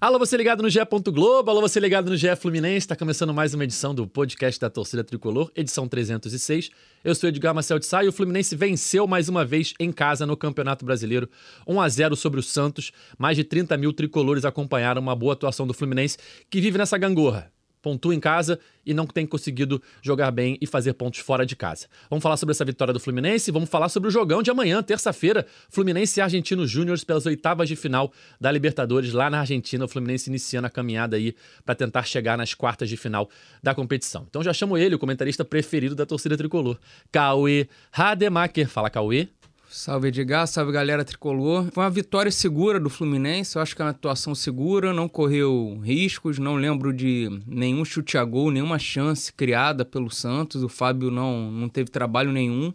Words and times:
Alô, 0.00 0.16
você 0.16 0.36
ligado 0.36 0.62
no 0.62 0.70
GE. 0.70 0.78
Globo, 1.12 1.50
alô, 1.50 1.60
você 1.60 1.80
ligado 1.80 2.08
no 2.08 2.16
GE 2.16 2.36
Fluminense. 2.36 2.76
Está 2.76 2.94
começando 2.94 3.34
mais 3.34 3.52
uma 3.52 3.64
edição 3.64 3.92
do 3.92 4.06
podcast 4.06 4.60
da 4.60 4.70
Torcida 4.70 5.02
Tricolor, 5.02 5.50
edição 5.56 5.88
306. 5.88 6.70
Eu 7.02 7.16
sou 7.16 7.28
Edgar 7.28 7.52
Marcel 7.52 7.80
de 7.80 7.86
Sá 7.86 8.04
e 8.04 8.08
o 8.08 8.12
Fluminense 8.12 8.54
venceu 8.54 9.08
mais 9.08 9.28
uma 9.28 9.44
vez 9.44 9.74
em 9.80 9.90
casa 9.90 10.24
no 10.24 10.36
Campeonato 10.36 10.84
Brasileiro, 10.84 11.28
1 11.66 11.80
a 11.80 11.88
0 11.88 12.14
sobre 12.14 12.38
o 12.38 12.44
Santos. 12.44 12.92
Mais 13.18 13.36
de 13.36 13.42
30 13.42 13.76
mil 13.76 13.92
tricolores 13.92 14.44
acompanharam 14.44 15.02
uma 15.02 15.16
boa 15.16 15.32
atuação 15.32 15.66
do 15.66 15.74
Fluminense, 15.74 16.16
que 16.48 16.60
vive 16.60 16.78
nessa 16.78 16.96
gangorra 16.96 17.50
pontua 17.88 18.14
em 18.14 18.20
casa 18.20 18.60
e 18.84 18.92
não 18.92 19.06
tem 19.06 19.26
conseguido 19.26 19.80
jogar 20.02 20.30
bem 20.30 20.58
e 20.60 20.66
fazer 20.66 20.92
pontos 20.92 21.20
fora 21.20 21.46
de 21.46 21.56
casa. 21.56 21.86
Vamos 22.10 22.22
falar 22.22 22.36
sobre 22.36 22.52
essa 22.52 22.62
vitória 22.62 22.92
do 22.92 23.00
Fluminense, 23.00 23.50
vamos 23.50 23.70
falar 23.70 23.88
sobre 23.88 24.10
o 24.10 24.12
jogão 24.12 24.42
de 24.42 24.50
amanhã, 24.50 24.82
terça-feira, 24.82 25.46
Fluminense 25.70 26.20
e 26.20 26.22
Argentino 26.22 26.66
Júnior 26.66 27.02
pelas 27.06 27.24
oitavas 27.24 27.66
de 27.66 27.76
final 27.76 28.12
da 28.38 28.52
Libertadores 28.52 29.14
lá 29.14 29.30
na 29.30 29.40
Argentina, 29.40 29.86
o 29.86 29.88
Fluminense 29.88 30.28
iniciando 30.28 30.66
a 30.66 30.70
caminhada 30.70 31.16
aí 31.16 31.34
para 31.64 31.74
tentar 31.74 32.02
chegar 32.02 32.36
nas 32.36 32.52
quartas 32.52 32.90
de 32.90 32.96
final 32.98 33.30
da 33.62 33.74
competição. 33.74 34.26
Então 34.28 34.42
já 34.42 34.52
chamo 34.52 34.76
ele, 34.76 34.94
o 34.94 34.98
comentarista 34.98 35.46
preferido 35.46 35.94
da 35.94 36.04
torcida 36.04 36.36
tricolor, 36.36 36.78
Cauê 37.10 37.68
Rademacher. 37.90 38.68
Fala, 38.68 38.90
Cauê. 38.90 39.28
Salve 39.70 40.08
Edgar, 40.08 40.46
salve 40.46 40.72
galera 40.72 41.04
tricolor. 41.04 41.68
Foi 41.72 41.84
uma 41.84 41.90
vitória 41.90 42.32
segura 42.32 42.80
do 42.80 42.88
Fluminense, 42.88 43.54
eu 43.54 43.60
acho 43.60 43.76
que 43.76 43.82
é 43.82 43.84
uma 43.84 43.90
atuação 43.90 44.34
segura, 44.34 44.94
não 44.94 45.06
correu 45.06 45.78
riscos, 45.84 46.38
não 46.38 46.54
lembro 46.54 46.90
de 46.90 47.28
nenhum 47.46 47.84
chute 47.84 48.16
a 48.16 48.24
gol, 48.24 48.50
nenhuma 48.50 48.78
chance 48.78 49.30
criada 49.30 49.84
pelo 49.84 50.10
Santos. 50.10 50.62
O 50.62 50.70
Fábio 50.70 51.10
não, 51.10 51.50
não 51.50 51.68
teve 51.68 51.90
trabalho 51.90 52.32
nenhum, 52.32 52.72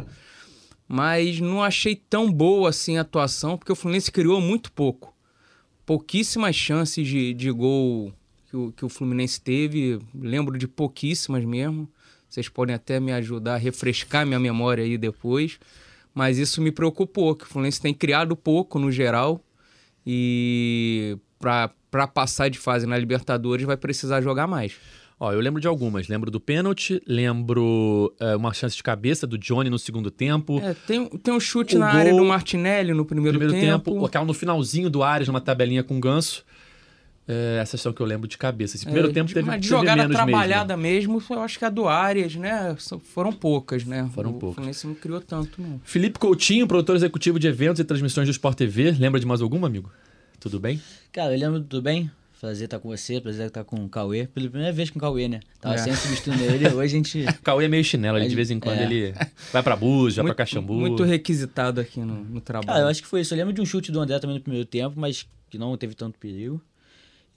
mas 0.87 1.39
não 1.39 1.63
achei 1.63 1.95
tão 1.95 2.31
boa 2.31 2.69
assim 2.69 2.95
a 2.97 3.01
atuação, 3.01 3.57
porque 3.57 3.71
o 3.71 3.75
Fluminense 3.75 4.11
criou 4.11 4.39
muito 4.39 4.71
pouco. 4.71 5.15
Pouquíssimas 5.87 6.55
chances 6.55 7.07
de, 7.07 7.33
de 7.33 7.49
gol 7.49 8.13
que 8.51 8.55
o, 8.55 8.71
que 8.71 8.85
o 8.85 8.89
Fluminense 8.89 9.41
teve, 9.41 9.99
lembro 10.13 10.59
de 10.59 10.67
pouquíssimas 10.67 11.43
mesmo. 11.43 11.89
Vocês 12.29 12.47
podem 12.47 12.75
até 12.75 12.99
me 12.99 13.11
ajudar 13.13 13.55
a 13.55 13.57
refrescar 13.57 14.27
minha 14.27 14.39
memória 14.39 14.83
aí 14.83 14.95
depois. 14.95 15.57
Mas 16.13 16.37
isso 16.37 16.61
me 16.61 16.71
preocupou, 16.71 17.35
que 17.35 17.43
o 17.43 17.47
Fluminense 17.47 17.81
tem 17.81 17.93
criado 17.93 18.35
pouco 18.35 18.77
no 18.77 18.91
geral 18.91 19.43
e 20.05 21.17
para 21.39 22.07
passar 22.07 22.49
de 22.49 22.59
fase 22.59 22.85
na 22.85 22.97
Libertadores 22.97 23.65
vai 23.65 23.77
precisar 23.77 24.21
jogar 24.21 24.47
mais. 24.47 24.73
Ó, 25.19 25.31
eu 25.31 25.39
lembro 25.39 25.61
de 25.61 25.67
algumas. 25.67 26.07
Lembro 26.07 26.29
do 26.29 26.39
pênalti, 26.39 27.01
lembro 27.07 28.13
é, 28.19 28.35
uma 28.35 28.53
chance 28.53 28.75
de 28.75 28.83
cabeça 28.83 29.25
do 29.25 29.37
Johnny 29.37 29.69
no 29.69 29.79
segundo 29.79 30.11
tempo. 30.11 30.59
É, 30.59 30.73
tem, 30.73 31.07
tem 31.07 31.33
um 31.33 31.39
chute 31.39 31.75
o 31.75 31.79
na 31.79 31.91
gol, 31.91 31.99
área 31.99 32.13
do 32.13 32.25
Martinelli 32.25 32.93
no 32.93 33.05
primeiro, 33.05 33.37
primeiro 33.37 33.59
tempo. 33.65 33.91
tempo. 33.91 34.05
Aquela 34.05 34.25
no 34.25 34.33
finalzinho 34.33 34.89
do 34.89 35.01
Ares, 35.01 35.27
numa 35.27 35.41
tabelinha 35.41 35.83
com 35.83 35.99
ganso. 35.99 36.43
É, 37.27 37.59
essas 37.61 37.79
são 37.79 37.93
que 37.93 38.01
eu 38.01 38.05
lembro 38.05 38.27
de 38.27 38.37
cabeça. 38.37 38.75
Esse 38.75 38.85
primeiro 38.85 39.09
é, 39.09 39.13
tempo 39.13 39.33
teve, 39.33 39.47
uma 39.47 39.57
de 39.57 39.67
jogada 39.67 40.09
trabalhada 40.09 40.75
mesmo. 40.75 41.13
mesmo. 41.13 41.35
eu 41.35 41.41
acho 41.41 41.57
que 41.57 41.65
a 41.65 41.69
do 41.69 41.87
Arias, 41.87 42.35
né? 42.35 42.75
Foram 43.13 43.31
poucas, 43.31 43.85
né? 43.85 44.09
Foram 44.13 44.31
o 44.31 44.33
poucas. 44.33 44.51
O 44.51 44.55
Fluminense 44.55 44.87
não 44.87 44.95
criou 44.95 45.21
tanto, 45.21 45.61
não. 45.61 45.79
Felipe 45.83 46.19
Coutinho, 46.19 46.67
produtor 46.67 46.95
executivo 46.95 47.39
de 47.39 47.47
eventos 47.47 47.79
e 47.79 47.83
transmissões 47.83 48.27
do 48.27 48.31
Sport 48.31 48.57
TV. 48.57 48.91
Lembra 48.91 49.19
de 49.19 49.25
mais 49.25 49.41
algum, 49.41 49.65
amigo? 49.65 49.89
Tudo 50.39 50.59
bem? 50.59 50.81
Cara, 51.11 51.33
eu 51.33 51.39
lembro 51.39 51.61
tudo 51.61 51.81
bem. 51.81 52.11
Prazer 52.41 52.65
estar 52.65 52.77
com 52.77 52.89
você, 52.89 53.21
prazer 53.21 53.47
estar 53.47 53.63
com 53.63 53.77
o 53.85 53.87
Cauê. 53.87 54.27
Pela 54.27 54.49
primeira 54.49 54.73
vez 54.73 54.89
com 54.89 54.99
o 54.99 55.01
Cauê, 55.01 55.29
né? 55.29 55.39
Tava 55.61 55.75
é. 55.75 55.77
sempre 55.77 56.01
substituindo 56.01 56.43
ele, 56.43 56.67
hoje 56.67 56.81
a 56.81 56.87
gente... 56.97 57.23
Cauê 57.41 57.63
é 57.63 57.67
meio 57.69 57.85
chinelo, 57.85 58.17
ele, 58.17 58.27
de 58.27 58.35
vez 58.35 58.51
em 58.51 58.59
quando 58.59 58.79
é. 58.79 58.83
ele 58.83 59.13
vai 59.53 59.63
pra 59.63 59.77
Búzios, 59.77 60.17
vai 60.17 60.25
pra 60.25 60.35
Caxambu. 60.35 60.73
Muito 60.73 61.03
requisitado 61.03 61.79
aqui 61.79 62.01
no, 62.01 62.21
no 62.21 62.41
trabalho. 62.41 62.67
Cara, 62.67 62.79
eu 62.81 62.87
acho 62.89 63.01
que 63.01 63.07
foi 63.07 63.21
isso. 63.21 63.33
Eu 63.33 63.37
lembro 63.37 63.53
de 63.53 63.61
um 63.61 63.65
chute 63.65 63.93
do 63.93 64.01
André 64.01 64.19
também 64.19 64.35
no 64.35 64.41
primeiro 64.41 64.65
tempo, 64.65 64.99
mas 64.99 65.25
que 65.49 65.57
não 65.57 65.77
teve 65.77 65.95
tanto 65.95 66.19
perigo. 66.19 66.61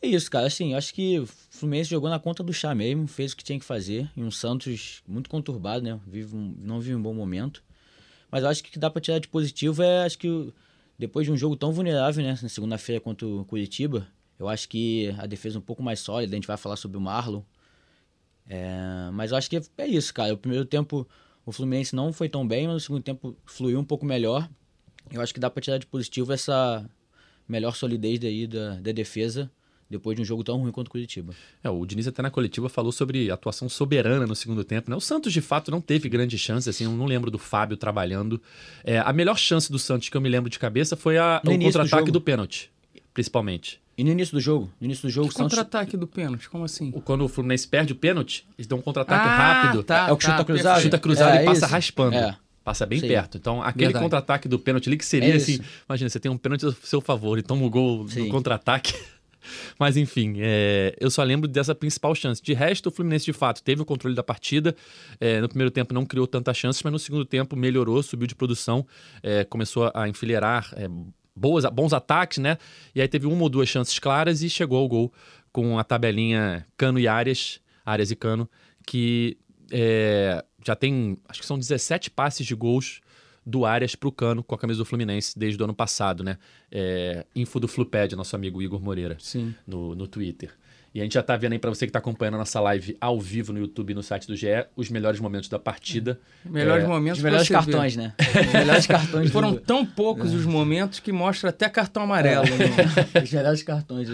É 0.06 0.08
isso, 0.08 0.30
cara. 0.30 0.46
Assim, 0.46 0.72
acho 0.72 0.94
que 0.94 1.18
o 1.18 1.26
Fluminense 1.26 1.90
jogou 1.90 2.08
na 2.08 2.20
conta 2.20 2.40
do 2.40 2.52
chá 2.52 2.72
mesmo, 2.72 3.08
fez 3.08 3.32
o 3.32 3.36
que 3.36 3.42
tinha 3.42 3.58
que 3.58 3.64
fazer. 3.64 4.08
E 4.16 4.22
um 4.22 4.30
Santos 4.30 5.02
muito 5.06 5.28
conturbado, 5.28 5.82
né? 5.82 5.98
Vive 6.06 6.36
um, 6.36 6.54
não 6.60 6.78
vive 6.80 6.94
um 6.94 7.02
bom 7.02 7.12
momento. 7.12 7.60
Mas 8.30 8.44
acho 8.44 8.62
que 8.62 8.68
o 8.68 8.72
que 8.72 8.78
dá 8.78 8.88
pra 8.88 9.00
tirar 9.00 9.18
de 9.18 9.26
positivo 9.26 9.82
é, 9.82 10.04
acho 10.04 10.16
que 10.16 10.52
depois 10.96 11.26
de 11.26 11.32
um 11.32 11.36
jogo 11.36 11.56
tão 11.56 11.72
vulnerável, 11.72 12.24
né? 12.24 12.38
Na 12.40 12.48
segunda-feira 12.48 13.00
contra 13.00 13.26
o 13.26 13.44
Curitiba, 13.46 14.06
eu 14.38 14.48
acho 14.48 14.68
que 14.68 15.12
a 15.18 15.26
defesa 15.26 15.56
é 15.56 15.58
um 15.58 15.62
pouco 15.62 15.82
mais 15.82 15.98
sólida. 15.98 16.34
A 16.34 16.36
gente 16.36 16.46
vai 16.46 16.56
falar 16.56 16.76
sobre 16.76 16.96
o 16.96 17.00
Marlon. 17.00 17.42
É, 18.48 19.10
mas 19.12 19.32
acho 19.32 19.50
que 19.50 19.60
é 19.76 19.88
isso, 19.88 20.14
cara. 20.14 20.34
O 20.34 20.38
primeiro 20.38 20.64
tempo 20.64 21.04
o 21.44 21.50
Fluminense 21.50 21.96
não 21.96 22.12
foi 22.12 22.28
tão 22.28 22.46
bem, 22.46 22.68
mas 22.68 22.76
o 22.76 22.80
segundo 22.80 23.02
tempo 23.02 23.36
fluiu 23.44 23.80
um 23.80 23.84
pouco 23.84 24.06
melhor. 24.06 24.48
Eu 25.10 25.20
acho 25.20 25.34
que 25.34 25.40
dá 25.40 25.50
pra 25.50 25.60
tirar 25.60 25.78
de 25.78 25.86
positivo 25.86 26.32
essa 26.32 26.88
melhor 27.48 27.74
solidez 27.74 28.20
daí 28.20 28.46
da, 28.46 28.76
da 28.76 28.92
defesa 28.92 29.50
depois 29.88 30.16
de 30.16 30.22
um 30.22 30.24
jogo 30.24 30.42
tão 30.42 30.58
ruim 30.58 30.72
quanto 30.72 30.88
o 30.88 30.90
Curitiba. 30.90 31.32
É, 31.62 31.70
o 31.70 31.84
Diniz 31.86 32.06
até 32.06 32.22
na 32.22 32.30
coletiva 32.30 32.68
falou 32.68 32.92
sobre 32.92 33.30
atuação 33.30 33.68
soberana 33.68 34.26
no 34.26 34.34
segundo 34.34 34.64
tempo. 34.64 34.90
Né? 34.90 34.96
O 34.96 35.00
Santos, 35.00 35.32
de 35.32 35.40
fato, 35.40 35.70
não 35.70 35.80
teve 35.80 36.08
grande 36.08 36.36
chance, 36.36 36.68
assim, 36.68 36.84
eu 36.84 36.90
não 36.90 37.06
lembro 37.06 37.30
do 37.30 37.38
Fábio 37.38 37.76
trabalhando. 37.76 38.40
É, 38.84 38.98
a 38.98 39.12
melhor 39.12 39.38
chance 39.38 39.70
do 39.70 39.78
Santos 39.78 40.08
que 40.08 40.16
eu 40.16 40.20
me 40.20 40.28
lembro 40.28 40.50
de 40.50 40.58
cabeça 40.58 40.96
foi 40.96 41.18
a, 41.18 41.40
o 41.44 41.58
contra-ataque 41.58 42.06
do, 42.06 42.12
do, 42.12 42.20
pênalti, 42.20 42.70
principalmente. 43.14 43.80
E 43.96 44.04
no 44.04 44.10
início 44.10 44.34
do 44.34 44.40
jogo? 44.40 44.70
No 44.78 44.84
início 44.84 45.08
do 45.08 45.10
jogo, 45.10 45.32
Santos... 45.32 45.56
contra-ataque 45.56 45.96
do 45.96 46.06
pênalti? 46.06 46.50
Como 46.50 46.64
assim? 46.64 46.90
Quando 46.90 47.24
o 47.24 47.28
Fluminense 47.28 47.66
perde 47.66 47.92
o 47.92 47.96
pênalti, 47.96 48.46
eles 48.58 48.66
dão 48.66 48.78
um 48.78 48.82
contra-ataque 48.82 49.26
ah, 49.26 49.36
rápido. 49.36 49.82
Tá, 49.82 50.08
é 50.08 50.12
o 50.12 50.16
que 50.16 50.26
tá, 50.26 50.32
chuta 50.32 50.44
cruzado? 50.44 50.82
Chuta 50.82 50.98
cruzado 50.98 51.36
é, 51.36 51.42
e 51.42 51.44
passa 51.46 51.64
isso. 51.64 51.72
raspando. 51.72 52.16
É. 52.16 52.36
Passa 52.62 52.84
bem 52.84 52.98
Sim. 52.98 53.06
perto. 53.06 53.38
Então, 53.38 53.62
aquele 53.62 53.92
contra-ataque 53.92 54.48
do 54.48 54.58
pênalti 54.58 54.88
ali 54.88 54.98
que 54.98 55.06
seria 55.06 55.34
é 55.34 55.36
assim. 55.36 55.60
Imagina, 55.88 56.10
você 56.10 56.18
tem 56.18 56.28
um 56.28 56.36
pênalti 56.36 56.66
a 56.66 56.72
seu 56.82 57.00
favor 57.00 57.38
e 57.38 57.42
toma 57.42 57.62
o 57.62 57.66
um 57.66 57.70
gol 57.70 58.08
Sim. 58.08 58.24
no 58.24 58.28
contra-ataque. 58.28 58.92
Mas 59.78 59.96
enfim, 59.96 60.34
é, 60.38 60.96
eu 61.00 61.10
só 61.10 61.22
lembro 61.22 61.48
dessa 61.48 61.74
principal 61.74 62.14
chance. 62.14 62.42
De 62.42 62.52
resto, 62.52 62.88
o 62.88 62.92
Fluminense 62.92 63.24
de 63.24 63.32
fato 63.32 63.62
teve 63.62 63.82
o 63.82 63.84
controle 63.84 64.14
da 64.14 64.22
partida. 64.22 64.74
É, 65.20 65.40
no 65.40 65.48
primeiro 65.48 65.70
tempo 65.70 65.92
não 65.94 66.04
criou 66.04 66.26
tantas 66.26 66.56
chances, 66.56 66.82
mas 66.82 66.92
no 66.92 66.98
segundo 66.98 67.24
tempo 67.24 67.56
melhorou, 67.56 68.02
subiu 68.02 68.26
de 68.26 68.34
produção, 68.34 68.86
é, 69.22 69.44
começou 69.44 69.90
a 69.94 70.08
enfileirar 70.08 70.72
é, 70.76 70.88
boas, 71.34 71.64
bons 71.66 71.92
ataques, 71.92 72.38
né? 72.38 72.56
E 72.94 73.00
aí 73.00 73.08
teve 73.08 73.26
uma 73.26 73.42
ou 73.42 73.48
duas 73.48 73.68
chances 73.68 73.98
claras 73.98 74.42
e 74.42 74.48
chegou 74.48 74.78
ao 74.78 74.88
gol 74.88 75.12
com 75.52 75.78
a 75.78 75.84
tabelinha 75.84 76.66
Cano 76.76 76.98
e 76.98 77.06
Áreas, 77.06 77.60
Áreas 77.84 78.10
e 78.10 78.16
Cano, 78.16 78.48
que 78.86 79.38
é, 79.70 80.44
já 80.64 80.74
tem, 80.74 81.18
acho 81.28 81.40
que 81.40 81.46
são 81.46 81.58
17 81.58 82.10
passes 82.10 82.46
de 82.46 82.54
gols 82.54 83.00
do 83.46 83.64
Arias 83.64 83.94
para 83.94 84.08
o 84.08 84.12
Cano 84.12 84.42
com 84.42 84.54
a 84.54 84.58
camisa 84.58 84.78
do 84.78 84.84
Fluminense 84.84 85.38
desde 85.38 85.62
o 85.62 85.64
ano 85.64 85.74
passado, 85.74 86.24
né? 86.24 86.36
É, 86.70 87.24
info 87.34 87.60
do 87.60 87.68
Fluped, 87.68 88.16
nosso 88.16 88.34
amigo 88.34 88.60
Igor 88.60 88.82
Moreira, 88.82 89.16
Sim. 89.20 89.54
No, 89.64 89.94
no 89.94 90.08
Twitter. 90.08 90.50
E 90.96 91.00
a 91.00 91.02
gente 91.02 91.12
já 91.12 91.22
tá 91.22 91.36
vendo 91.36 91.52
aí 91.52 91.58
para 91.58 91.68
você 91.68 91.84
que 91.84 91.90
está 91.90 91.98
acompanhando 91.98 92.36
a 92.36 92.38
nossa 92.38 92.58
live 92.58 92.96
ao 92.98 93.20
vivo 93.20 93.52
no 93.52 93.58
YouTube 93.58 93.90
e 93.90 93.94
no 93.94 94.02
site 94.02 94.26
do 94.26 94.34
GE, 94.34 94.46
os 94.74 94.88
melhores 94.88 95.20
momentos 95.20 95.46
da 95.46 95.58
partida. 95.58 96.18
Melhores 96.42 96.84
é, 96.84 96.86
momentos. 96.86 97.18
Os 97.18 97.24
melhores 97.24 97.48
cartões, 97.50 97.94
vê. 97.94 98.02
né? 98.02 98.14
Os 98.18 98.52
melhores 98.52 98.86
cartões. 98.86 99.28
Foram 99.30 99.54
tão 99.56 99.84
poucos 99.84 100.32
os 100.32 100.46
momentos 100.46 100.98
que 100.98 101.12
mostra 101.12 101.50
até 101.50 101.68
cartão 101.68 102.04
amarelo. 102.04 102.46
É. 102.46 102.50
Né? 102.50 102.66
os 103.22 103.30
melhores 103.30 103.62
cartões. 103.62 104.08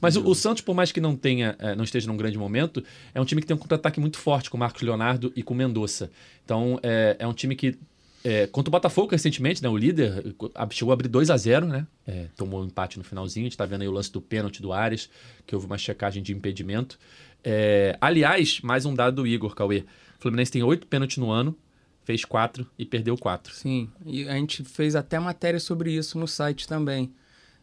Mas 0.00 0.14
o, 0.14 0.24
o, 0.24 0.32
Santos, 0.32 0.62
por 0.62 0.76
mais 0.76 0.92
que 0.92 1.00
não 1.00 1.16
tenha, 1.16 1.56
é, 1.58 1.74
não 1.74 1.82
esteja 1.82 2.06
num 2.06 2.16
grande 2.16 2.38
momento, 2.38 2.84
é 3.12 3.20
um 3.20 3.24
time 3.24 3.40
que 3.40 3.46
tem 3.48 3.56
um 3.56 3.58
contra-ataque 3.58 3.98
muito 3.98 4.16
forte 4.16 4.48
com 4.48 4.56
o 4.56 4.60
Marcos 4.60 4.82
Leonardo 4.82 5.32
e 5.34 5.42
com 5.42 5.54
o 5.54 5.56
Mendonça. 5.56 6.08
Então 6.44 6.78
é, 6.84 7.16
é 7.18 7.26
um 7.26 7.32
time 7.32 7.56
que 7.56 7.76
é, 8.24 8.46
contra 8.46 8.68
o 8.68 8.72
Botafogo 8.72 9.10
recentemente, 9.10 9.62
né? 9.62 9.68
O 9.68 9.76
líder 9.76 10.34
chegou 10.70 10.92
a 10.92 10.94
abrir 10.94 11.08
2 11.08 11.30
a 11.30 11.36
0 11.36 11.66
né? 11.66 11.86
É, 12.06 12.26
tomou 12.36 12.62
um 12.62 12.66
empate 12.66 12.98
no 12.98 13.04
finalzinho. 13.04 13.46
A 13.46 13.48
gente 13.48 13.56
tá 13.56 13.64
vendo 13.64 13.82
aí 13.82 13.88
o 13.88 13.92
lance 13.92 14.12
do 14.12 14.20
pênalti 14.20 14.60
do 14.60 14.72
Ares, 14.72 15.08
que 15.46 15.54
houve 15.54 15.66
uma 15.66 15.78
checagem 15.78 16.22
de 16.22 16.32
impedimento. 16.32 16.98
É, 17.44 17.96
aliás, 18.00 18.60
mais 18.60 18.84
um 18.84 18.94
dado 18.94 19.16
do 19.16 19.26
Igor, 19.26 19.54
Cauê. 19.54 19.84
O 20.18 20.22
Fluminense 20.22 20.50
tem 20.50 20.62
oito 20.62 20.86
pênaltis 20.86 21.18
no 21.18 21.30
ano, 21.30 21.56
fez 22.04 22.24
quatro 22.24 22.68
e 22.76 22.84
perdeu 22.84 23.16
quatro. 23.16 23.54
Sim, 23.54 23.88
e 24.04 24.28
a 24.28 24.34
gente 24.34 24.64
fez 24.64 24.96
até 24.96 25.18
matéria 25.18 25.60
sobre 25.60 25.92
isso 25.92 26.18
no 26.18 26.26
site 26.26 26.66
também. 26.66 27.12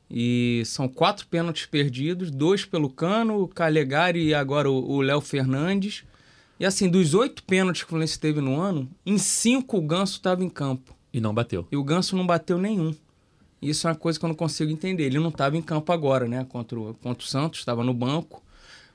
E 0.10 0.62
são 0.66 0.88
quatro 0.88 1.28
pênaltis 1.28 1.66
perdidos, 1.66 2.32
dois 2.32 2.64
pelo 2.64 2.90
Cano, 2.90 3.42
o 3.42 3.48
Calegari 3.48 4.24
e 4.24 4.34
agora 4.34 4.70
o 4.70 5.02
Léo 5.02 5.20
Fernandes. 5.20 6.04
E 6.60 6.66
assim, 6.66 6.90
dos 6.90 7.14
oito 7.14 7.44
pênaltis 7.44 7.82
que 7.82 7.88
o 7.88 7.90
Fluminense 7.90 8.20
teve 8.20 8.40
no 8.42 8.60
ano, 8.60 8.90
em 9.06 9.18
cinco 9.18 9.78
o 9.78 9.82
Ganso 9.82 10.14
estava 10.14 10.44
em 10.44 10.50
campo. 10.50 10.96
E 11.14 11.20
não 11.20 11.34
bateu. 11.34 11.68
E 11.72 11.76
o 11.78 11.84
Ganso 11.84 12.16
não 12.16 12.26
bateu 12.26 12.58
nenhum. 12.58 12.94
Isso 13.62 13.88
é 13.88 13.90
uma 13.92 13.96
coisa 13.96 14.20
que 14.20 14.26
eu 14.26 14.30
não 14.30 14.36
consigo 14.36 14.72
entender. 14.72 15.04
Ele 15.04 15.20
não 15.20 15.30
estava 15.30 15.58
em 15.58 15.62
campo 15.62 15.92
agora, 15.92 16.28
né? 16.28 16.46
Contra 16.48 16.80
o, 16.80 16.94
contra 16.96 17.24
o 17.24 17.28
Santos, 17.28 17.60
estava 17.60 17.84
no 17.84 17.94
banco. 17.94 18.44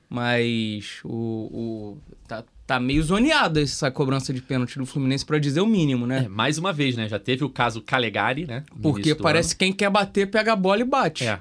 Mas 0.08 1.00
o, 1.04 1.08
o 1.08 1.98
tá, 2.26 2.44
tá 2.66 2.80
meio 2.80 3.02
zoneada 3.02 3.62
essa 3.62 3.90
cobrança 3.90 4.32
de 4.34 4.42
pênalti 4.42 4.76
do 4.78 4.84
Fluminense, 4.84 5.24
para 5.24 5.38
dizer 5.38 5.60
o 5.60 5.66
mínimo, 5.66 6.06
né? 6.06 6.24
É, 6.24 6.28
mais 6.28 6.58
uma 6.58 6.72
vez, 6.72 6.96
né? 6.96 7.08
Já 7.08 7.18
teve 7.18 7.44
o 7.44 7.48
caso 7.48 7.80
Calegari, 7.80 8.44
né? 8.46 8.64
Porque 8.82 9.14
parece 9.14 9.54
que 9.54 9.64
quem 9.64 9.72
quer 9.72 9.88
bater 9.88 10.28
pega 10.30 10.52
a 10.52 10.56
bola 10.56 10.80
e 10.80 10.84
bate. 10.84 11.24
É. 11.24 11.38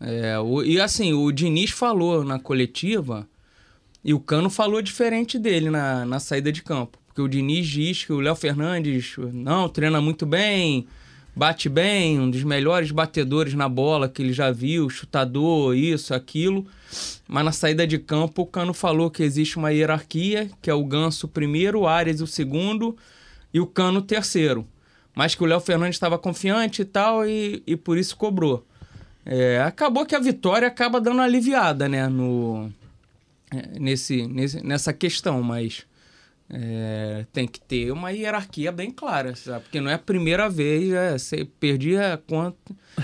É, 0.00 0.38
o- 0.38 0.62
e 0.62 0.80
assim, 0.80 1.12
o 1.12 1.30
Diniz 1.32 1.70
falou 1.70 2.24
na 2.24 2.38
coletiva 2.38 3.26
e 4.04 4.14
o 4.14 4.20
Cano 4.20 4.48
falou 4.48 4.80
diferente 4.80 5.38
dele 5.38 5.70
na, 5.70 6.04
na 6.04 6.20
saída 6.20 6.52
de 6.52 6.62
campo. 6.62 6.98
Porque 7.06 7.20
o 7.20 7.28
Diniz 7.28 7.66
diz 7.66 8.04
que 8.04 8.12
o 8.12 8.20
Léo 8.20 8.36
Fernandes 8.36 9.16
não 9.32 9.68
treina 9.68 10.00
muito 10.00 10.24
bem, 10.24 10.86
bate 11.34 11.68
bem, 11.68 12.18
um 12.18 12.30
dos 12.30 12.42
melhores 12.42 12.90
batedores 12.90 13.54
na 13.54 13.68
bola 13.68 14.08
que 14.08 14.22
ele 14.22 14.32
já 14.32 14.50
viu, 14.50 14.88
chutador, 14.88 15.76
isso, 15.76 16.14
aquilo. 16.14 16.66
Mas 17.26 17.44
na 17.44 17.52
saída 17.52 17.86
de 17.86 17.98
campo, 17.98 18.42
o 18.42 18.46
Cano 18.46 18.72
falou 18.72 19.10
que 19.10 19.22
existe 19.22 19.56
uma 19.56 19.72
hierarquia, 19.72 20.50
que 20.62 20.70
é 20.70 20.74
o 20.74 20.84
Ganso 20.84 21.28
primeiro, 21.28 21.80
o 21.80 21.86
Ares 21.86 22.20
o 22.20 22.26
segundo 22.26 22.96
e 23.52 23.60
o 23.60 23.66
Cano 23.66 24.00
o 24.00 24.02
terceiro. 24.02 24.66
Mas 25.14 25.34
que 25.34 25.42
o 25.42 25.46
Léo 25.46 25.60
Fernandes 25.60 25.96
estava 25.96 26.18
confiante 26.18 26.82
e 26.82 26.84
tal, 26.84 27.26
e, 27.26 27.62
e 27.66 27.76
por 27.76 27.98
isso 27.98 28.16
cobrou. 28.16 28.64
É, 29.26 29.60
acabou 29.60 30.06
que 30.06 30.14
a 30.14 30.20
vitória 30.20 30.66
acaba 30.66 31.00
dando 31.00 31.20
aliviada, 31.20 31.88
né, 31.88 32.08
no, 32.08 32.72
nesse, 33.78 34.26
nesse, 34.26 34.64
nessa 34.64 34.92
questão, 34.92 35.42
mas 35.42 35.86
é, 36.50 37.26
tem 37.32 37.46
que 37.46 37.60
ter 37.60 37.92
uma 37.92 38.10
hierarquia 38.10 38.72
bem 38.72 38.90
clara, 38.90 39.34
sabe? 39.36 39.64
Porque 39.64 39.80
não 39.80 39.90
é 39.90 39.94
a 39.94 39.98
primeira 39.98 40.48
vez, 40.48 40.92
é, 40.92 41.18
você 41.18 41.44
perdia 41.44 42.22
quant, 42.26 42.54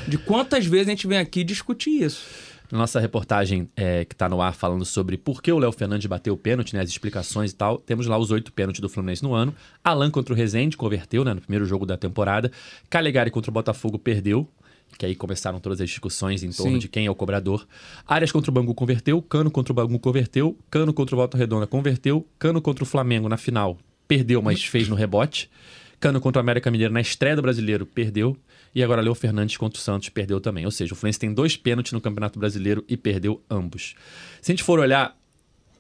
de 0.09 0.19
quantas 0.19 0.67
vezes 0.67 0.89
a 0.89 0.91
gente 0.91 1.07
vem 1.07 1.19
aqui 1.19 1.45
discutir 1.45 2.03
isso. 2.03 2.25
Nossa 2.73 2.99
reportagem 2.99 3.69
é, 3.77 4.05
que 4.05 4.17
tá 4.17 4.29
no 4.29 4.41
ar 4.41 4.55
falando 4.55 4.85
sobre 4.85 5.19
por 5.19 5.43
que 5.43 5.53
o 5.53 5.59
Léo 5.59 5.71
Fernandes 5.71 6.07
bateu 6.07 6.33
o 6.35 6.37
pênalti, 6.37 6.75
né, 6.75 6.81
as 6.81 6.89
explicações 6.89 7.53
e 7.53 7.55
tal, 7.55 7.79
temos 7.79 8.07
lá 8.07 8.17
os 8.19 8.31
oito 8.31 8.53
pênaltis 8.53 8.81
do 8.81 8.89
Fluminense 8.89 9.23
no 9.23 9.35
ano. 9.35 9.55
Alan 9.83 10.11
contra 10.11 10.33
o 10.33 10.37
Rezende 10.37 10.77
converteu 10.77 11.25
né, 11.25 11.35
no 11.35 11.41
primeiro 11.41 11.67
jogo 11.67 11.85
da 11.85 11.97
temporada. 11.97 12.51
Calegari 12.89 13.31
contra 13.31 13.51
o 13.51 13.55
Botafogo 13.55 13.99
perdeu. 13.99 14.49
Que 14.97 15.07
aí 15.07 15.15
começaram 15.15 15.59
todas 15.59 15.81
as 15.81 15.89
discussões 15.89 16.43
em 16.43 16.51
torno 16.51 16.75
Sim. 16.75 16.79
de 16.79 16.89
quem 16.89 17.07
é 17.07 17.11
o 17.11 17.15
cobrador. 17.15 17.67
Arias 18.07 18.31
contra 18.31 18.51
o 18.51 18.55
Bangu 18.55 18.75
converteu, 18.75 19.21
Cano 19.21 19.51
contra 19.51 19.73
o 19.73 19.75
Bangu 19.75 19.99
converteu, 19.99 20.57
Cano 20.71 20.93
contra 20.93 21.15
o 21.15 21.19
Volta 21.19 21.37
Redonda 21.37 21.67
converteu, 21.67 22.27
Cano 22.39 22.63
contra 22.63 22.85
o 22.85 22.87
Flamengo 22.87 23.29
na 23.29 23.37
final 23.37 23.77
perdeu, 24.07 24.43
mas 24.43 24.65
fez 24.65 24.89
no 24.89 24.95
rebote. 24.95 25.51
Cano 25.99 26.21
contra 26.21 26.41
o 26.41 26.43
América 26.43 26.71
Mineiro 26.71 26.93
na 26.93 27.01
estreia 27.01 27.37
do 27.37 27.43
Brasileiro 27.43 27.87
perdeu. 27.87 28.37
E 28.75 28.83
agora 28.83 29.01
Leo 29.01 29.15
Fernandes 29.15 29.57
contra 29.57 29.79
o 29.79 29.83
Santos 29.83 30.09
perdeu 30.09 30.41
também. 30.41 30.65
Ou 30.65 30.71
seja, 30.71 30.93
o 30.93 30.97
Fluminense 30.97 31.19
tem 31.19 31.33
dois 31.33 31.57
pênaltis 31.57 31.93
no 31.93 32.01
Campeonato 32.01 32.39
Brasileiro 32.39 32.85
e 32.89 32.97
perdeu 32.97 33.43
ambos. 33.49 33.95
Se 34.43 34.51
a 34.51 34.55
gente 34.55 34.63
for 34.63 34.79
olhar 34.79 35.17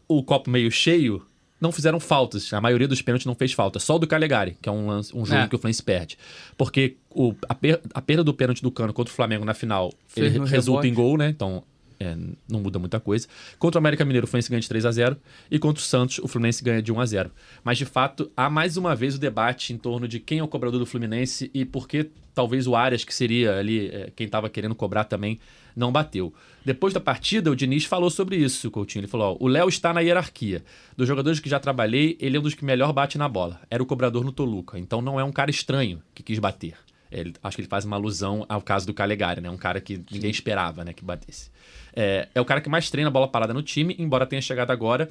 o 0.08 0.22
copo 0.22 0.50
meio 0.50 0.70
cheio, 0.70 1.24
não 1.60 1.72
fizeram 1.72 1.98
faltas. 2.00 2.52
A 2.52 2.60
maioria 2.60 2.86
dos 2.88 3.00
pênaltis 3.00 3.26
não 3.26 3.34
fez 3.34 3.52
falta. 3.52 3.78
Só 3.78 3.96
o 3.96 3.98
do 3.98 4.06
Calegari, 4.06 4.56
que 4.60 4.68
é 4.68 4.72
um, 4.72 4.86
lance- 4.86 5.16
um 5.16 5.24
jogo 5.24 5.40
É. 5.40 5.48
que 5.48 5.54
o 5.54 5.58
Fluminense 5.58 5.82
perde. 5.82 6.18
Porque 6.56 6.96
o- 7.10 7.34
a, 7.48 7.54
per- 7.54 7.80
a 7.94 8.02
perda 8.02 8.22
do 8.24 8.34
pênalti 8.34 8.62
do 8.62 8.70
Cano 8.70 8.92
contra 8.92 9.10
o 9.12 9.14
Flamengo 9.14 9.44
na 9.44 9.54
final 9.54 9.92
Fez 10.06 10.34
ele 10.34 10.44
resulta 10.44 10.82
rebote. 10.82 10.88
em 10.88 10.94
gol, 10.94 11.16
né? 11.16 11.28
Então 11.30 11.62
é, 11.98 12.16
não 12.48 12.60
muda 12.60 12.78
muita 12.78 13.00
coisa. 13.00 13.26
Contra 13.58 13.78
o 13.78 13.80
América 13.80 14.04
Mineiro, 14.04 14.26
o 14.26 14.28
Fluminense 14.28 14.50
ganha 14.50 14.60
de 14.60 14.68
3 14.68 14.86
a 14.86 14.90
0 14.92 15.16
E 15.50 15.58
contra 15.58 15.80
o 15.80 15.84
Santos, 15.84 16.18
o 16.18 16.28
Fluminense 16.28 16.62
ganha 16.62 16.82
de 16.82 16.92
1 16.92 17.00
a 17.00 17.06
0 17.06 17.30
Mas, 17.62 17.78
de 17.78 17.84
fato, 17.84 18.30
há 18.36 18.48
mais 18.50 18.76
uma 18.76 18.94
vez 18.94 19.16
o 19.16 19.18
debate 19.18 19.72
em 19.72 19.78
torno 19.78 20.06
de 20.08 20.20
quem 20.20 20.38
é 20.38 20.42
o 20.42 20.48
cobrador 20.48 20.78
do 20.78 20.86
Fluminense 20.86 21.50
e 21.54 21.64
por 21.64 21.88
que 21.88 22.10
talvez 22.34 22.66
o 22.66 22.74
Arias, 22.74 23.04
que 23.04 23.14
seria 23.14 23.56
ali 23.58 23.88
é, 23.88 24.12
quem 24.14 24.26
estava 24.26 24.50
querendo 24.50 24.74
cobrar 24.74 25.04
também, 25.04 25.38
não 25.76 25.92
bateu. 25.92 26.32
Depois 26.64 26.92
da 26.92 27.00
partida, 27.00 27.50
o 27.50 27.56
Diniz 27.56 27.84
falou 27.84 28.10
sobre 28.10 28.36
isso, 28.36 28.70
Coutinho. 28.70 29.02
Ele 29.02 29.08
falou: 29.08 29.36
ó, 29.40 29.44
o 29.44 29.48
Léo 29.48 29.68
está 29.68 29.92
na 29.92 30.00
hierarquia. 30.00 30.64
Dos 30.96 31.06
jogadores 31.06 31.40
que 31.40 31.48
já 31.48 31.60
trabalhei, 31.60 32.16
ele 32.20 32.36
é 32.36 32.40
um 32.40 32.42
dos 32.42 32.54
que 32.54 32.64
melhor 32.64 32.92
bate 32.92 33.18
na 33.18 33.28
bola. 33.28 33.60
Era 33.70 33.82
o 33.82 33.86
cobrador 33.86 34.24
no 34.24 34.32
Toluca. 34.32 34.78
Então 34.78 35.00
não 35.00 35.18
é 35.18 35.24
um 35.24 35.32
cara 35.32 35.50
estranho 35.50 36.02
que 36.14 36.22
quis 36.22 36.38
bater. 36.38 36.74
Ele, 37.14 37.34
acho 37.42 37.56
que 37.56 37.62
ele 37.62 37.68
faz 37.68 37.84
uma 37.84 37.96
alusão 37.96 38.44
ao 38.48 38.60
caso 38.60 38.86
do 38.86 38.94
Calegari, 38.94 39.40
né? 39.40 39.50
Um 39.50 39.56
cara 39.56 39.80
que 39.80 40.00
ninguém 40.10 40.30
esperava 40.30 40.84
né, 40.84 40.92
que 40.92 41.04
batesse. 41.04 41.50
É, 41.94 42.28
é 42.34 42.40
o 42.40 42.44
cara 42.44 42.60
que 42.60 42.68
mais 42.68 42.90
treina 42.90 43.10
bola 43.10 43.28
parada 43.28 43.54
no 43.54 43.62
time, 43.62 43.94
embora 43.98 44.26
tenha 44.26 44.42
chegado 44.42 44.70
agora. 44.70 45.08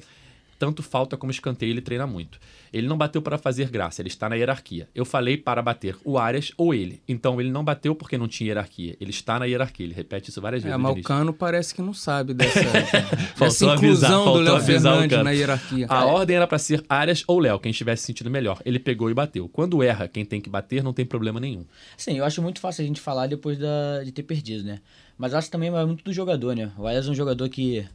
Tanto 0.58 0.82
falta 0.82 1.16
como 1.16 1.30
escanteio, 1.30 1.70
ele 1.70 1.80
treina 1.80 2.06
muito. 2.06 2.38
Ele 2.72 2.86
não 2.88 2.96
bateu 2.96 3.22
para 3.22 3.38
fazer 3.38 3.70
graça, 3.70 4.02
ele 4.02 4.08
está 4.08 4.28
na 4.28 4.34
hierarquia. 4.34 4.88
Eu 4.94 5.04
falei 5.04 5.36
para 5.36 5.62
bater 5.62 5.96
o 6.04 6.18
Arias 6.18 6.52
ou 6.56 6.74
ele. 6.74 7.00
Então 7.06 7.40
ele 7.40 7.50
não 7.50 7.64
bateu 7.64 7.94
porque 7.94 8.18
não 8.18 8.26
tinha 8.26 8.48
hierarquia. 8.48 8.96
Ele 9.00 9.10
está 9.10 9.38
na 9.38 9.44
hierarquia. 9.44 9.86
Ele 9.86 9.94
repete 9.94 10.30
isso 10.30 10.40
várias 10.40 10.62
vezes. 10.62 10.74
É, 10.74 10.78
mas 10.78 10.98
o. 10.98 11.02
Cano 11.02 11.32
parece 11.32 11.74
que 11.74 11.80
não 11.80 11.94
sabe 11.94 12.34
dessa, 12.34 12.60
dessa 12.64 13.02
Faltou 13.36 13.70
avisar, 13.70 13.76
inclusão 13.76 14.24
do 14.32 14.40
Léo 14.40 14.60
Fernandes 14.60 15.22
na 15.22 15.30
hierarquia. 15.30 15.86
A 15.88 16.04
ordem 16.04 16.36
era 16.36 16.46
para 16.46 16.58
ser 16.58 16.84
Arias 16.88 17.22
ou 17.26 17.38
Léo, 17.38 17.60
quem 17.60 17.70
estivesse 17.70 18.04
sentindo 18.04 18.30
melhor. 18.30 18.60
Ele 18.64 18.78
pegou 18.78 19.10
e 19.10 19.14
bateu. 19.14 19.48
Quando 19.48 19.82
erra, 19.82 20.08
quem 20.08 20.24
tem 20.24 20.40
que 20.40 20.50
bater 20.50 20.82
não 20.82 20.92
tem 20.92 21.04
problema 21.04 21.38
nenhum. 21.38 21.64
Sim, 21.96 22.18
eu 22.18 22.24
acho 22.24 22.42
muito 22.42 22.60
fácil 22.60 22.82
a 22.82 22.86
gente 22.86 23.00
falar 23.00 23.26
depois 23.26 23.58
da, 23.58 24.02
de 24.04 24.10
ter 24.10 24.22
perdido, 24.22 24.64
né? 24.64 24.80
Mas 25.16 25.32
acho 25.32 25.50
também 25.50 25.74
é 25.74 25.84
muito 25.84 26.02
do 26.02 26.12
jogador, 26.12 26.56
né? 26.56 26.72
O 26.76 26.86
Arias 26.86 27.06
é 27.06 27.10
um 27.10 27.14
jogador 27.14 27.48
que 27.48 27.86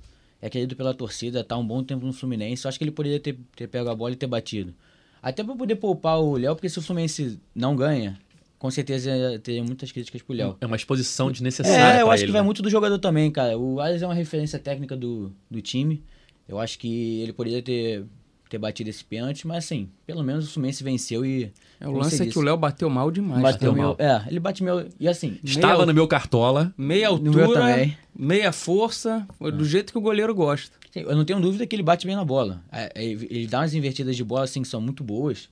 é 0.41 0.49
querido 0.49 0.75
pela 0.75 0.93
torcida, 0.93 1.43
tá 1.43 1.57
um 1.57 1.65
bom 1.65 1.83
tempo 1.83 2.05
no 2.05 2.13
Fluminense. 2.13 2.65
Eu 2.65 2.69
acho 2.69 2.77
que 2.77 2.83
ele 2.83 2.91
poderia 2.91 3.19
ter, 3.19 3.37
ter 3.55 3.67
pego 3.67 3.89
a 3.89 3.95
bola 3.95 4.13
e 4.13 4.15
ter 4.15 4.27
batido. 4.27 4.73
Até 5.21 5.43
pra 5.43 5.55
poder 5.55 5.75
poupar 5.75 6.19
o 6.19 6.37
Léo, 6.37 6.55
porque 6.55 6.69
se 6.69 6.79
o 6.79 6.81
Fluminense 6.81 7.39
não 7.53 7.75
ganha, 7.75 8.17
com 8.57 8.71
certeza 8.71 9.11
teria 9.43 9.63
muitas 9.63 9.91
críticas 9.91 10.21
pro 10.21 10.33
Léo. 10.33 10.57
É 10.61 10.65
uma 10.65 10.75
exposição 10.75 11.31
desnecessária 11.31 11.99
É, 11.99 12.01
eu 12.01 12.11
acho 12.11 12.23
ele, 12.23 12.27
que 12.27 12.33
vai 12.33 12.41
né? 12.41 12.45
muito 12.45 12.61
do 12.61 12.69
jogador 12.69 12.97
também, 12.99 13.29
cara. 13.31 13.57
O 13.57 13.79
Arias 13.79 14.01
é 14.01 14.05
uma 14.05 14.13
referência 14.13 14.57
técnica 14.59 14.95
do, 14.95 15.31
do 15.49 15.61
time. 15.61 16.03
Eu 16.47 16.59
acho 16.59 16.79
que 16.79 17.21
ele 17.21 17.33
poderia 17.33 17.61
ter, 17.61 18.05
ter 18.49 18.57
batido 18.57 18.89
esse 18.89 19.03
pênalti, 19.03 19.45
mas 19.45 19.65
assim, 19.65 19.89
pelo 20.05 20.23
menos 20.23 20.47
o 20.47 20.51
Fluminense 20.51 20.83
venceu 20.83 21.25
e. 21.25 21.51
É, 21.81 21.87
o 21.87 21.93
lance 21.93 22.21
é 22.21 22.25
que 22.25 22.37
o 22.37 22.41
Léo 22.41 22.57
bateu 22.57 22.89
mal 22.89 23.09
demais. 23.09 23.41
bateu 23.41 23.71
bateu 23.71 23.73
meu. 23.73 23.83
mal. 23.83 23.95
É, 23.99 24.25
ele 24.27 24.39
bate 24.39 24.63
meu. 24.63 24.87
E 24.99 25.07
assim, 25.07 25.39
Estava 25.43 25.73
meia- 25.75 25.85
no 25.85 25.93
meu 25.93 26.07
cartola. 26.07 26.73
Meia 26.77 27.07
altura, 27.07 27.47
também. 27.53 27.97
meia 28.13 28.51
força, 28.51 29.25
do 29.39 29.63
jeito 29.63 29.91
que 29.93 29.97
o 29.97 30.01
goleiro 30.01 30.35
gosta. 30.35 30.77
Eu 30.95 31.15
não 31.15 31.23
tenho 31.23 31.39
dúvida 31.39 31.65
que 31.67 31.75
ele 31.75 31.83
bate 31.83 32.05
bem 32.07 32.15
na 32.15 32.25
bola. 32.25 32.61
É, 32.71 32.91
é, 32.95 33.05
Ele 33.05 33.47
dá 33.47 33.59
umas 33.59 33.73
invertidas 33.73 34.15
de 34.15 34.23
bola 34.23 34.43
assim 34.43 34.61
que 34.61 34.67
são 34.67 34.81
muito 34.81 35.03
boas. 35.03 35.47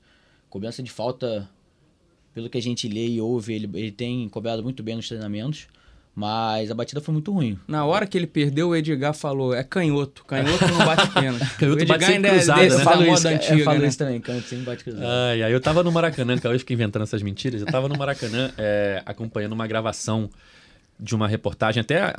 Cobrança 0.50 0.82
de 0.82 0.92
falta, 0.92 1.48
pelo 2.34 2.50
que 2.50 2.58
a 2.58 2.62
gente 2.62 2.88
lê 2.90 3.08
e 3.08 3.22
ouve, 3.22 3.54
ele, 3.54 3.70
ele 3.76 3.92
tem 3.92 4.28
cobrado 4.30 4.64
muito 4.64 4.82
bem 4.82 4.96
nos 4.96 5.08
treinamentos. 5.08 5.68
Mas 6.18 6.72
a 6.72 6.74
batida 6.74 7.00
foi 7.00 7.14
muito 7.14 7.32
ruim. 7.32 7.60
Na 7.68 7.86
hora 7.86 8.08
que 8.08 8.18
ele 8.18 8.26
perdeu, 8.26 8.70
o 8.70 8.76
Edgar 8.76 9.14
falou: 9.14 9.54
é 9.54 9.64
canhoto. 9.64 10.26
Canhoto 10.26 10.68
não 10.68 10.84
bate 10.84 11.08
pênalti. 11.14 11.58
Canhoto 11.60 11.84
o 11.84 11.86
bate 11.86 12.06
ainda 12.06 12.28
é 12.30 12.32
cruzado, 12.32 12.60
desse 12.60 12.70
né? 12.70 12.74
eu 12.74 12.86
da 12.86 12.92
falo 12.92 13.06
moda 13.06 13.14
isso, 13.14 13.28
antiga, 13.28 13.60
eu 13.60 13.64
falo 13.64 13.80
né? 13.80 13.88
isso 13.88 13.98
também, 14.00 14.20
canto 14.20 14.48
sempre 14.48 14.66
bate 14.66 14.84
cruzado. 14.84 15.06
Ai, 15.06 15.44
ai, 15.44 15.54
eu 15.54 15.62
tava 15.62 15.84
no 15.84 15.92
Maracanã, 15.92 16.36
que 16.36 16.48
eu 16.48 16.58
fiquei 16.58 16.74
inventando 16.74 17.04
essas 17.04 17.22
mentiras. 17.22 17.62
Eu 17.62 17.68
tava 17.68 17.88
no 17.88 17.96
Maracanã 17.96 18.50
é, 18.58 19.04
acompanhando 19.06 19.54
uma 19.54 19.68
gravação 19.68 20.28
de 21.00 21.14
uma 21.14 21.28
reportagem, 21.28 21.82
até 21.82 22.12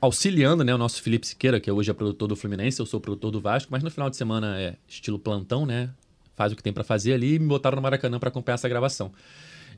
auxiliando 0.00 0.64
né, 0.64 0.74
o 0.74 0.78
nosso 0.78 1.02
Felipe 1.02 1.26
Siqueira, 1.26 1.60
que 1.60 1.70
hoje 1.70 1.90
é 1.90 1.92
produtor 1.92 2.28
do 2.28 2.34
Fluminense, 2.34 2.80
eu 2.80 2.86
sou 2.86 3.02
produtor 3.02 3.30
do 3.30 3.38
Vasco, 3.38 3.70
mas 3.70 3.82
no 3.82 3.90
final 3.90 4.08
de 4.08 4.16
semana 4.16 4.58
é 4.58 4.76
estilo 4.88 5.18
plantão, 5.18 5.66
né? 5.66 5.90
Faz 6.34 6.54
o 6.54 6.56
que 6.56 6.62
tem 6.62 6.72
pra 6.72 6.84
fazer 6.84 7.12
ali 7.12 7.34
e 7.34 7.38
me 7.38 7.48
botaram 7.48 7.76
no 7.76 7.82
Maracanã 7.82 8.18
pra 8.18 8.30
acompanhar 8.30 8.54
essa 8.54 8.66
gravação. 8.66 9.12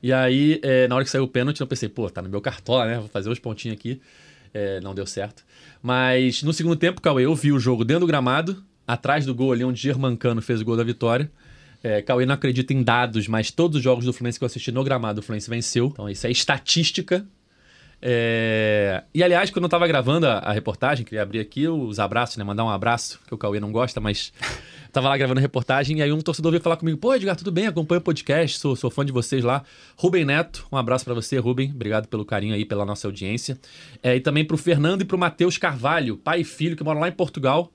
E 0.05 0.13
aí, 0.13 0.61
é, 0.63 0.87
na 0.87 0.97
hora 0.97 1.03
que 1.03 1.11
saiu 1.11 1.25
o 1.25 1.27
pênalti, 1.27 1.63
eu 1.63 1.67
pensei, 1.67 1.89
pô, 1.89 2.11
tá 2.11 2.21
no 2.21 2.29
meu 2.29 2.39
cartola, 2.39 2.85
né? 2.85 2.99
Vou 2.99 3.09
fazer 3.09 3.31
os 3.31 3.39
pontinhos 3.39 3.79
aqui. 3.79 4.03
É, 4.53 4.79
não 4.83 4.95
deu 4.95 5.07
certo. 5.07 5.43
Mas 5.83 6.43
no 6.43 6.53
segundo 6.53 6.77
tempo, 6.77 7.01
Cauê, 7.01 7.25
eu 7.25 7.35
vi 7.35 7.53
o 7.53 7.59
jogo 7.59 7.87
dentro 7.87 8.01
do 8.01 8.07
gramado, 8.07 8.63
atrás 8.87 9.25
do 9.25 9.35
gol 9.35 9.51
ali, 9.51 9.65
onde 9.65 9.81
Germancano 9.81 10.43
fez 10.43 10.61
o 10.61 10.65
gol 10.67 10.77
da 10.77 10.85
vitória. 10.85 11.33
É, 11.83 12.03
Cauê 12.03 12.27
não 12.27 12.35
acredita 12.35 12.75
em 12.75 12.83
dados, 12.83 13.27
mas 13.29 13.51
todos 13.51 13.79
os 13.79 13.83
jogos 13.83 14.05
do 14.05 14.13
Fluminense 14.13 14.39
que 14.39 14.45
eu 14.45 14.47
assisti 14.47 14.71
no 14.71 14.85
gramado, 14.85 15.21
o 15.21 15.23
Fluminense 15.23 15.49
venceu. 15.49 15.87
Então 15.91 16.07
isso 16.07 16.27
é 16.27 16.31
estatística. 16.31 17.27
É, 18.07 19.03
E 19.15 19.23
aliás, 19.23 19.49
quando 19.49 19.63
eu 19.63 19.69
tava 19.71 19.87
gravando 19.87 20.27
a, 20.27 20.35
a 20.41 20.53
reportagem, 20.53 21.07
queria 21.07 21.23
abrir 21.23 21.41
aqui 21.41 21.67
os 21.67 21.99
abraços, 21.99 22.37
né? 22.37 22.45
Mandar 22.45 22.63
um 22.63 22.69
abraço, 22.69 23.19
que 23.27 23.35
o 23.35 23.39
Cauê 23.39 23.59
não 23.59 23.73
gosta, 23.73 23.99
mas 23.99 24.31
tava 24.93 25.09
lá 25.09 25.17
gravando 25.17 25.41
a 25.41 25.41
reportagem 25.41 25.97
e 25.97 26.03
aí 26.03 26.13
um 26.13 26.21
torcedor 26.21 26.53
veio 26.53 26.63
falar 26.63 26.77
comigo: 26.77 26.99
Pô, 26.99 27.15
Edgar, 27.15 27.35
tudo 27.35 27.51
bem? 27.51 27.67
Acompanha 27.67 28.01
o 28.01 28.03
podcast, 28.03 28.59
sou, 28.59 28.77
sou 28.77 28.91
fã 28.91 29.07
de 29.07 29.11
vocês 29.11 29.43
lá. 29.43 29.63
Rubem 29.97 30.23
Neto, 30.23 30.67
um 30.71 30.77
abraço 30.77 31.03
pra 31.03 31.15
você, 31.15 31.39
Rubem. 31.39 31.71
Obrigado 31.75 32.07
pelo 32.07 32.27
carinho 32.27 32.55
aí, 32.55 32.67
pela 32.67 32.85
nossa 32.85 33.09
audiência. 33.09 33.59
É, 34.03 34.15
e 34.15 34.21
também 34.21 34.45
pro 34.45 34.59
Fernando 34.59 35.01
e 35.01 35.07
pro 35.07 35.17
Matheus 35.17 35.57
Carvalho, 35.57 36.19
pai 36.19 36.43
e 36.43 36.45
filho, 36.45 36.77
que 36.77 36.85
moram 36.85 37.01
lá 37.01 37.09
em 37.09 37.13
Portugal 37.13 37.73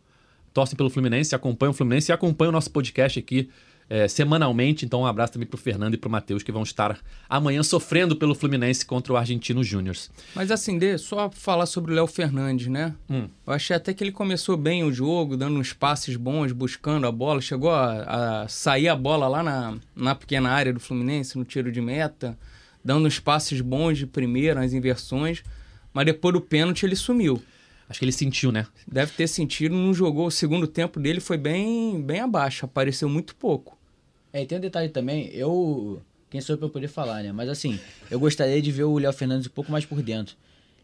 torcem 0.54 0.76
pelo 0.76 0.90
Fluminense, 0.90 1.36
acompanham 1.36 1.72
o 1.72 1.74
Fluminense 1.74 2.12
e 2.12 2.14
acompanham 2.14 2.50
o 2.50 2.54
nosso 2.54 2.72
podcast 2.72 3.20
aqui 3.20 3.50
é, 3.90 4.08
semanalmente. 4.08 4.86
Então, 4.86 5.02
um 5.02 5.06
abraço 5.06 5.34
também 5.34 5.48
pro 5.48 5.58
Fernando 5.58 5.96
e 5.96 5.98
pro 5.98 6.10
Matheus, 6.10 6.44
que 6.44 6.52
vão 6.52 6.62
estar 6.62 7.00
amanhã 7.28 7.64
sofrendo 7.64 8.16
pelo 8.16 8.36
Fluminense 8.36 8.86
contra 8.86 9.12
o 9.12 9.18
Argentino 9.18 9.64
Júnior. 9.64 9.96
Mas 10.36 10.52
assim, 10.52 10.78
Dê, 10.78 10.98
só 10.98 11.30
falar 11.32 11.66
sobre 11.66 11.92
o 11.92 11.96
Léo 11.96 12.06
Fernandes, 12.06 12.68
né? 12.68 12.94
Hum. 13.10 13.28
Eu 13.48 13.54
achei 13.54 13.76
até 13.76 13.94
que 13.94 14.04
ele 14.04 14.12
começou 14.12 14.56
bem 14.56 14.84
o 14.84 14.94
jogo, 14.94 15.36
dando 15.36 15.60
uns 15.60 15.74
passes 15.74 16.16
bons, 16.16 16.52
buscando 16.52 17.08
a 17.08 17.12
bola. 17.12 17.42
Chegou 17.42 17.72
a, 17.72 18.44
a 18.44 18.48
sair 18.48 18.88
a 18.88 18.96
bola 18.96 19.28
lá 19.28 19.42
na, 19.42 19.78
na 19.96 20.14
pequena 20.14 20.52
área 20.52 20.72
do 20.72 20.80
Fluminense, 20.80 21.38
no 21.38 21.44
tiro 21.44 21.72
de 21.72 21.82
meta, 21.82 22.38
dando 22.86 23.08
uns 23.08 23.20
passes 23.20 23.60
bons 23.60 23.98
de 23.98 24.06
primeira, 24.06 24.62
as 24.62 24.74
inversões. 24.74 25.44
Mas 25.92 26.06
depois 26.06 26.34
do 26.34 26.42
pênalti 26.42 26.86
ele 26.86 26.96
sumiu. 26.96 27.42
Acho 27.90 27.98
que 27.98 28.06
ele 28.06 28.12
sentiu, 28.12 28.52
né? 28.52 28.68
Deve 28.88 29.14
ter 29.14 29.26
sentido, 29.26 29.76
não 29.76 29.92
jogou. 29.96 30.28
O 30.28 30.32
segundo 30.32 30.68
tempo 30.68 31.00
dele 31.00 31.20
foi 31.20 31.38
bem, 31.38 32.00
bem 32.00 32.20
abaixo, 32.20 32.66
apareceu 32.66 33.10
muito 33.10 33.36
pouco. 33.36 33.79
É, 34.32 34.42
e 34.44 34.46
tem 34.46 34.58
um 34.58 34.62
detalhe 34.62 34.90
também, 34.90 35.30
eu. 35.34 36.02
Quem 36.30 36.40
sou 36.42 36.54
eu 36.54 36.60
pra 36.60 36.70
poder 36.70 36.88
falar, 36.88 37.24
né? 37.24 37.32
Mas 37.32 37.50
assim, 37.50 37.80
eu 38.12 38.20
gostaria 38.20 38.62
de 38.62 38.72
ver 38.72 38.84
o 38.84 38.98
Léo 39.00 39.12
Fernandes 39.12 39.48
um 39.48 39.50
pouco 39.50 39.72
mais 39.72 39.84
por 39.86 40.02
dentro. 40.02 40.36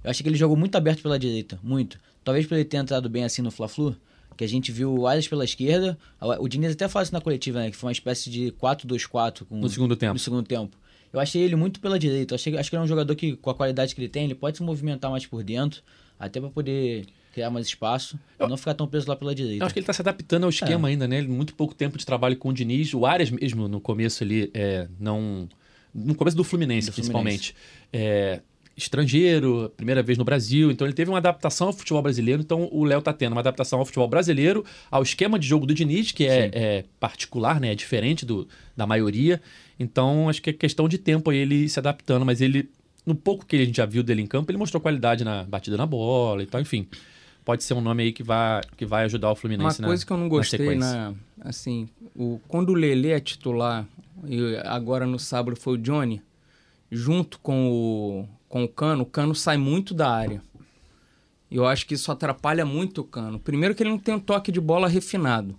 Eu 0.04 0.10
achei 0.10 0.24
que 0.24 0.30
ele 0.30 0.38
jogou 0.38 0.58
muito 0.58 0.76
aberto 0.76 1.04
pela 1.04 1.20
direita, 1.20 1.60
muito. 1.62 2.00
Talvez 2.24 2.48
por 2.48 2.56
ele 2.56 2.66
ter 2.66 2.78
entrado 2.78 3.08
bem 3.08 3.24
assim 3.24 3.44
no 3.44 3.52
Fla-Flu, 3.52 3.96
que 4.36 4.44
a 4.44 4.48
gente 4.48 4.72
viu 4.72 4.92
o 4.94 5.08
Arias 5.08 5.28
pela 5.28 5.46
esquerda. 5.46 5.98
O 6.40 6.48
Diniz 6.48 6.72
até 6.72 6.88
falou 6.88 7.04
isso 7.04 7.14
na 7.14 7.22
coletiva, 7.22 7.60
né? 7.60 7.70
Que 7.70 7.78
foi 7.78 7.88
uma 7.90 7.94
espécie 7.94 8.30
de 8.30 8.52
4-2-4 8.54 9.46
no 9.52 9.70
segundo 9.70 9.96
tempo. 9.96 10.14
No 10.14 10.20
segundo 10.20 10.44
tempo. 10.44 10.76
Eu 11.14 11.20
achei 11.20 11.42
ele 11.44 11.56
muito 11.56 11.80
pela 11.80 11.98
direita. 12.00 12.34
Eu 12.34 12.36
achei, 12.36 12.58
acho 12.58 12.70
que 12.70 12.76
ele 12.76 12.82
é 12.82 12.84
um 12.84 12.88
jogador 12.88 13.16
que, 13.16 13.36
com 13.36 13.50
a 13.50 13.56
qualidade 13.56 13.94
que 13.94 14.02
ele 14.02 14.10
tem, 14.10 14.26
ele 14.26 14.36
pode 14.36 14.58
se 14.58 14.64
movimentar 14.64 15.10
mais 15.12 15.26
por 15.26 15.44
dentro, 15.44 15.82
até 16.20 16.42
para 16.42 16.50
poder 16.50 17.06
criar 17.36 17.50
mais 17.50 17.68
espaço 17.68 18.18
eu, 18.40 18.48
e 18.48 18.50
não 18.50 18.56
ficar 18.56 18.74
tão 18.74 18.88
preso 18.88 19.10
lá 19.10 19.16
pela 19.16 19.36
direita. 19.36 19.62
Eu 19.62 19.66
acho 19.66 19.74
que 19.74 19.80
ele 19.80 19.84
está 19.84 19.92
se 19.92 20.02
adaptando 20.02 20.46
ao 20.46 20.50
esquema 20.50 20.88
é. 20.88 20.92
ainda, 20.92 21.06
né? 21.06 21.22
Muito 21.22 21.54
pouco 21.54 21.76
tempo 21.76 21.98
de 21.98 22.06
trabalho 22.06 22.38
com 22.38 22.48
o 22.48 22.54
Diniz. 22.54 22.94
O 22.94 23.06
Arias 23.06 23.30
mesmo, 23.30 23.68
no 23.68 23.82
começo 23.82 24.24
ali, 24.24 24.50
é, 24.54 24.88
não... 24.98 25.50
No 25.94 26.16
começo 26.16 26.38
do 26.38 26.46
Fluminense, 26.46 26.88
do 26.88 26.94
principalmente. 26.94 27.54
Fluminense. 27.54 27.62
É, 27.94 28.42
estrangeiro, 28.78 29.72
primeira 29.76 30.02
vez 30.02 30.18
no 30.18 30.24
Brasil, 30.24 30.72
então 30.72 30.88
ele 30.88 30.94
teve 30.94 31.10
uma 31.10 31.18
adaptação 31.18 31.68
ao 31.68 31.74
futebol 31.74 32.02
brasileiro, 32.02 32.42
então 32.42 32.70
o 32.72 32.84
Léo 32.84 33.02
tá 33.02 33.14
tendo 33.14 33.34
uma 33.34 33.42
adaptação 33.42 33.80
ao 33.80 33.86
futebol 33.86 34.08
brasileiro, 34.08 34.66
ao 34.92 35.02
esquema 35.02 35.40
de 35.40 35.48
jogo 35.48 35.66
do 35.66 35.74
Diniz, 35.74 36.12
que 36.12 36.26
é, 36.26 36.52
é, 36.54 36.86
particular, 37.00 37.60
né, 37.60 37.72
é 37.72 37.76
diferente 37.76 38.26
do, 38.26 38.48
da 38.76 38.86
maioria, 38.86 39.42
então 39.80 40.28
acho 40.28 40.42
que 40.42 40.50
é 40.50 40.54
questão 40.54 40.90
de 40.90 40.98
tempo 40.98 41.32
ele 41.32 41.70
se 41.70 41.80
adaptando, 41.80 42.26
mas 42.26 42.42
ele, 42.42 42.70
no 43.06 43.16
pouco 43.16 43.46
que 43.46 43.56
a 43.56 43.66
gente 43.66 43.78
já 43.78 43.86
viu 43.86 44.04
dele 44.04 44.22
em 44.22 44.28
campo, 44.28 44.52
ele 44.52 44.58
mostrou 44.58 44.82
qualidade 44.82 45.24
na 45.24 45.46
batida 45.46 45.78
na 45.78 45.86
bola 45.86 46.44
e 46.44 46.46
tal, 46.46 46.60
enfim, 46.60 46.86
pode 47.46 47.64
ser 47.64 47.76
um 47.76 47.82
nome 47.82 48.04
aí 48.04 48.12
que 48.12 48.24
vai, 48.24 48.62
que 48.76 48.86
vai 48.86 49.06
ajudar 49.06 49.32
o 49.32 49.36
Fluminense 49.36 49.80
Uma 49.80 49.88
coisa 49.88 50.02
na, 50.02 50.08
que 50.08 50.14
eu 50.14 50.18
não 50.18 50.28
gostei, 50.28 50.76
na, 50.76 51.14
assim, 51.40 51.88
o, 52.16 52.42
quando 52.48 52.72
o 52.72 52.74
Lele 52.74 53.12
é 53.12 53.20
titular, 53.20 53.86
e 54.28 54.58
agora 54.66 55.06
no 55.06 55.20
sábado 55.20 55.56
foi 55.56 55.76
o 55.76 55.78
Johnny, 55.78 56.22
junto 56.92 57.40
com 57.40 57.70
o 57.72 58.28
com 58.56 58.64
o 58.64 58.70
Cano, 58.70 59.04
o 59.04 59.06
Cano 59.06 59.36
sai 59.36 59.58
muito 59.58 59.94
da 59.94 60.10
área. 60.10 60.42
E 61.52 61.58
eu 61.58 61.68
acho 61.68 61.86
que 61.86 61.94
isso 61.94 62.10
atrapalha 62.10 62.66
muito 62.66 63.02
o 63.02 63.04
Cano. 63.04 63.38
Primeiro 63.38 63.76
que 63.76 63.84
ele 63.84 63.90
não 63.90 64.00
tem 64.00 64.16
um 64.16 64.20
toque 64.20 64.50
de 64.50 64.62
bola 64.62 64.88
refinado. 64.88 65.58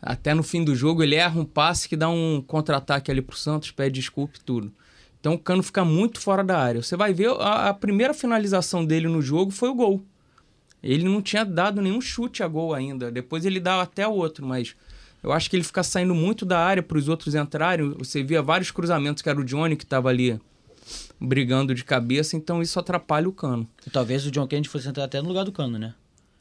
Até 0.00 0.34
no 0.34 0.42
fim 0.42 0.62
do 0.62 0.76
jogo 0.76 1.02
ele 1.02 1.14
erra 1.14 1.40
um 1.40 1.44
passe 1.46 1.88
que 1.88 1.96
dá 1.96 2.10
um 2.10 2.44
contra-ataque 2.46 3.10
ali 3.10 3.22
pro 3.22 3.34
Santos, 3.34 3.70
pede 3.70 3.98
desculpa 3.98 4.36
e 4.36 4.44
tudo. 4.44 4.70
Então 5.18 5.32
o 5.32 5.38
Cano 5.38 5.62
fica 5.62 5.86
muito 5.86 6.20
fora 6.20 6.44
da 6.44 6.58
área. 6.58 6.82
Você 6.82 6.98
vai 6.98 7.14
ver 7.14 7.30
a, 7.30 7.70
a 7.70 7.74
primeira 7.74 8.12
finalização 8.12 8.84
dele 8.84 9.08
no 9.08 9.22
jogo 9.22 9.50
foi 9.50 9.70
o 9.70 9.74
gol. 9.74 10.04
Ele 10.82 11.04
não 11.04 11.20
tinha 11.20 11.44
dado 11.44 11.82
nenhum 11.82 12.00
chute 12.00 12.42
a 12.42 12.48
gol 12.48 12.74
ainda. 12.74 13.10
Depois 13.10 13.44
ele 13.44 13.60
dá 13.60 13.82
até 13.82 14.06
outro, 14.06 14.46
mas 14.46 14.74
eu 15.22 15.32
acho 15.32 15.50
que 15.50 15.56
ele 15.56 15.64
fica 15.64 15.82
saindo 15.82 16.14
muito 16.14 16.46
da 16.46 16.58
área 16.58 16.82
para 16.82 16.98
os 16.98 17.08
outros 17.08 17.34
entrarem. 17.34 17.90
Você 17.98 18.22
via 18.22 18.40
vários 18.40 18.70
cruzamentos 18.70 19.22
que 19.22 19.28
era 19.28 19.40
o 19.40 19.44
Johnny 19.44 19.76
que 19.76 19.84
estava 19.84 20.08
ali 20.08 20.40
brigando 21.20 21.74
de 21.74 21.84
cabeça, 21.84 22.36
então 22.36 22.62
isso 22.62 22.78
atrapalha 22.78 23.28
o 23.28 23.32
Cano. 23.32 23.68
E 23.86 23.90
talvez 23.90 24.24
o 24.24 24.30
John 24.30 24.46
Kennedy 24.46 24.68
fosse 24.68 24.88
entrar 24.88 25.04
até 25.04 25.20
no 25.20 25.28
lugar 25.28 25.44
do 25.44 25.52
Cano, 25.52 25.78
né? 25.78 25.94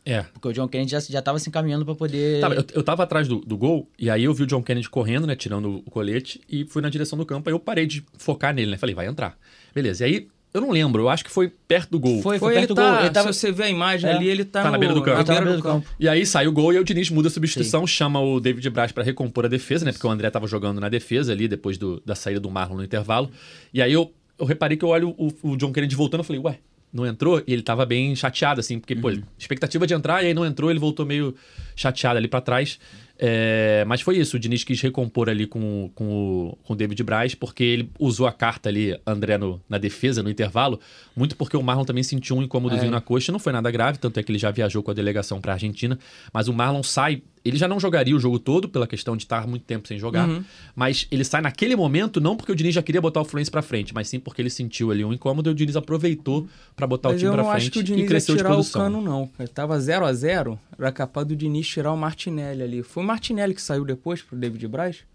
É. 0.05 0.23
Porque 0.23 0.47
o 0.47 0.53
John 0.53 0.69
Kennedy 0.69 0.91
já, 0.91 0.99
já 1.01 1.21
tava 1.21 1.37
se 1.37 1.49
encaminhando 1.49 1.83
para 1.83 1.93
poder. 1.93 2.39
Tava, 2.39 2.55
eu, 2.55 2.65
eu 2.73 2.83
tava 2.83 3.03
atrás 3.03 3.27
do, 3.27 3.39
do 3.39 3.57
gol, 3.57 3.89
e 3.99 4.09
aí 4.09 4.23
eu 4.23 4.33
vi 4.33 4.43
o 4.43 4.47
John 4.47 4.63
Kennedy 4.63 4.89
correndo, 4.89 5.27
né? 5.27 5.35
Tirando 5.35 5.83
o 5.85 5.91
colete, 5.91 6.39
e 6.47 6.63
fui 6.63 6.81
na 6.81 6.89
direção 6.89 7.17
do 7.17 7.25
campo. 7.25 7.49
Aí 7.49 7.53
eu 7.53 7.59
parei 7.59 7.85
de 7.85 8.05
focar 8.17 8.53
nele, 8.53 8.71
né? 8.71 8.77
Falei, 8.77 8.95
vai 8.95 9.05
entrar. 9.07 9.37
Beleza. 9.75 10.05
E 10.05 10.09
aí, 10.09 10.27
eu 10.57 10.61
não 10.61 10.71
lembro, 10.71 11.03
eu 11.03 11.09
acho 11.09 11.23
que 11.23 11.31
foi 11.31 11.51
perto 11.67 11.91
do 11.91 11.99
gol. 11.99 12.21
Foi, 12.21 12.39
foi, 12.39 12.39
foi 12.39 12.53
perto 12.55 12.69
do 12.69 12.75
tá, 12.75 12.91
gol. 12.91 12.99
Ele 13.01 13.09
tava... 13.09 13.33
Se 13.33 13.39
você 13.39 13.51
vê 13.51 13.63
a 13.63 13.69
imagem 13.69 14.09
é. 14.09 14.13
ali, 14.13 14.27
ele 14.27 14.45
tá, 14.45 14.61
tá 14.61 14.67
no, 14.67 14.71
na 14.73 14.77
beira 14.77 14.93
do 14.93 15.01
campo. 15.01 15.17
Na 15.17 15.23
beira 15.23 15.57
do 15.57 15.63
campo. 15.63 15.87
E 15.99 16.07
aí 16.07 16.25
sai 16.25 16.47
o 16.47 16.51
gol 16.51 16.73
e 16.73 16.79
o 16.79 16.83
Diniz 16.83 17.09
muda 17.09 17.27
a 17.27 17.31
substituição, 17.31 17.81
Sim. 17.81 17.93
chama 17.93 18.19
o 18.19 18.39
David 18.39 18.69
Braz 18.69 18.91
para 18.91 19.03
recompor 19.03 19.45
a 19.45 19.47
defesa, 19.47 19.85
né? 19.85 19.91
Porque 19.91 20.05
o 20.05 20.09
André 20.09 20.29
tava 20.29 20.47
jogando 20.47 20.81
na 20.81 20.89
defesa 20.89 21.31
ali, 21.31 21.47
depois 21.47 21.77
do, 21.77 22.01
da 22.05 22.15
saída 22.15 22.39
do 22.39 22.49
Marlon 22.49 22.77
no 22.77 22.83
intervalo. 22.83 23.29
E 23.73 23.81
aí 23.81 23.93
eu 23.93 24.11
eu 24.37 24.45
reparei 24.45 24.77
que 24.77 24.85
eu 24.85 24.89
olho 24.89 25.15
o, 25.17 25.31
o 25.41 25.57
John 25.57 25.71
Kennedy 25.73 25.95
voltando, 25.95 26.19
eu 26.19 26.23
falei, 26.23 26.41
ué, 26.41 26.59
não 26.93 27.05
entrou? 27.05 27.41
E 27.45 27.53
ele 27.53 27.61
tava 27.61 27.85
bem 27.85 28.15
chateado, 28.15 28.59
assim, 28.59 28.79
porque, 28.79 28.93
uhum. 28.93 29.01
pô, 29.01 29.09
expectativa 29.37 29.85
de 29.85 29.93
entrar, 29.93 30.23
e 30.23 30.27
aí 30.27 30.33
não 30.33 30.45
entrou, 30.45 30.69
ele 30.69 30.79
voltou 30.79 31.05
meio 31.05 31.35
chateado 31.75 32.17
ali 32.17 32.27
para 32.27 32.41
trás. 32.41 32.79
É, 33.19 33.83
mas 33.87 34.01
foi 34.01 34.17
isso, 34.17 34.37
o 34.37 34.39
Diniz 34.39 34.63
quis 34.63 34.79
recompor 34.79 35.27
ali 35.27 35.47
com, 35.47 35.89
com, 35.95 36.05
o, 36.05 36.57
com 36.63 36.73
o 36.73 36.75
David 36.75 37.01
Braz, 37.03 37.33
porque 37.33 37.63
ele 37.63 37.91
usou 37.99 38.27
a 38.27 38.31
carta 38.31 38.69
ali, 38.69 38.99
André, 39.05 39.37
no, 39.37 39.59
na 39.67 39.77
defesa, 39.77 40.21
no 40.21 40.29
intervalo, 40.29 40.79
muito 41.15 41.35
porque 41.35 41.57
o 41.57 41.63
Marlon 41.63 41.83
também 41.83 42.03
sentiu 42.03 42.35
um 42.35 42.43
incômodozinho 42.43 42.89
é. 42.89 42.91
na 42.91 43.01
coxa, 43.01 43.31
não 43.31 43.39
foi 43.39 43.51
nada 43.51 43.71
grave, 43.71 43.97
tanto 43.97 44.19
é 44.19 44.23
que 44.23 44.31
ele 44.31 44.37
já 44.37 44.51
viajou 44.51 44.83
com 44.83 44.91
a 44.91 44.93
delegação 44.93 45.41
para 45.41 45.53
Argentina, 45.53 45.97
mas 46.31 46.47
o 46.47 46.53
Marlon 46.53 46.83
sai 46.83 47.23
ele 47.47 47.57
já 47.57 47.67
não 47.67 47.79
jogaria 47.79 48.15
o 48.15 48.19
jogo 48.19 48.39
todo, 48.39 48.67
pela 48.67 48.85
questão 48.85 49.15
de 49.15 49.23
estar 49.23 49.47
muito 49.47 49.63
tempo 49.63 49.87
sem 49.87 49.97
jogar. 49.97 50.27
Uhum. 50.27 50.43
Mas 50.75 51.07
ele 51.09 51.23
sai 51.23 51.41
naquele 51.41 51.75
momento, 51.75 52.19
não 52.19 52.35
porque 52.35 52.51
o 52.51 52.55
Diniz 52.55 52.75
já 52.75 52.81
queria 52.81 52.99
botar 52.99 53.21
o 53.21 53.25
Fluminense 53.25 53.49
pra 53.49 53.61
frente, 53.61 53.93
mas 53.93 54.09
sim 54.09 54.19
porque 54.19 54.41
ele 54.41 54.49
sentiu 54.49 54.91
ali 54.91 55.05
um 55.05 55.13
incômodo 55.13 55.49
e 55.49 55.51
o 55.51 55.55
Diniz 55.55 55.75
aproveitou 55.75 56.47
para 56.75 56.85
botar 56.85 57.09
mas 57.09 57.17
o 57.17 57.19
time 57.19 57.31
pra 57.31 57.43
frente 57.43 57.57
acho 57.57 57.71
que 57.71 57.79
o 57.79 57.83
Diniz 57.83 58.03
e 58.03 58.07
cresceu 58.07 58.35
ia 58.35 58.43
tirar 58.43 58.57
o 58.57 58.65
cano, 58.65 59.01
não. 59.01 59.29
Ele 59.39 59.47
tava 59.47 59.79
0 59.79 60.05
a 60.05 60.13
0 60.13 60.59
era 60.77 60.91
capaz 60.91 61.25
do 61.25 61.35
Diniz 61.35 61.67
tirar 61.67 61.93
o 61.93 61.97
Martinelli 61.97 62.61
ali. 62.61 62.83
Foi 62.83 63.03
Martinelli 63.07 63.55
que 63.55 63.61
saiu 63.61 63.83
depois 63.85 64.21
pro 64.21 64.37
David 64.37 64.67
Braz? 64.67 65.05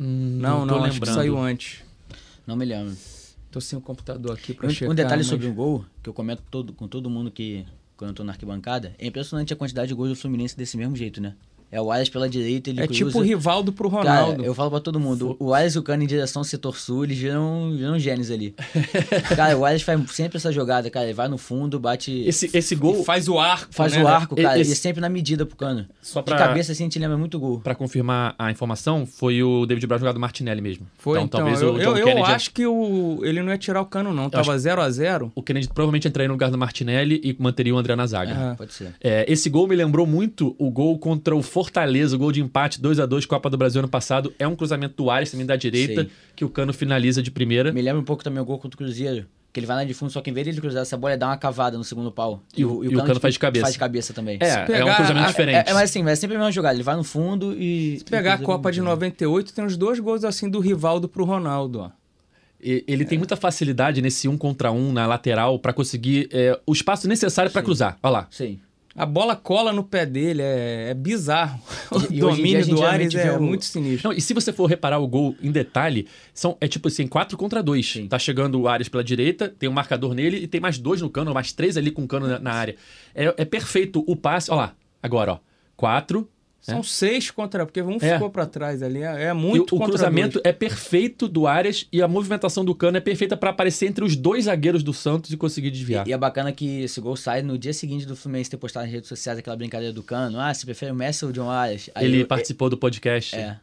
Hum, 0.00 0.38
não, 0.40 0.64
não, 0.64 0.78
não 0.78 0.84
acho 0.84 1.00
que 1.00 1.06
saiu 1.06 1.36
antes. 1.36 1.82
Não 2.46 2.56
me 2.56 2.64
lembro. 2.64 2.96
Tô 3.50 3.60
sem 3.60 3.78
o 3.78 3.82
computador 3.82 4.32
aqui 4.32 4.54
pra 4.54 4.66
um, 4.66 4.70
checar. 4.70 4.90
Um 4.90 4.94
detalhe 4.94 5.18
mas... 5.18 5.26
sobre 5.26 5.46
o 5.46 5.52
gol, 5.52 5.84
que 6.02 6.08
eu 6.08 6.14
comento 6.14 6.42
todo, 6.50 6.72
com 6.72 6.86
todo 6.86 7.10
mundo 7.10 7.30
que 7.30 7.66
quando 7.96 8.10
eu 8.10 8.14
tô 8.14 8.24
na 8.24 8.32
arquibancada, 8.32 8.94
é 8.98 9.06
impressionante 9.06 9.52
a 9.52 9.56
quantidade 9.56 9.88
de 9.88 9.94
gols 9.94 10.10
do 10.10 10.16
Fluminense 10.16 10.56
desse 10.56 10.76
mesmo 10.76 10.94
jeito, 10.94 11.20
né? 11.20 11.34
É 11.70 11.80
o 11.80 11.90
Arias 11.90 12.08
pela 12.08 12.28
direita, 12.28 12.70
ele 12.70 12.80
É 12.80 12.86
cruza. 12.86 13.04
tipo 13.04 13.18
o 13.18 13.22
Rivaldo 13.22 13.72
pro 13.72 13.88
Ronaldo. 13.88 14.36
Cara, 14.36 14.46
eu 14.46 14.54
falo 14.54 14.70
pra 14.70 14.80
todo 14.80 14.98
mundo, 14.98 15.36
o 15.38 15.52
Arias 15.52 15.74
e 15.74 15.78
o 15.78 15.82
Cano 15.82 16.02
em 16.02 16.06
direção 16.06 16.40
ao 16.40 16.44
setor 16.44 16.76
sul, 16.76 17.04
eles 17.04 17.18
viram, 17.18 17.72
viram 17.76 17.98
gênios 17.98 18.30
ali. 18.30 18.54
cara, 19.36 19.56
o 19.56 19.64
Arias 19.64 19.82
faz 19.82 20.00
sempre 20.10 20.38
essa 20.38 20.50
jogada, 20.50 20.90
cara, 20.90 21.06
ele 21.06 21.14
vai 21.14 21.28
no 21.28 21.36
fundo, 21.36 21.78
bate... 21.78 22.22
Esse, 22.26 22.50
esse 22.54 22.74
gol... 22.74 23.04
Faz 23.04 23.28
o 23.28 23.38
arco, 23.38 23.68
Faz 23.70 23.92
né? 23.92 24.02
o 24.02 24.08
arco, 24.08 24.34
cara, 24.34 24.58
esse... 24.58 24.72
e 24.72 24.76
sempre 24.76 25.00
na 25.00 25.08
medida 25.08 25.44
pro 25.44 25.56
Cano. 25.56 25.86
Só 26.00 26.22
pra... 26.22 26.36
De 26.36 26.42
cabeça, 26.42 26.72
assim, 26.72 26.84
a 26.84 26.86
gente 26.86 26.98
lembra 26.98 27.18
muito 27.18 27.38
gol. 27.38 27.60
Pra 27.60 27.74
confirmar 27.74 28.34
a 28.38 28.50
informação, 28.50 29.04
foi 29.04 29.42
o 29.42 29.66
David 29.66 29.86
Braz 29.86 30.00
jogado 30.00 30.14
do 30.14 30.20
Martinelli 30.20 30.60
mesmo. 30.60 30.86
Foi, 30.96 31.18
então, 31.18 31.24
então 31.24 31.40
talvez 31.40 31.60
eu, 31.60 31.74
o 31.74 31.78
John 31.78 31.96
eu, 31.96 32.06
Kennedy... 32.06 32.20
Eu 32.20 32.34
acho 32.34 32.50
que 32.50 32.66
o... 32.66 33.20
ele 33.22 33.42
não 33.42 33.50
ia 33.50 33.58
tirar 33.58 33.82
o 33.82 33.86
Cano, 33.86 34.14
não. 34.14 34.30
Tava 34.30 34.56
0 34.56 34.80
a 34.80 34.90
0 34.90 35.32
O 35.34 35.42
Kennedy 35.42 35.68
provavelmente 35.68 36.08
entraria 36.08 36.28
no 36.28 36.34
lugar 36.34 36.50
do 36.50 36.56
Martinelli 36.56 37.20
e 37.22 37.36
manteria 37.38 37.74
o 37.74 37.78
André 37.78 37.94
na 37.94 38.06
zaga. 38.06 38.52
É, 38.52 38.54
pode 38.54 38.72
ser. 38.72 38.94
É, 39.02 39.30
esse 39.30 39.50
gol 39.50 39.66
me 39.66 39.76
lembrou 39.76 40.06
muito 40.06 40.56
o 40.58 40.70
gol 40.70 40.98
contra 40.98 41.36
o 41.36 41.42
Fortaleza, 41.58 42.14
o 42.14 42.18
gol 42.20 42.30
de 42.30 42.40
empate 42.40 42.80
2 42.80 43.00
a 43.00 43.06
2 43.06 43.26
Copa 43.26 43.50
do 43.50 43.58
Brasil 43.58 43.80
ano 43.80 43.88
passado. 43.88 44.32
É 44.38 44.46
um 44.46 44.54
cruzamento 44.54 44.94
do 44.94 45.10
Ares 45.10 45.32
também 45.32 45.44
da 45.44 45.56
direita, 45.56 46.02
Sei. 46.02 46.10
que 46.36 46.44
o 46.44 46.48
Cano 46.48 46.72
finaliza 46.72 47.20
de 47.20 47.32
primeira. 47.32 47.72
Me 47.72 47.82
lembra 47.82 48.00
um 48.00 48.04
pouco 48.04 48.22
também 48.22 48.40
o 48.40 48.44
gol 48.44 48.60
contra 48.60 48.76
o 48.76 48.78
Cruzeiro. 48.78 49.26
Que 49.52 49.58
ele 49.58 49.66
vai 49.66 49.74
lá 49.74 49.82
de 49.82 49.92
fundo, 49.92 50.12
só 50.12 50.20
que 50.20 50.30
em 50.30 50.32
vez 50.32 50.44
de 50.44 50.52
ele 50.52 50.60
cruzar 50.60 50.82
essa 50.82 50.96
bola, 50.96 51.14
ele 51.14 51.18
dá 51.18 51.26
uma 51.26 51.36
cavada 51.36 51.76
no 51.76 51.82
segundo 51.82 52.12
pau. 52.12 52.44
E, 52.56 52.64
o, 52.64 52.84
e 52.84 52.86
o, 52.86 52.90
Cano, 52.92 53.06
Cano 53.06 53.20
faz 53.20 53.34
de 53.34 53.40
cabeça. 53.40 53.64
Faz 53.64 53.72
de 53.72 53.78
cabeça 53.80 54.14
também. 54.14 54.36
É, 54.40 54.64
pegar, 54.66 54.78
é 54.78 54.84
um 54.84 54.94
cruzamento 54.94 55.26
a, 55.26 55.28
diferente. 55.30 55.56
É, 55.56 55.70
é, 55.70 55.74
mas 55.74 55.90
assim, 55.90 56.08
é 56.08 56.14
sempre 56.14 56.36
a 56.36 56.38
mesma 56.38 56.52
jogada. 56.52 56.76
Ele 56.76 56.84
vai 56.84 56.94
no 56.94 57.02
fundo 57.02 57.52
e. 57.58 57.98
Se 57.98 58.04
pegar 58.04 58.34
a 58.34 58.38
Copa 58.38 58.70
de 58.70 58.80
98, 58.80 59.52
tem 59.52 59.64
os 59.64 59.76
dois 59.76 59.98
gols 59.98 60.22
assim 60.22 60.48
do 60.48 60.60
Rivaldo 60.60 61.08
pro 61.08 61.24
Ronaldo, 61.24 61.80
ó. 61.80 61.90
Ele 62.60 63.04
tem 63.04 63.18
muita 63.18 63.34
facilidade 63.34 64.00
nesse 64.00 64.28
um 64.28 64.38
contra 64.38 64.70
um 64.70 64.92
na 64.92 65.08
lateral 65.08 65.58
para 65.58 65.72
conseguir 65.72 66.28
é, 66.32 66.56
o 66.64 66.72
espaço 66.72 67.08
necessário 67.08 67.50
para 67.50 67.62
cruzar. 67.62 67.98
Olha 68.00 68.12
lá. 68.12 68.28
Sim. 68.30 68.60
A 68.98 69.06
bola 69.06 69.36
cola 69.36 69.72
no 69.72 69.84
pé 69.84 70.04
dele, 70.04 70.42
é, 70.42 70.88
é 70.90 70.94
bizarro. 70.94 71.60
O 71.90 72.12
e, 72.12 72.18
domínio 72.18 72.66
do 72.66 72.84
Ares 72.84 73.14
é 73.14 73.32
o... 73.32 73.40
muito 73.40 73.64
sinistro. 73.64 74.10
Não, 74.10 74.16
e 74.16 74.20
se 74.20 74.34
você 74.34 74.52
for 74.52 74.66
reparar 74.66 74.98
o 74.98 75.06
gol 75.06 75.34
em 75.40 75.50
detalhe, 75.50 76.06
são, 76.34 76.56
é 76.60 76.68
tipo 76.68 76.88
assim, 76.88 77.06
4 77.06 77.36
contra 77.38 77.62
2. 77.62 78.08
Tá 78.10 78.18
chegando 78.18 78.60
o 78.60 78.68
Ares 78.68 78.90
pela 78.90 79.02
direita, 79.02 79.48
tem 79.48 79.68
um 79.68 79.72
marcador 79.72 80.12
nele 80.12 80.36
e 80.38 80.46
tem 80.46 80.60
mais 80.60 80.78
dois 80.78 81.00
no 81.00 81.08
cano, 81.08 81.32
mais 81.32 81.52
três 81.52 81.78
ali 81.78 81.90
com 81.90 82.02
o 82.02 82.08
cano 82.08 82.26
na, 82.26 82.38
na 82.38 82.52
área. 82.52 82.76
É, 83.14 83.32
é 83.38 83.44
perfeito 83.44 84.04
o 84.06 84.14
passe. 84.14 84.50
Olha 84.50 84.60
lá, 84.60 84.74
agora, 85.02 85.32
ó. 85.32 85.38
4, 85.76 86.28
são 86.60 86.80
é. 86.80 86.82
seis 86.82 87.30
contra, 87.30 87.64
porque 87.64 87.80
um 87.80 87.96
é. 88.00 88.14
ficou 88.14 88.30
para 88.30 88.44
trás 88.44 88.82
ali. 88.82 89.02
É, 89.02 89.24
é 89.24 89.32
muito 89.32 89.74
e 89.74 89.78
O 89.78 89.80
cruzamento 89.80 90.34
dois. 90.34 90.44
é 90.44 90.52
perfeito 90.52 91.28
do 91.28 91.46
Arias 91.46 91.86
e 91.92 92.02
a 92.02 92.08
movimentação 92.08 92.64
do 92.64 92.74
Cano 92.74 92.96
é 92.96 93.00
perfeita 93.00 93.36
para 93.36 93.50
aparecer 93.50 93.86
entre 93.86 94.04
os 94.04 94.16
dois 94.16 94.44
zagueiros 94.44 94.82
do 94.82 94.92
Santos 94.92 95.32
e 95.32 95.36
conseguir 95.36 95.70
desviar. 95.70 96.06
E, 96.06 96.10
e, 96.10 96.12
é 96.12 96.18
bacana 96.18 96.52
que 96.52 96.82
esse 96.82 97.00
gol 97.00 97.16
sai 97.16 97.42
no 97.42 97.56
dia 97.56 97.72
seguinte 97.72 98.04
do 98.04 98.16
Fluminense 98.16 98.50
ter 98.50 98.56
postado 98.56 98.86
nas 98.86 98.92
redes 98.92 99.08
sociais 99.08 99.38
aquela 99.38 99.56
brincadeira 99.56 99.92
do 99.92 100.02
Cano. 100.02 100.38
Ah, 100.40 100.52
você 100.52 100.64
prefere 100.64 100.90
o 100.90 100.94
Messi 100.94 101.24
ou 101.24 101.30
o 101.30 101.32
John 101.32 101.48
Arias? 101.48 101.88
Aí 101.94 102.04
ele 102.04 102.22
eu, 102.22 102.26
participou 102.26 102.68
do 102.68 102.76
podcast. 102.76 103.36
É. 103.36 103.56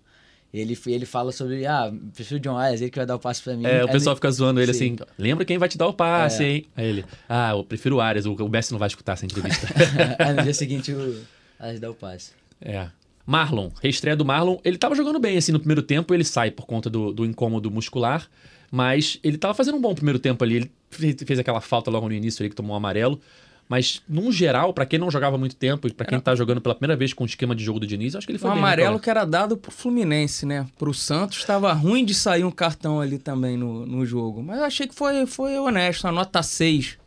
Ele, 0.54 0.80
ele 0.88 1.06
fala 1.06 1.34
sobre, 1.34 1.66
ah, 1.66 1.94
prefiro 2.14 2.38
o 2.38 2.42
John 2.42 2.58
Arias, 2.58 2.80
ele 2.80 2.90
que 2.90 2.98
vai 2.98 3.06
dar 3.06 3.16
o 3.16 3.20
passe 3.20 3.42
pra 3.42 3.58
mim. 3.58 3.66
É, 3.66 3.84
o 3.84 3.90
pessoal 3.90 4.16
fica 4.16 4.32
zoando 4.32 4.62
ele 4.62 4.74
Sim. 4.74 4.96
assim, 4.96 5.12
lembra 5.18 5.44
quem 5.44 5.58
vai 5.58 5.68
te 5.68 5.78
dar 5.78 5.88
o 5.88 5.94
passe, 5.94 6.44
é. 6.44 6.48
hein? 6.48 6.66
Aí 6.78 6.88
ele, 6.88 7.06
ah, 7.28 7.52
eu 7.52 7.64
prefiro 7.66 7.98
o 7.98 8.02
Arias, 8.02 8.26
o, 8.26 8.34
o 8.34 8.50
Messi 8.50 8.72
não 8.72 8.80
vai 8.80 8.88
escutar 8.88 9.14
essa 9.14 9.26
entrevista. 9.26 9.68
Aí 10.18 10.34
no 10.34 10.44
dia 10.44 10.54
seguinte 10.54 10.94
o 10.94 11.22
Arias 11.60 11.82
dá 11.82 11.92
o 11.92 11.94
passe. 11.94 12.32
É. 12.62 12.90
Marlon, 13.26 13.70
reestreia 13.82 14.16
do 14.16 14.24
Marlon, 14.24 14.58
ele 14.64 14.78
tava 14.78 14.94
jogando 14.94 15.20
bem, 15.20 15.38
assim, 15.38 15.52
no 15.52 15.60
primeiro 15.60 15.82
tempo, 15.82 16.14
ele 16.14 16.24
sai 16.24 16.52
por 16.52 16.66
conta 16.66 16.90
do, 16.90 17.12
do 17.12 17.26
incômodo 17.26 17.72
muscular, 17.72 18.28
mas 18.72 19.20
ele 19.24 19.38
tava 19.38 19.54
fazendo 19.54 19.78
um 19.78 19.82
bom 19.82 19.96
primeiro 19.96 20.20
tempo 20.20 20.44
ali, 20.44 20.58
ele 20.58 20.72
fez, 20.92 21.16
fez 21.26 21.40
aquela 21.40 21.60
falta 21.60 21.90
logo 21.90 22.08
no 22.08 22.14
início 22.14 22.44
ali 22.44 22.50
que 22.50 22.56
tomou 22.56 22.74
um 22.74 22.78
amarelo, 22.78 23.20
mas, 23.68 24.02
num 24.08 24.32
geral, 24.32 24.74
para 24.74 24.86
quem 24.86 25.00
não 25.00 25.10
jogava 25.10 25.38
muito 25.40 25.56
tempo 25.56 25.88
e 25.88 25.92
para 25.92 26.06
quem 26.06 26.20
tá 26.20 26.36
jogando 26.36 26.62
pela 26.62 26.76
primeira 26.76 26.96
vez 26.96 27.14
com 27.14 27.24
o 27.24 27.28
esquema 27.28 27.56
de 27.56 27.64
jogo 27.64 27.80
do 27.80 27.88
Diniz, 27.88 28.16
acho 28.16 28.28
que 28.28 28.32
ele 28.32 28.38
foi 28.38 28.52
um 28.52 28.54
bem. 28.54 28.62
amarelo 28.62 29.00
que 29.00 29.10
era 29.10 29.26
dado 29.26 29.58
pro 29.58 29.72
Fluminense, 29.72 30.46
né? 30.46 30.68
Pro 30.78 30.94
Santos 30.94 31.40
estava 31.40 31.74
ruim 31.74 32.06
de 32.06 32.14
sair 32.14 32.44
um 32.44 32.52
cartão 32.52 33.02
ali 33.02 33.18
também 33.18 33.58
no, 33.58 33.84
no 33.88 34.06
jogo. 34.06 34.44
Mas 34.44 34.60
eu 34.60 34.66
achei 34.66 34.88
que 34.88 34.94
foi, 34.94 35.26
foi 35.26 35.58
honesto, 35.58 36.08
a 36.08 36.12
nota 36.12 36.44
6 36.44 37.00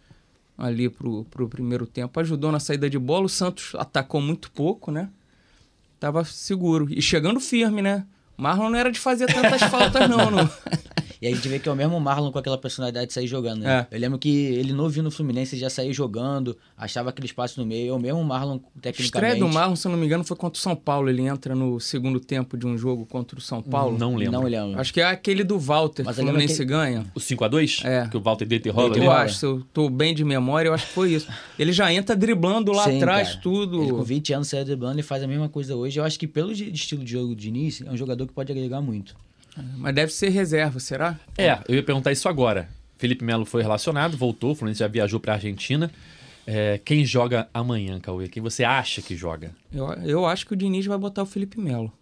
ali 0.57 0.89
pro, 0.89 1.25
pro 1.31 1.49
primeiro 1.49 1.87
tempo. 1.87 2.19
Ajudou 2.19 2.51
na 2.51 2.59
saída 2.59 2.91
de 2.91 2.99
bola. 2.99 3.27
O 3.27 3.29
Santos 3.29 3.77
atacou 3.77 4.21
muito 4.21 4.51
pouco, 4.51 4.91
né? 4.91 5.09
Tava 5.99 6.25
seguro. 6.25 6.87
E 6.91 7.03
chegando 7.03 7.41
firme, 7.41 7.83
né? 7.83 8.05
Marlon 8.37 8.71
não 8.71 8.79
era 8.79 8.93
de 8.93 9.01
fazer 9.01 9.27
tantas 9.27 9.63
faltas, 9.63 10.09
não. 10.09 10.49
E 11.21 11.27
aí 11.27 11.33
a 11.33 11.37
gente 11.37 11.49
vê 11.49 11.59
que 11.59 11.69
é 11.69 11.73
o 11.73 11.75
mesmo 11.77 11.99
Marlon 11.99 12.31
com 12.31 12.39
aquela 12.39 12.57
personalidade 12.57 13.09
de 13.09 13.13
sair 13.13 13.27
jogando, 13.27 13.63
né? 13.63 13.87
É. 13.91 13.97
Eu 13.97 14.01
lembro 14.01 14.19
que 14.19 14.29
ele 14.29 14.73
novinho 14.73 15.03
no 15.05 15.11
Fluminense 15.11 15.57
já 15.57 15.69
saiu 15.69 15.93
jogando, 15.93 16.57
achava 16.77 17.11
aquele 17.11 17.27
espaço 17.27 17.61
no 17.61 17.67
meio. 17.67 17.91
É 17.91 17.93
o 17.93 17.99
mesmo 17.99 18.23
Marlon 18.23 18.57
A 18.57 18.81
tecnicamente. 18.81 19.03
estreia 19.05 19.37
do 19.37 19.49
Marlon, 19.49 19.75
se 19.75 19.87
eu 19.87 19.91
não 19.93 19.99
me 19.99 20.07
engano, 20.07 20.23
foi 20.25 20.37
contra 20.37 20.59
o 20.59 20.63
São 20.63 20.77
Paulo. 20.77 21.09
Ele 21.09 21.23
entra 21.23 21.55
no 21.55 21.81
segundo 21.81 22.21
tempo 22.21 22.57
de 22.57 22.67
um 22.67 22.79
jogo 22.79 23.05
contra 23.07 23.39
o 23.39 23.43
São 23.43 23.61
Paulo. 23.63 23.99
Não 23.99 24.15
lembro. 24.17 24.33
Não 24.33 24.43
lembro. 24.45 24.81
Acho 24.81 24.93
que 24.95 25.01
é 25.01 25.05
aquele 25.07 25.43
do 25.43 25.59
Walter, 25.59 26.05
Mas 26.05 26.17
que 26.17 26.23
o 26.23 26.25
Fluminense 26.25 26.57
que- 26.59 26.65
ganha. 26.65 27.05
O 27.15 27.19
5x2? 27.21 27.85
É. 27.85 28.07
Que 28.09 28.17
o 28.17 28.21
Walter 28.21 28.47
deita 28.47 28.71
rola 28.71 28.89
Deita 28.91 28.99
ali? 29.01 29.07
Eu 29.07 29.11
rola. 29.13 29.25
acho, 29.25 29.35
se 29.39 29.45
eu 29.47 29.63
tô 29.73 29.91
bem 29.91 30.15
de 30.15 30.25
memória, 30.25 30.69
eu 30.69 30.75
acho 30.75 30.87
que 30.87 30.93
foi 30.93 31.15
isso. 31.15 31.27
Ele 31.59 31.73
já 31.73 31.93
entra 31.93 32.15
driblando 32.15 32.71
lá 32.73 32.85
Sim, 32.85 32.99
atrás, 32.99 33.29
cara. 33.31 33.41
tudo. 33.43 33.83
Ele 33.83 33.91
com 33.93 34.03
20 34.03 34.33
anos 34.35 34.49
saiu 34.49 34.65
driblando 34.65 35.01
e 35.01 35.03
faz 35.03 35.23
a 35.23 35.27
mesma 35.27 35.49
coisa 35.49 35.75
hoje. 35.75 35.99
Eu 35.99 36.05
acho 36.05 36.19
que 36.19 36.27
pelo 36.29 36.53
estilo 36.53 37.05
de 37.05 37.11
jogo 37.13 37.35
de 37.35 37.49
início, 37.49 37.87
é 37.89 37.91
um 37.91 37.97
jogador 37.97 38.27
que 38.27 38.33
pode 38.33 38.53
agregar 38.53 38.81
muito. 38.81 39.17
Mas 39.77 39.95
deve 39.95 40.13
ser 40.13 40.29
reserva, 40.31 40.79
será? 40.81 41.19
É, 41.37 41.59
eu 41.69 41.75
ia 41.75 41.83
perguntar 41.83 42.13
isso 42.13 42.29
agora. 42.29 42.69
Felipe 42.99 43.25
Melo 43.25 43.45
foi 43.45 43.63
relacionado, 43.63 44.17
voltou, 44.17 44.53
o 44.53 44.55
Fluminense 44.55 44.81
já 44.81 44.89
viajou 44.89 45.21
pra 45.21 45.35
Argentina. 45.35 45.91
É, 46.47 46.79
quem 46.85 47.05
joga 47.05 47.49
amanhã, 47.53 48.01
Cauê? 48.01 48.29
Quem 48.29 48.43
você 48.43 48.65
acha 48.65 49.03
que 49.03 49.15
joga? 49.17 49.53
Eu, 49.73 49.87
eu 50.05 50.27
acho 50.27 50.47
que 50.47 50.53
o 50.55 50.57
Diniz 50.57 50.87
vai 50.87 50.97
botar 50.99 51.23
o 51.23 51.27
Felipe 51.27 51.61
Melo. 51.61 51.93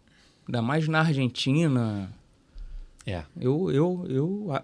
Ainda 0.47 0.63
mais 0.63 0.87
na 0.89 1.01
Argentina. 1.01 2.09
É, 3.05 3.23
Eu, 3.39 3.71
eu, 3.71 4.07
eu, 4.09 4.49
a- 4.53 4.63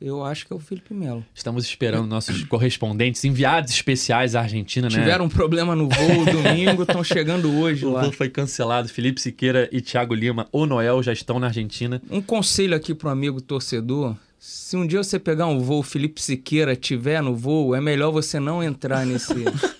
eu 0.00 0.24
acho 0.24 0.46
que 0.46 0.52
é 0.52 0.56
o 0.56 0.58
Felipe 0.58 0.94
Melo. 0.94 1.24
estamos 1.34 1.64
esperando 1.64 2.06
nossos 2.06 2.42
correspondentes, 2.44 3.24
enviados 3.24 3.72
especiais 3.72 4.34
à 4.34 4.40
Argentina, 4.40 4.88
né? 4.88 4.98
Tiveram 4.98 5.26
um 5.26 5.28
problema 5.28 5.76
no 5.76 5.88
voo 5.88 6.24
domingo, 6.30 6.82
estão 6.82 7.04
chegando 7.04 7.50
hoje 7.58 7.84
O 7.84 7.90
lá. 7.92 8.02
voo 8.02 8.12
foi 8.12 8.28
cancelado. 8.28 8.88
Felipe 8.88 9.20
Siqueira 9.20 9.68
e 9.70 9.80
Thiago 9.80 10.14
Lima, 10.14 10.48
ou 10.52 10.66
Noel, 10.66 11.02
já 11.02 11.12
estão 11.12 11.38
na 11.38 11.48
Argentina. 11.48 12.00
Um 12.10 12.20
conselho 12.22 12.74
aqui 12.74 12.94
pro 12.94 13.08
amigo 13.10 13.40
torcedor. 13.40 14.16
Se 14.38 14.74
um 14.74 14.86
dia 14.86 15.02
você 15.02 15.18
pegar 15.18 15.46
um 15.48 15.58
voo, 15.58 15.82
Felipe 15.82 16.20
Siqueira 16.22 16.74
tiver 16.74 17.22
no 17.22 17.34
voo, 17.36 17.74
é 17.74 17.80
melhor 17.80 18.10
você 18.10 18.40
não 18.40 18.62
entrar 18.62 19.04
nesse. 19.04 19.34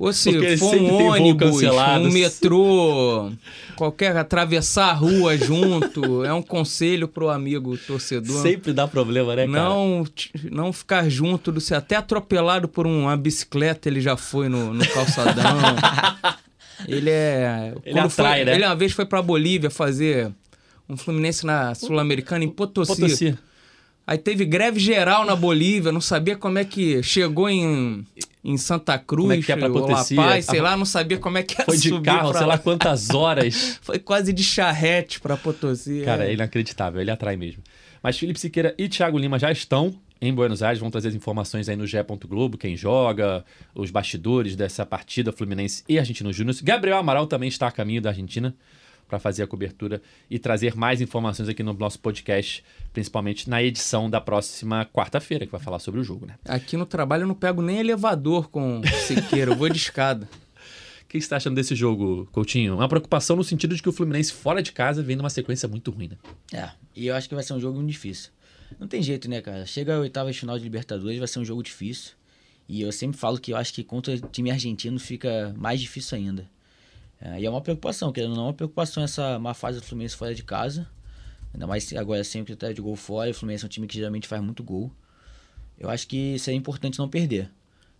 Ou 0.00 0.14
se 0.14 0.56
for 0.56 0.74
um 0.76 1.08
ônibus, 1.08 1.62
um 1.62 2.10
metrô, 2.10 3.30
qualquer 3.76 4.16
atravessar 4.16 4.86
a 4.88 4.92
rua 4.94 5.36
junto, 5.36 6.24
é 6.24 6.32
um 6.32 6.40
conselho 6.40 7.06
pro 7.06 7.28
amigo 7.28 7.76
torcedor. 7.76 8.40
Sempre 8.40 8.72
dá 8.72 8.88
problema, 8.88 9.36
né, 9.36 9.46
cara? 9.46 9.52
Não, 9.68 10.06
não 10.50 10.72
ficar 10.72 11.06
junto 11.10 11.52
do. 11.52 11.60
Até 11.74 11.96
atropelado 11.96 12.66
por 12.66 12.86
uma 12.86 13.14
bicicleta 13.14 13.90
ele 13.90 14.00
já 14.00 14.16
foi 14.16 14.48
no, 14.48 14.72
no 14.72 14.88
calçadão. 14.88 15.58
ele 16.88 17.10
é. 17.10 17.74
Ele 17.84 17.98
atrai, 17.98 18.36
foi- 18.38 18.44
né? 18.46 18.54
Ele 18.54 18.64
uma 18.64 18.74
vez 18.76 18.92
foi 18.92 19.04
pra 19.04 19.20
Bolívia 19.20 19.68
fazer 19.68 20.32
um 20.88 20.96
Fluminense 20.96 21.44
na 21.44 21.74
Sul-Americana 21.74 22.42
em 22.42 22.48
Potosí. 22.48 22.94
Potosí. 23.02 23.38
Aí 24.06 24.18
teve 24.18 24.44
greve 24.44 24.80
geral 24.80 25.24
na 25.24 25.36
Bolívia, 25.36 25.92
não 25.92 26.00
sabia 26.00 26.36
como 26.36 26.58
é 26.58 26.64
que 26.64 27.02
chegou 27.02 27.48
em, 27.48 28.04
em 28.42 28.56
Santa 28.56 28.98
Cruz, 28.98 29.22
Como 29.22 29.32
é 29.32 29.42
que 29.42 29.52
é 29.52 29.68
ou 29.68 29.86
La? 29.86 30.04
Paz, 30.16 30.46
sei 30.46 30.60
lá, 30.60 30.76
não 30.76 30.84
sabia 30.84 31.18
como 31.18 31.38
é 31.38 31.42
que 31.42 31.54
era 31.54 31.64
Foi 31.64 31.76
de 31.76 32.00
carro, 32.00 32.32
sei 32.32 32.46
lá 32.46 32.58
quantas 32.58 33.10
horas. 33.10 33.78
Foi 33.82 33.98
quase 33.98 34.32
de 34.32 34.42
charrete 34.42 35.20
pra 35.20 35.36
Potosí. 35.36 36.02
Cara, 36.04 36.24
é. 36.24 36.30
é 36.30 36.34
inacreditável, 36.34 37.00
ele 37.00 37.10
atrai 37.10 37.36
mesmo. 37.36 37.62
Mas 38.02 38.18
Felipe 38.18 38.40
Siqueira 38.40 38.74
e 38.76 38.88
Thiago 38.88 39.18
Lima 39.18 39.38
já 39.38 39.52
estão 39.52 39.94
em 40.20 40.34
Buenos 40.34 40.62
Aires, 40.62 40.80
vão 40.80 40.90
trazer 40.90 41.08
as 41.08 41.14
informações 41.14 41.68
aí 41.68 41.76
no 41.76 41.86
GE. 41.86 41.98
Globo, 42.28 42.58
quem 42.58 42.76
joga, 42.76 43.44
os 43.74 43.90
bastidores 43.90 44.54
dessa 44.54 44.84
partida 44.84 45.32
Fluminense 45.32 45.82
e 45.88 45.98
Argentino 45.98 46.32
Júnior. 46.32 46.56
Gabriel 46.62 46.98
Amaral 46.98 47.26
também 47.26 47.48
está 47.48 47.68
a 47.68 47.72
caminho 47.72 48.02
da 48.02 48.10
Argentina 48.10 48.54
para 49.10 49.18
fazer 49.18 49.42
a 49.42 49.46
cobertura 49.46 50.00
e 50.30 50.38
trazer 50.38 50.76
mais 50.76 51.00
informações 51.00 51.48
aqui 51.48 51.62
no 51.62 51.72
nosso 51.74 51.98
podcast, 51.98 52.64
principalmente 52.92 53.50
na 53.50 53.60
edição 53.62 54.08
da 54.08 54.20
próxima 54.20 54.86
quarta-feira, 54.86 55.44
que 55.44 55.52
vai 55.52 55.60
falar 55.60 55.80
sobre 55.80 56.00
o 56.00 56.04
jogo, 56.04 56.26
né? 56.26 56.36
Aqui 56.44 56.76
no 56.76 56.86
trabalho 56.86 57.24
eu 57.24 57.28
não 57.28 57.34
pego 57.34 57.60
nem 57.60 57.78
elevador 57.78 58.48
com 58.48 58.80
Siqueira, 59.06 59.50
eu 59.50 59.56
vou 59.56 59.68
de 59.68 59.76
escada. 59.76 60.28
O 61.02 61.12
que 61.12 61.18
você 61.18 61.24
está 61.24 61.38
achando 61.38 61.56
desse 61.56 61.74
jogo, 61.74 62.28
Coutinho? 62.30 62.76
Uma 62.76 62.88
preocupação 62.88 63.34
no 63.34 63.42
sentido 63.42 63.74
de 63.74 63.82
que 63.82 63.88
o 63.88 63.92
Fluminense 63.92 64.32
fora 64.32 64.62
de 64.62 64.70
casa 64.70 65.02
vem 65.02 65.16
numa 65.16 65.28
sequência 65.28 65.66
muito 65.68 65.90
ruim, 65.90 66.06
né? 66.06 66.16
É, 66.52 66.70
e 66.94 67.08
eu 67.08 67.16
acho 67.16 67.28
que 67.28 67.34
vai 67.34 67.42
ser 67.42 67.52
um 67.52 67.58
jogo 67.58 67.74
muito 67.74 67.90
difícil. 67.90 68.30
Não 68.78 68.86
tem 68.86 69.02
jeito, 69.02 69.28
né, 69.28 69.40
cara? 69.40 69.66
Chega 69.66 69.96
a 69.96 69.98
oitava 69.98 70.32
final 70.32 70.56
de 70.56 70.62
Libertadores, 70.62 71.18
vai 71.18 71.26
ser 71.26 71.40
um 71.40 71.44
jogo 71.44 71.64
difícil. 71.64 72.12
E 72.68 72.82
eu 72.82 72.92
sempre 72.92 73.18
falo 73.18 73.40
que 73.40 73.52
eu 73.52 73.56
acho 73.56 73.74
que 73.74 73.82
contra 73.82 74.14
o 74.14 74.20
time 74.20 74.52
argentino 74.52 75.00
fica 75.00 75.52
mais 75.58 75.80
difícil 75.80 76.16
ainda. 76.16 76.48
É, 77.20 77.40
e 77.40 77.44
é 77.46 77.50
uma 77.50 77.60
preocupação, 77.60 78.12
querendo 78.12 78.30
ou 78.30 78.36
não, 78.36 78.44
é 78.44 78.46
uma 78.48 78.54
preocupação 78.54 79.02
essa 79.02 79.38
má 79.38 79.52
fase 79.52 79.78
do 79.78 79.84
Fluminense 79.84 80.16
fora 80.16 80.34
de 80.34 80.42
casa. 80.42 80.88
Ainda 81.52 81.66
mais 81.66 81.92
agora 81.92 82.24
sempre 82.24 82.54
tá 82.56 82.72
de 82.72 82.80
gol 82.80 82.96
fora, 82.96 83.30
o 83.30 83.34
Fluminense 83.34 83.64
é 83.64 83.66
um 83.66 83.68
time 83.68 83.86
que 83.86 83.94
geralmente 83.94 84.26
faz 84.26 84.42
muito 84.42 84.62
gol. 84.62 84.90
Eu 85.78 85.90
acho 85.90 86.06
que 86.06 86.34
isso 86.34 86.48
é 86.50 86.52
importante 86.52 86.98
não 86.98 87.08
perder. 87.08 87.50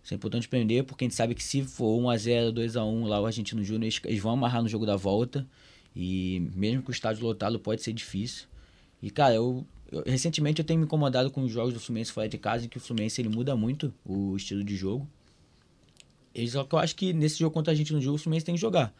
Isso 0.03 0.13
é 0.13 0.15
importante 0.15 0.47
perder, 0.47 0.83
porque 0.83 1.03
a 1.03 1.07
gente 1.07 1.15
sabe 1.15 1.35
que 1.35 1.43
se 1.43 1.61
for 1.63 1.99
1x0, 2.01 2.51
2x1 2.51 3.05
lá 3.07 3.21
o 3.21 3.25
Argentino 3.25 3.63
Júnior, 3.63 3.91
eles, 4.03 4.19
vão 4.21 4.33
amarrar 4.33 4.63
no 4.63 4.69
jogo 4.69 4.85
da 4.85 4.95
volta. 4.95 5.47
E 5.95 6.39
mesmo 6.55 6.81
com 6.81 6.89
o 6.89 6.93
estádio 6.93 7.23
lotado, 7.23 7.59
pode 7.59 7.81
ser 7.83 7.93
difícil. 7.93 8.47
E, 9.01 9.11
cara, 9.11 9.35
eu, 9.35 9.65
eu- 9.91 10.03
recentemente 10.05 10.59
eu 10.59 10.65
tenho 10.65 10.79
me 10.79 10.85
incomodado 10.85 11.29
com 11.29 11.41
os 11.43 11.51
jogos 11.51 11.73
do 11.73 11.79
Fluminense 11.79 12.11
fora 12.11 12.27
de 12.29 12.37
casa, 12.37 12.65
em 12.65 12.69
que 12.69 12.77
o 12.77 12.81
Fluminense 12.81 13.21
ele 13.21 13.29
muda 13.29 13.55
muito 13.55 13.93
o 14.05 14.35
estilo 14.35 14.63
de 14.63 14.75
jogo. 14.75 15.07
Só 16.47 16.63
que 16.63 16.73
eu 16.73 16.79
acho 16.79 16.95
que 16.95 17.13
nesse 17.13 17.39
jogo 17.39 17.53
contra 17.53 17.73
a 17.73 17.75
jogo, 17.75 18.15
o 18.15 18.17
Fluminense 18.17 18.45
tem 18.45 18.55
que 18.55 18.61
jogar. 18.61 18.93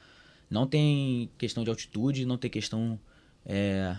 Não 0.51 0.67
tem 0.67 1.29
questão 1.37 1.63
de 1.63 1.69
altitude, 1.69 2.25
não 2.25 2.37
tem 2.37 2.51
questão 2.51 2.99
é, 3.45 3.95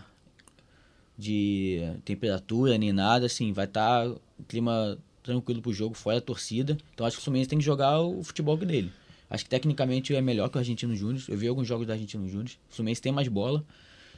de 1.16 1.80
temperatura 2.04 2.76
nem 2.76 2.92
nada, 2.92 3.24
assim, 3.24 3.54
vai 3.54 3.64
estar 3.64 4.06
clima 4.46 4.98
tranquilo 5.22 5.62
pro 5.62 5.72
jogo, 5.72 5.94
fora 5.94 6.18
a 6.18 6.20
torcida. 6.20 6.76
Então 6.92 7.06
acho 7.06 7.16
que 7.16 7.22
o 7.22 7.24
Fluminense 7.24 7.48
tem 7.48 7.58
que 7.58 7.64
jogar 7.64 8.00
o 8.00 8.22
futebol 8.22 8.56
dele. 8.58 8.92
Acho 9.30 9.44
que 9.44 9.50
tecnicamente 9.50 10.14
é 10.14 10.20
melhor 10.20 10.50
que 10.50 10.56
o 10.56 10.58
Argentino 10.58 10.94
Júnior. 10.94 11.24
Eu 11.26 11.38
vi 11.38 11.48
alguns 11.48 11.66
jogos 11.66 11.86
do 11.86 11.92
Argentino 11.92 12.28
Júnior. 12.28 12.50
O 12.70 12.74
Fluminense 12.74 13.00
tem 13.00 13.10
mais 13.12 13.28
bola. 13.28 13.64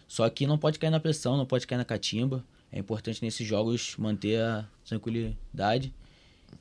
Só 0.09 0.29
que 0.29 0.45
não 0.45 0.59
pode 0.59 0.77
cair 0.77 0.91
na 0.91 0.99
pressão, 0.99 1.37
não 1.37 1.47
pode 1.47 1.69
cair 1.69 1.79
na 1.79 1.85
catimba. 1.85 2.45
É 2.73 2.81
importante 2.81 3.23
nesses 3.23 3.47
jogos 3.47 3.95
manter 3.97 4.41
a 4.41 4.67
tranquilidade. 4.85 5.95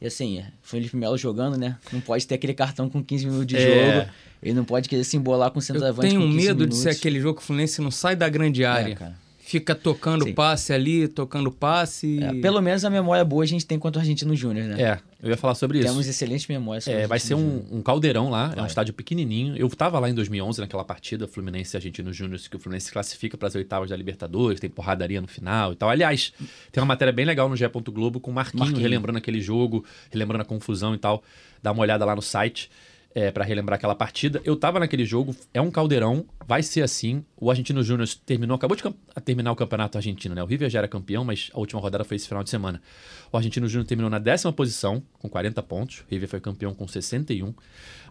E 0.02 0.08
assim, 0.08 0.40
é, 0.40 0.46
Felipe 0.62 0.96
Melo 0.98 1.18
jogando, 1.18 1.58
né? 1.58 1.78
Não 1.92 2.02
pode 2.02 2.26
ter 2.28 2.36
aquele 2.36 2.54
cartão 2.54 2.90
com 2.90 3.04
15 3.04 3.26
minutos 3.26 3.48
de 3.48 3.56
É. 3.58 3.96
jogo. 4.02 4.12
Ele 4.42 4.54
não 4.54 4.66
pode 4.66 4.90
querer 4.90 5.04
se 5.06 5.16
embolar 5.16 5.50
com 5.52 5.60
o 5.60 5.62
Eu 5.62 5.66
centroavante 5.66 6.10
tenho 6.10 6.22
com 6.22 6.28
15 6.28 6.36
medo 6.48 6.68
de 6.68 6.76
ser 6.76 6.80
minutos. 6.82 7.00
aquele 7.00 7.20
jogo 7.22 7.38
que 7.38 7.44
o 7.44 7.46
Fluminense 7.46 7.82
não 7.82 7.92
sai 7.92 8.16
da 8.16 8.28
grande 8.28 8.66
área. 8.66 8.96
cara. 8.96 9.23
Fica 9.54 9.76
tocando 9.76 10.26
Sim. 10.26 10.34
passe 10.34 10.74
ali, 10.74 11.08
tocando 11.08 11.52
passe. 11.52 12.18
É, 12.24 12.34
pelo 12.42 12.60
menos 12.60 12.84
a 12.84 12.90
memória 12.90 13.24
boa 13.24 13.44
a 13.44 13.46
gente 13.46 13.64
tem 13.68 13.78
contra 13.78 14.00
o 14.00 14.02
Argentino 14.02 14.36
Júnior, 14.36 14.66
né? 14.66 14.82
É, 14.82 15.00
eu 15.22 15.30
ia 15.30 15.38
falar 15.38 15.54
sobre 15.54 15.78
isso. 15.78 15.88
Temos 15.88 16.08
excelentes 16.08 16.48
memórias. 16.48 16.86
sobre 16.86 17.02
É, 17.02 17.06
vai 17.06 17.20
ser 17.20 17.36
um, 17.36 17.64
um 17.72 17.80
caldeirão 17.84 18.32
lá, 18.32 18.46
é 18.46 18.54
um 18.54 18.62
Vai. 18.62 18.66
estádio 18.66 18.96
pequenininho. 18.96 19.56
Eu 19.56 19.70
tava 19.70 20.00
lá 20.00 20.10
em 20.10 20.14
2011 20.16 20.60
naquela 20.60 20.84
partida, 20.84 21.28
Fluminense 21.28 21.76
e 21.76 21.78
Argentino 21.78 22.12
Júnior, 22.12 22.40
que 22.50 22.56
o 22.56 22.60
Fluminense 22.60 22.88
se 22.88 22.92
classifica 22.92 23.38
para 23.38 23.48
as 23.48 23.54
oitavas 23.54 23.92
da 23.92 23.96
Libertadores, 23.96 24.60
tem 24.60 24.72
porradaria 24.72 25.22
no 25.22 25.28
final 25.28 25.74
e 25.74 25.76
tal. 25.76 25.88
Aliás, 25.88 26.34
tem 26.72 26.82
uma 26.82 26.88
matéria 26.88 27.14
bem 27.14 27.26
legal 27.26 27.48
no 27.48 27.56
GE. 27.56 27.70
Globo 27.92 28.20
com 28.20 28.32
o 28.32 28.34
Marquinho, 28.34 28.64
Marquinho. 28.64 28.82
relembrando 28.82 29.20
aquele 29.20 29.40
jogo, 29.40 29.86
relembrando 30.10 30.42
a 30.42 30.46
confusão 30.46 30.96
e 30.96 30.98
tal. 30.98 31.24
Dá 31.62 31.72
uma 31.72 31.82
olhada 31.84 32.04
lá 32.04 32.16
no 32.16 32.24
site. 32.24 32.72
É, 33.16 33.30
para 33.30 33.44
relembrar 33.44 33.78
aquela 33.78 33.94
partida. 33.94 34.42
Eu 34.44 34.56
tava 34.56 34.80
naquele 34.80 35.06
jogo, 35.06 35.36
é 35.54 35.62
um 35.62 35.70
caldeirão, 35.70 36.26
vai 36.48 36.64
ser 36.64 36.82
assim. 36.82 37.24
O 37.38 37.52
Argentino 37.52 37.84
Júnior 37.84 38.10
terminou, 38.26 38.56
acabou 38.56 38.76
de 38.76 38.84
terminar 39.24 39.52
o 39.52 39.56
campeonato 39.56 40.00
argentino, 40.00 40.34
né? 40.34 40.42
O 40.42 40.48
River 40.48 40.68
já 40.68 40.80
era 40.80 40.88
campeão, 40.88 41.24
mas 41.24 41.52
a 41.54 41.60
última 41.60 41.80
rodada 41.80 42.04
foi 42.04 42.18
esse 42.18 42.28
final 42.28 42.44
de 42.44 42.50
semana. 42.50 42.82
O 43.32 43.38
Argentino 43.38 43.68
Júnior 43.68 43.86
terminou 43.86 44.10
na 44.10 44.18
décima 44.18 44.52
posição, 44.52 45.04
com 45.20 45.30
40 45.30 45.62
pontos. 45.62 46.00
O 46.00 46.06
River 46.10 46.28
foi 46.28 46.40
campeão 46.40 46.74
com 46.74 46.88
61. 46.88 47.54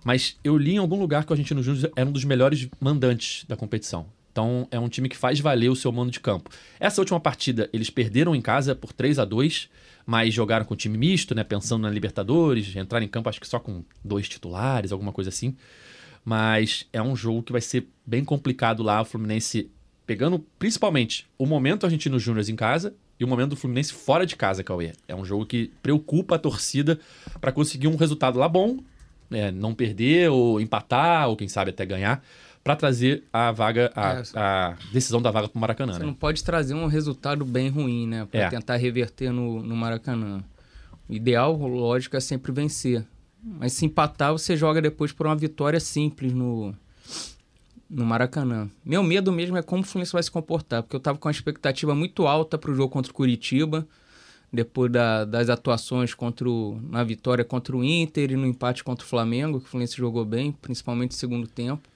Mas 0.05 0.39
eu 0.45 0.57
li 0.57 0.75
em 0.75 0.79
algum 0.79 1.01
lugar 1.01 1.25
que 1.25 1.33
o 1.33 1.35
Argentino 1.35 1.65
Júnior 1.65 1.91
era 1.97 2.09
um 2.09 2.13
dos 2.13 2.25
melhores 2.25 2.69
mandantes 2.81 3.45
da 3.49 3.57
competição. 3.57 4.07
Então 4.33 4.67
é 4.71 4.79
um 4.79 4.89
time 4.89 5.09
que 5.09 5.17
faz 5.17 5.39
valer 5.41 5.69
o 5.69 5.77
seu 5.77 5.93
mando 5.93 6.11
de 6.11 6.19
campo. 6.19 6.51
Essa 6.81 7.01
última 7.01 7.21
partida, 7.21 7.69
eles 7.73 7.91
perderam 7.91 8.35
em 8.35 8.41
casa 8.41 8.75
por 8.75 8.93
3 8.93 9.19
a 9.19 9.25
2 9.25 9.69
mas 10.07 10.33
jogaram 10.35 10.65
com 10.65 10.75
time 10.75 10.99
misto, 10.99 11.35
né? 11.35 11.45
Pensando 11.45 11.83
na 11.83 11.91
Libertadores, 11.91 12.75
entraram 12.77 13.05
em 13.05 13.09
campo 13.09 13.29
acho 13.29 13.41
que 13.41 13.47
só 13.47 13.59
com 13.59 13.85
dois 14.05 14.29
titulares, 14.29 14.93
alguma 14.93 15.13
coisa 15.13 15.31
assim. 15.31 15.57
Mas 16.25 16.87
é 16.93 17.03
um 17.03 17.17
jogo 17.17 17.43
que 17.43 17.53
vai 17.53 17.61
ser 17.61 17.89
bem 18.07 18.25
complicado 18.25 18.83
lá, 18.83 19.01
o 19.01 19.05
Fluminense 19.05 19.71
pegando 20.07 20.45
principalmente 20.59 21.27
o 21.39 21.47
momento 21.47 21.85
Argentino 21.85 22.19
Júnior 22.19 22.49
em 22.49 22.57
casa 22.57 22.95
e 23.19 23.25
o 23.25 23.29
momento 23.29 23.51
do 23.51 23.57
Fluminense 23.57 23.93
fora 23.93 24.27
de 24.27 24.37
casa, 24.37 24.65
Cauê. 24.65 24.93
É 25.07 25.15
um 25.15 25.25
jogo 25.25 25.47
que 25.47 25.71
preocupa 25.83 26.37
a 26.37 26.39
torcida 26.39 26.99
para 27.41 27.53
conseguir 27.53 27.87
um 27.87 27.97
resultado 27.97 28.39
lá 28.39 28.49
bom, 28.49 28.79
né? 29.31 29.51
não 29.51 29.75
perder 29.75 30.31
ou 30.31 30.61
empatar, 30.61 31.29
ou 31.29 31.37
quem 31.37 31.49
sabe 31.49 31.71
até 31.71 31.87
ganhar, 31.87 32.23
para 32.63 32.77
trazer 32.77 33.25
a 33.33 33.51
vaga, 33.51 33.91
a, 33.95 34.13
É. 34.15 34.23
a 34.35 34.77
decisão 34.93 35.21
da 35.21 35.31
vaga 35.31 35.49
para 35.49 35.59
o 35.59 35.61
Maracanã. 35.61 35.93
Você 35.95 35.99
né? 36.01 36.07
não 36.07 36.15
pode 36.15 36.45
trazer 36.45 36.75
um 36.75 36.87
resultado 36.87 37.45
bem 37.45 37.69
ruim, 37.69 38.07
né? 38.07 38.27
Pra 38.31 38.41
É. 38.43 38.49
tentar 38.49 38.77
reverter 38.77 39.33
no, 39.33 39.63
no 39.63 39.75
Maracanã. 39.77 40.43
O 41.09 41.13
ideal, 41.15 41.57
lógico, 41.57 42.17
é 42.17 42.21
sempre 42.21 42.53
vencer. 42.53 43.05
Mas 43.43 43.73
se 43.73 43.85
empatar, 43.85 44.33
você 44.33 44.57
joga 44.57 44.81
depois 44.81 45.11
por 45.11 45.27
uma 45.27 45.35
vitória 45.35 45.81
simples 45.81 46.33
no, 46.33 46.73
no 47.91 48.05
Maracanã. 48.07 48.71
Meu 48.85 49.03
medo 49.03 49.33
mesmo 49.33 49.57
é 49.57 49.63
como 49.63 49.83
o 49.83 49.85
Fluminense 49.85 50.13
vai 50.13 50.23
se 50.23 50.31
comportar, 50.31 50.83
porque 50.85 50.95
eu 50.95 51.01
tava 51.01 51.19
com 51.19 51.27
uma 51.29 51.33
expectativa 51.33 51.95
muito 51.95 52.27
alta 52.29 52.57
pro 52.57 52.73
jogo 52.75 52.89
contra 52.93 53.11
o 53.11 53.15
Curitiba, 53.15 53.85
depois 54.53 54.93
da, 54.93 55.25
das 55.25 55.49
atuações 55.49 56.15
contra 56.15 56.49
o, 56.49 56.81
na 56.89 57.03
vitória 57.03 57.45
contra 57.45 57.77
o 57.77 57.83
Inter 57.83 58.31
e 58.31 58.37
no 58.37 58.47
empate 58.47 58.85
contra 58.85 59.05
o 59.05 59.09
Flamengo, 59.09 59.59
que 59.59 59.67
o 59.67 59.69
Fluminense 59.69 59.97
jogou 59.97 60.25
bem, 60.25 60.53
principalmente 60.53 61.11
no 61.11 61.17
segundo 61.17 61.49
tempo. 61.49 61.89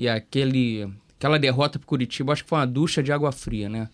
E 0.00 0.08
aquele, 0.08 0.90
aquela 1.18 1.38
derrota 1.38 1.78
pro 1.78 1.86
Curitiba, 1.86 2.32
acho 2.32 2.42
que 2.42 2.48
foi 2.48 2.58
uma 2.58 2.66
ducha 2.66 3.02
de 3.02 3.12
água 3.12 3.30
fria, 3.30 3.68
né? 3.68 3.86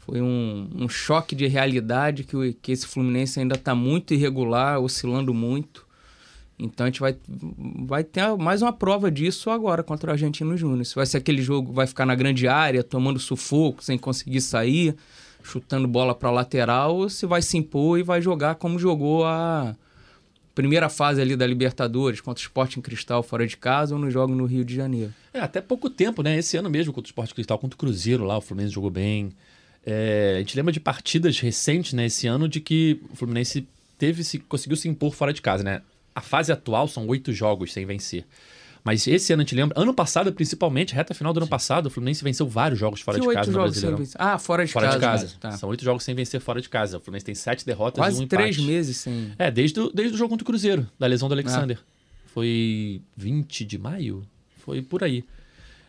Foi 0.00 0.20
um, 0.20 0.68
um 0.74 0.86
choque 0.86 1.34
de 1.34 1.46
realidade 1.46 2.24
que, 2.24 2.36
o, 2.36 2.52
que 2.52 2.72
esse 2.72 2.86
Fluminense 2.86 3.40
ainda 3.40 3.54
está 3.54 3.74
muito 3.74 4.12
irregular, 4.12 4.78
oscilando 4.78 5.32
muito. 5.32 5.86
Então 6.58 6.84
a 6.84 6.90
gente 6.90 7.00
vai, 7.00 7.16
vai 7.86 8.04
ter 8.04 8.36
mais 8.36 8.60
uma 8.60 8.70
prova 8.70 9.10
disso 9.10 9.48
agora 9.48 9.82
contra 9.82 10.10
o 10.10 10.12
Argentino 10.12 10.58
Júnior. 10.58 10.84
Se 10.84 10.94
vai 10.94 11.06
ser 11.06 11.16
aquele 11.16 11.40
jogo, 11.40 11.72
vai 11.72 11.86
ficar 11.86 12.04
na 12.04 12.14
grande 12.14 12.46
área, 12.46 12.84
tomando 12.84 13.18
sufoco, 13.18 13.82
sem 13.82 13.96
conseguir 13.96 14.42
sair, 14.42 14.94
chutando 15.42 15.88
bola 15.88 16.14
para 16.14 16.30
lateral, 16.30 16.96
ou 16.96 17.08
se 17.08 17.24
vai 17.24 17.40
se 17.40 17.56
impor 17.56 17.98
e 17.98 18.02
vai 18.02 18.20
jogar 18.20 18.56
como 18.56 18.78
jogou 18.78 19.24
a 19.24 19.74
primeira 20.56 20.88
fase 20.88 21.20
ali 21.20 21.36
da 21.36 21.46
Libertadores, 21.46 22.22
contra 22.22 22.40
o 22.40 22.42
Sport 22.42 22.78
em 22.78 22.80
Cristal 22.80 23.22
fora 23.22 23.46
de 23.46 23.58
casa 23.58 23.94
ou 23.94 24.00
no 24.00 24.10
jogo 24.10 24.34
no 24.34 24.46
Rio 24.46 24.64
de 24.64 24.74
Janeiro. 24.74 25.12
É, 25.32 25.38
até 25.38 25.60
pouco 25.60 25.90
tempo, 25.90 26.22
né? 26.22 26.38
Esse 26.38 26.56
ano 26.56 26.70
mesmo 26.70 26.94
contra 26.94 27.06
o 27.06 27.10
Sport 27.10 27.34
Cristal, 27.34 27.58
contra 27.58 27.76
o 27.76 27.78
Cruzeiro 27.78 28.24
lá, 28.24 28.38
o 28.38 28.40
Fluminense 28.40 28.74
jogou 28.74 28.88
bem. 28.90 29.32
É, 29.84 30.36
a 30.36 30.38
gente 30.38 30.56
lembra 30.56 30.72
de 30.72 30.80
partidas 30.80 31.38
recentes, 31.38 31.92
né, 31.92 32.06
esse 32.06 32.26
ano, 32.26 32.48
de 32.48 32.58
que 32.58 32.98
o 33.12 33.14
Fluminense 33.14 33.68
teve 33.98 34.24
se, 34.24 34.38
conseguiu 34.38 34.76
se 34.78 34.88
impor 34.88 35.14
fora 35.14 35.32
de 35.32 35.42
casa, 35.42 35.62
né? 35.62 35.82
A 36.14 36.22
fase 36.22 36.50
atual 36.50 36.88
são 36.88 37.06
oito 37.06 37.34
jogos 37.34 37.72
sem 37.74 37.84
vencer. 37.84 38.24
Mas 38.86 39.04
esse 39.08 39.32
ano 39.32 39.42
a 39.42 39.44
gente 39.44 39.56
lembra, 39.56 39.82
ano 39.82 39.92
passado 39.92 40.32
principalmente, 40.32 40.94
reta 40.94 41.12
final 41.12 41.32
do 41.32 41.38
ano 41.38 41.46
Sim. 41.46 41.50
passado, 41.50 41.86
o 41.86 41.90
Fluminense 41.90 42.22
venceu 42.22 42.46
vários 42.46 42.78
jogos 42.78 43.00
fora 43.00 43.18
que 43.18 43.26
de 43.26 43.34
casa 43.34 43.50
no 43.50 43.58
Brasileirão. 43.58 44.04
Ah, 44.14 44.38
fora 44.38 44.64
de 44.64 44.72
fora 44.72 44.86
casa. 44.86 44.98
De 44.98 45.04
casa. 45.04 45.36
Tá. 45.40 45.52
São 45.58 45.68
oito 45.70 45.82
jogos 45.82 46.04
sem 46.04 46.14
vencer 46.14 46.40
fora 46.40 46.60
de 46.60 46.68
casa. 46.68 46.98
O 46.98 47.00
Fluminense 47.00 47.26
tem 47.26 47.34
sete 47.34 47.66
derrotas 47.66 47.98
Quase 47.98 48.22
e 48.22 48.24
um 48.24 48.28
três 48.28 48.56
meses 48.58 48.98
sem... 48.98 49.32
É, 49.36 49.50
desde 49.50 49.80
o, 49.80 49.90
desde 49.92 50.14
o 50.14 50.16
jogo 50.16 50.30
contra 50.30 50.44
o 50.44 50.46
Cruzeiro, 50.46 50.88
da 50.96 51.08
lesão 51.08 51.28
do 51.28 51.32
Alexander. 51.32 51.80
Ah. 51.80 51.84
Foi 52.26 53.02
20 53.16 53.64
de 53.64 53.76
maio? 53.76 54.22
Foi 54.58 54.80
por 54.80 55.02
aí. 55.02 55.24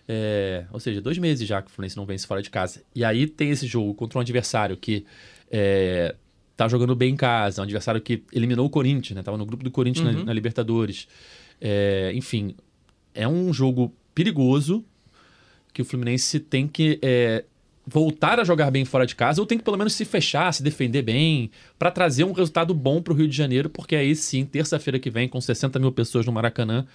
É, 0.07 0.65
ou 0.71 0.79
seja, 0.79 0.99
dois 0.99 1.19
meses 1.19 1.47
já 1.47 1.61
que 1.61 1.69
o 1.69 1.71
Fluminense 1.71 1.95
não 1.95 2.05
vence 2.07 2.25
fora 2.25 2.41
de 2.41 2.49
casa. 2.49 2.81
E 2.95 3.05
aí 3.05 3.27
tem 3.27 3.51
esse 3.51 3.67
jogo 3.67 3.93
contra 3.93 4.17
um 4.17 4.21
adversário 4.21 4.75
que 4.75 5.05
é, 5.51 6.15
tá 6.55 6.67
jogando 6.67 6.95
bem 6.95 7.13
em 7.13 7.15
casa, 7.15 7.61
um 7.61 7.63
adversário 7.63 8.01
que 8.01 8.23
eliminou 8.33 8.65
o 8.65 8.71
Corinthians, 8.71 9.15
né? 9.15 9.21
Tava 9.21 9.37
no 9.37 9.45
grupo 9.45 9.63
do 9.63 9.69
Corinthians 9.69 10.07
uhum. 10.07 10.19
na, 10.21 10.25
na, 10.25 10.33
Libertadores. 10.33 11.07
É, 11.61 12.11
enfim, 12.15 12.55
é 13.17 13.27
um 13.27 13.51
jogo 13.51 13.93
perigoso 14.15 14.85
que 15.73 15.81
o 15.81 15.85
Fluminense 15.85 16.39
tem 16.39 16.67
que 16.67 16.99
é, 17.01 17.43
voltar 17.85 18.39
a 18.39 18.43
jogar 18.43 18.71
bem 18.71 18.85
fora 18.85 19.05
de 19.05 19.15
casa 19.15 19.41
ou 19.41 19.47
tem 19.47 19.57
que 19.57 19.63
pelo 19.63 19.77
menos 19.77 19.93
se 19.93 20.05
fechar, 20.05 20.53
se 20.53 20.63
defender 20.63 21.01
bem 21.01 21.51
para 21.77 21.91
trazer 21.91 22.23
um 22.23 22.31
resultado 22.31 22.73
bom 22.73 23.01
para 23.01 23.13
o 23.13 23.15
Rio 23.15 23.27
de 23.27 23.35
Janeiro, 23.35 23.69
porque 23.69 23.95
aí 23.95 24.15
sim, 24.15 24.45
terça-feira 24.45 24.99
que 24.99 25.09
vem, 25.09 25.27
com 25.27 25.41
60 25.41 25.77
mil 25.79 25.91
pessoas 25.91 26.25
no 26.25 26.31
Maracanã, 26.31 26.85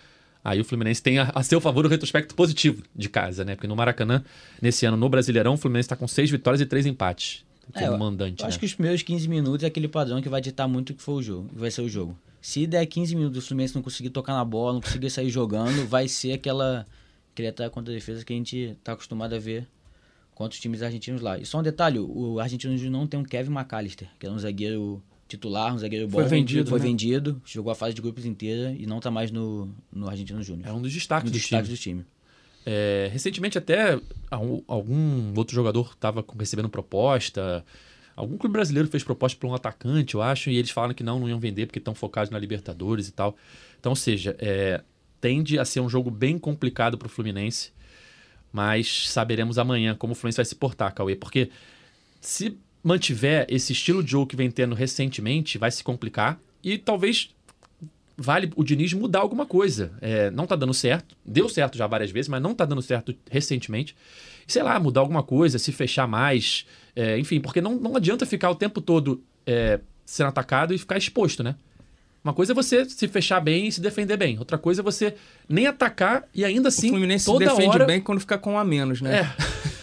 Aí 0.44 0.60
o 0.60 0.64
Fluminense 0.64 1.00
tem 1.00 1.20
a, 1.20 1.30
a, 1.34 1.42
seu 1.44 1.60
favor 1.60 1.86
o 1.86 1.88
retrospecto 1.88 2.34
positivo 2.34 2.82
de 2.96 3.08
casa, 3.08 3.44
né? 3.44 3.54
Porque 3.54 3.68
no 3.68 3.76
Maracanã, 3.76 4.24
nesse 4.60 4.84
ano, 4.84 4.96
no 4.96 5.08
Brasileirão, 5.08 5.54
o 5.54 5.56
Fluminense 5.56 5.86
está 5.86 5.94
com 5.94 6.08
seis 6.08 6.28
vitórias 6.30 6.60
e 6.60 6.66
três 6.66 6.84
empates. 6.84 7.44
É, 7.74 7.88
mandante. 7.88 8.40
Eu 8.40 8.46
né? 8.46 8.48
acho 8.48 8.58
que 8.58 8.66
os 8.66 8.74
primeiros 8.74 9.02
15 9.02 9.28
minutos 9.28 9.62
é 9.62 9.68
aquele 9.68 9.86
padrão 9.86 10.20
que 10.20 10.28
vai 10.28 10.40
ditar 10.40 10.66
muito 10.66 10.90
o 10.90 10.94
que 10.94 11.02
for 11.02 11.12
o 11.12 11.22
jogo, 11.22 11.48
que 11.48 11.60
vai 11.60 11.70
ser 11.70 11.82
o 11.82 11.88
jogo. 11.88 12.18
Se 12.42 12.66
der 12.66 12.84
15 12.84 13.14
minutos 13.14 13.44
o 13.44 13.46
Fluminense 13.46 13.72
não 13.72 13.82
conseguir 13.82 14.10
tocar 14.10 14.34
na 14.34 14.44
bola, 14.44 14.72
não 14.74 14.80
conseguir 14.80 15.08
sair 15.10 15.30
jogando, 15.30 15.86
vai 15.86 16.08
ser 16.08 16.32
aquela 16.32 16.84
ataque 17.48 17.70
contra 17.70 17.94
a 17.94 17.96
defesa 17.96 18.24
que 18.24 18.32
a 18.32 18.36
gente 18.36 18.56
está 18.78 18.92
acostumado 18.92 19.34
a 19.34 19.38
ver 19.38 19.66
contra 20.34 20.54
os 20.54 20.60
times 20.60 20.82
argentinos 20.82 21.20
lá. 21.20 21.38
E 21.38 21.46
só 21.46 21.60
um 21.60 21.62
detalhe, 21.62 22.00
o 22.00 22.40
argentino 22.40 22.76
não 22.90 23.06
tem 23.06 23.20
um 23.20 23.22
Kevin 23.22 23.52
McAllister, 23.52 24.08
que 24.18 24.26
é 24.26 24.30
um 24.30 24.38
zagueiro 24.38 25.00
titular, 25.28 25.72
um 25.72 25.78
zagueiro 25.78 26.08
bom. 26.08 26.18
Foi 26.18 26.28
vendido. 26.28 26.68
Foi 26.68 26.80
né? 26.80 26.86
vendido, 26.86 27.40
jogou 27.44 27.70
a 27.70 27.76
fase 27.76 27.94
de 27.94 28.02
grupos 28.02 28.26
inteira 28.26 28.74
e 28.76 28.86
não 28.86 28.98
está 28.98 29.08
mais 29.08 29.30
no, 29.30 29.72
no 29.92 30.08
Argentino 30.08 30.42
Júnior. 30.42 30.68
É 30.68 30.72
um 30.72 30.82
dos 30.82 30.92
destaques, 30.92 31.30
um 31.30 31.32
dos 31.32 31.40
do, 31.40 31.42
destaques 31.42 31.78
time. 31.78 32.00
do 32.00 32.04
time. 32.04 32.12
É, 32.66 33.08
recentemente 33.12 33.56
até 33.56 34.00
algum 34.30 35.32
outro 35.36 35.54
jogador 35.54 35.92
estava 35.94 36.24
recebendo 36.36 36.68
proposta. 36.68 37.64
Algum 38.14 38.36
clube 38.36 38.52
brasileiro 38.52 38.88
fez 38.88 39.02
proposta 39.02 39.38
para 39.38 39.48
um 39.48 39.54
atacante, 39.54 40.14
eu 40.14 40.22
acho, 40.22 40.50
e 40.50 40.56
eles 40.56 40.70
falaram 40.70 40.94
que 40.94 41.02
não, 41.02 41.18
não 41.18 41.28
iam 41.28 41.40
vender 41.40 41.66
porque 41.66 41.78
estão 41.78 41.94
focados 41.94 42.30
na 42.30 42.38
Libertadores 42.38 43.08
e 43.08 43.12
tal. 43.12 43.36
Então, 43.78 43.92
ou 43.92 43.96
seja, 43.96 44.36
é, 44.38 44.82
tende 45.20 45.58
a 45.58 45.64
ser 45.64 45.80
um 45.80 45.88
jogo 45.88 46.10
bem 46.10 46.38
complicado 46.38 46.98
para 46.98 47.06
o 47.06 47.08
Fluminense, 47.08 47.72
mas 48.52 49.08
saberemos 49.08 49.58
amanhã 49.58 49.94
como 49.94 50.12
o 50.12 50.14
Fluminense 50.14 50.36
vai 50.36 50.44
se 50.44 50.54
portar, 50.54 50.94
Cauê, 50.94 51.16
porque 51.16 51.50
se 52.20 52.58
mantiver 52.82 53.46
esse 53.48 53.72
estilo 53.72 54.02
de 54.02 54.10
jogo 54.10 54.26
que 54.26 54.36
vem 54.36 54.50
tendo 54.50 54.74
recentemente, 54.74 55.56
vai 55.56 55.70
se 55.70 55.82
complicar 55.82 56.38
e 56.62 56.76
talvez 56.76 57.30
vale 58.16 58.52
o 58.56 58.64
Diniz 58.64 58.92
mudar 58.92 59.20
alguma 59.20 59.46
coisa. 59.46 59.92
É, 60.00 60.30
não 60.30 60.46
tá 60.46 60.56
dando 60.56 60.74
certo, 60.74 61.16
deu 61.24 61.48
certo 61.48 61.76
já 61.76 61.86
várias 61.86 62.10
vezes, 62.10 62.28
mas 62.28 62.42
não 62.42 62.54
tá 62.54 62.64
dando 62.64 62.82
certo 62.82 63.14
recentemente. 63.30 63.96
Sei 64.46 64.62
lá, 64.62 64.78
mudar 64.78 65.00
alguma 65.00 65.22
coisa, 65.22 65.58
se 65.58 65.72
fechar 65.72 66.06
mais, 66.06 66.66
é, 66.94 67.18
enfim, 67.18 67.40
porque 67.40 67.60
não, 67.60 67.76
não 67.76 67.96
adianta 67.96 68.26
ficar 68.26 68.50
o 68.50 68.54
tempo 68.54 68.80
todo 68.80 69.22
é, 69.46 69.80
sendo 70.04 70.28
atacado 70.28 70.74
e 70.74 70.78
ficar 70.78 70.96
exposto, 70.96 71.42
né? 71.42 71.54
Uma 72.24 72.32
coisa 72.32 72.52
é 72.52 72.54
você 72.54 72.84
se 72.84 73.08
fechar 73.08 73.40
bem 73.40 73.66
e 73.66 73.72
se 73.72 73.80
defender 73.80 74.16
bem. 74.16 74.38
Outra 74.38 74.56
coisa 74.56 74.80
é 74.80 74.84
você 74.84 75.14
nem 75.48 75.66
atacar 75.66 76.24
e 76.32 76.44
ainda 76.44 76.68
assim. 76.68 76.88
O 76.88 76.90
Fluminense 76.90 77.26
toda 77.26 77.44
se 77.44 77.50
defende 77.50 77.76
hora... 77.76 77.84
bem 77.84 78.00
quando 78.00 78.20
fica 78.20 78.38
com 78.38 78.52
um 78.52 78.58
a 78.58 78.64
menos, 78.64 79.00
né? 79.00 79.20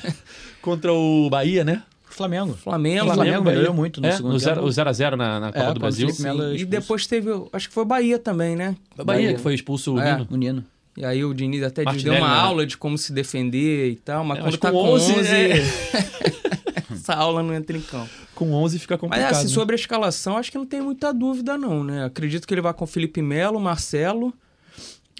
É. 0.05 0.13
Contra 0.61 0.93
o 0.93 1.29
Bahia, 1.29 1.65
né? 1.65 1.83
Flamengo. 2.05 2.53
Flamengo. 2.53 3.09
O 3.09 3.13
Flamengo 3.13 3.43
melhorou 3.43 3.73
muito 3.73 4.01
no 4.01 4.07
é, 4.07 4.11
segundo 4.11 4.33
no 4.33 4.39
zero, 4.39 4.55
tempo. 4.55 4.67
O 4.67 4.69
0x0 4.69 5.15
na, 5.15 5.39
na 5.39 5.53
Copa 5.53 5.69
é, 5.69 5.73
do 5.73 5.79
Brasil. 5.79 6.09
E 6.55 6.65
depois 6.65 7.07
teve, 7.07 7.29
acho 7.51 7.67
que 7.67 7.73
foi 7.73 7.85
Bahia 7.85 8.19
também, 8.19 8.55
né? 8.55 8.75
Bahia, 8.95 9.05
Bahia. 9.05 9.33
que 9.35 9.41
foi 9.41 9.53
expulso 9.53 9.95
o 9.95 9.99
é, 9.99 10.13
Nino. 10.13 10.27
O 10.29 10.35
Nino. 10.35 10.65
E 10.97 11.05
aí 11.05 11.23
o 11.23 11.33
Diniz 11.33 11.63
até 11.63 11.85
deu 11.85 12.13
uma 12.13 12.27
né? 12.27 12.41
aula 12.41 12.65
de 12.65 12.75
como 12.75 12.97
se 12.97 13.13
defender 13.13 13.89
e 13.89 13.95
tal, 13.95 14.23
mas 14.25 14.39
é, 14.39 14.41
quando 14.41 14.57
tá 14.57 14.69
com 14.69 14.77
11... 14.77 15.13
11 15.13 15.27
é... 15.33 15.63
essa 17.09 17.15
aula 17.15 17.41
não 17.41 17.53
entra 17.53 17.75
em 17.75 17.81
campo. 17.81 18.09
Com 18.35 18.53
11 18.53 18.79
fica 18.79 18.97
complicado. 18.97 19.29
Mas 19.29 19.37
assim, 19.37 19.47
né? 19.47 19.53
sobre 19.53 19.75
a 19.75 19.79
escalação, 19.79 20.37
acho 20.37 20.51
que 20.51 20.57
não 20.57 20.65
tem 20.65 20.81
muita 20.81 21.13
dúvida 21.13 21.57
não, 21.57 21.83
né? 21.83 22.05
Acredito 22.05 22.47
que 22.47 22.53
ele 22.53 22.61
vai 22.61 22.73
com 22.73 22.85
Felipe 22.85 23.21
Melo, 23.21 23.59
Marcelo... 23.59 24.33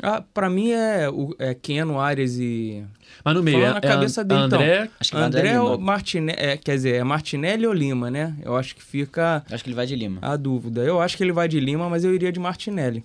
Ah, 0.01 0.23
para 0.33 0.49
mim 0.49 0.71
é, 0.71 1.09
o, 1.09 1.35
é 1.37 1.53
Keno, 1.53 1.99
Ares 1.99 2.37
e 2.37 2.85
mas 3.21 3.35
no 3.35 3.43
meio, 3.43 3.61
é, 3.65 3.73
na 3.73 3.81
cabeça 3.81 4.23
dele, 4.23 4.43
André, 4.43 4.83
então. 4.83 4.93
Acho 4.97 5.11
que 5.11 5.17
André 5.17 5.59
ou 5.59 5.77
Martinelli, 5.77 6.39
é, 6.39 6.55
quer 6.55 6.75
dizer, 6.75 6.95
é 6.95 7.03
Martinelli 7.03 7.67
ou 7.67 7.73
Lima, 7.73 8.09
né? 8.09 8.33
Eu 8.41 8.55
acho 8.55 8.73
que 8.77 8.81
fica... 8.81 9.43
Acho 9.51 9.61
que 9.61 9.69
ele 9.69 9.75
vai 9.75 9.85
de 9.85 9.97
Lima. 9.97 10.19
A 10.21 10.37
dúvida. 10.37 10.85
Eu 10.85 11.01
acho 11.01 11.17
que 11.17 11.23
ele 11.23 11.33
vai 11.33 11.49
de 11.49 11.59
Lima, 11.59 11.89
mas 11.89 12.05
eu 12.05 12.15
iria 12.15 12.31
de 12.31 12.39
Martinelli. 12.39 13.03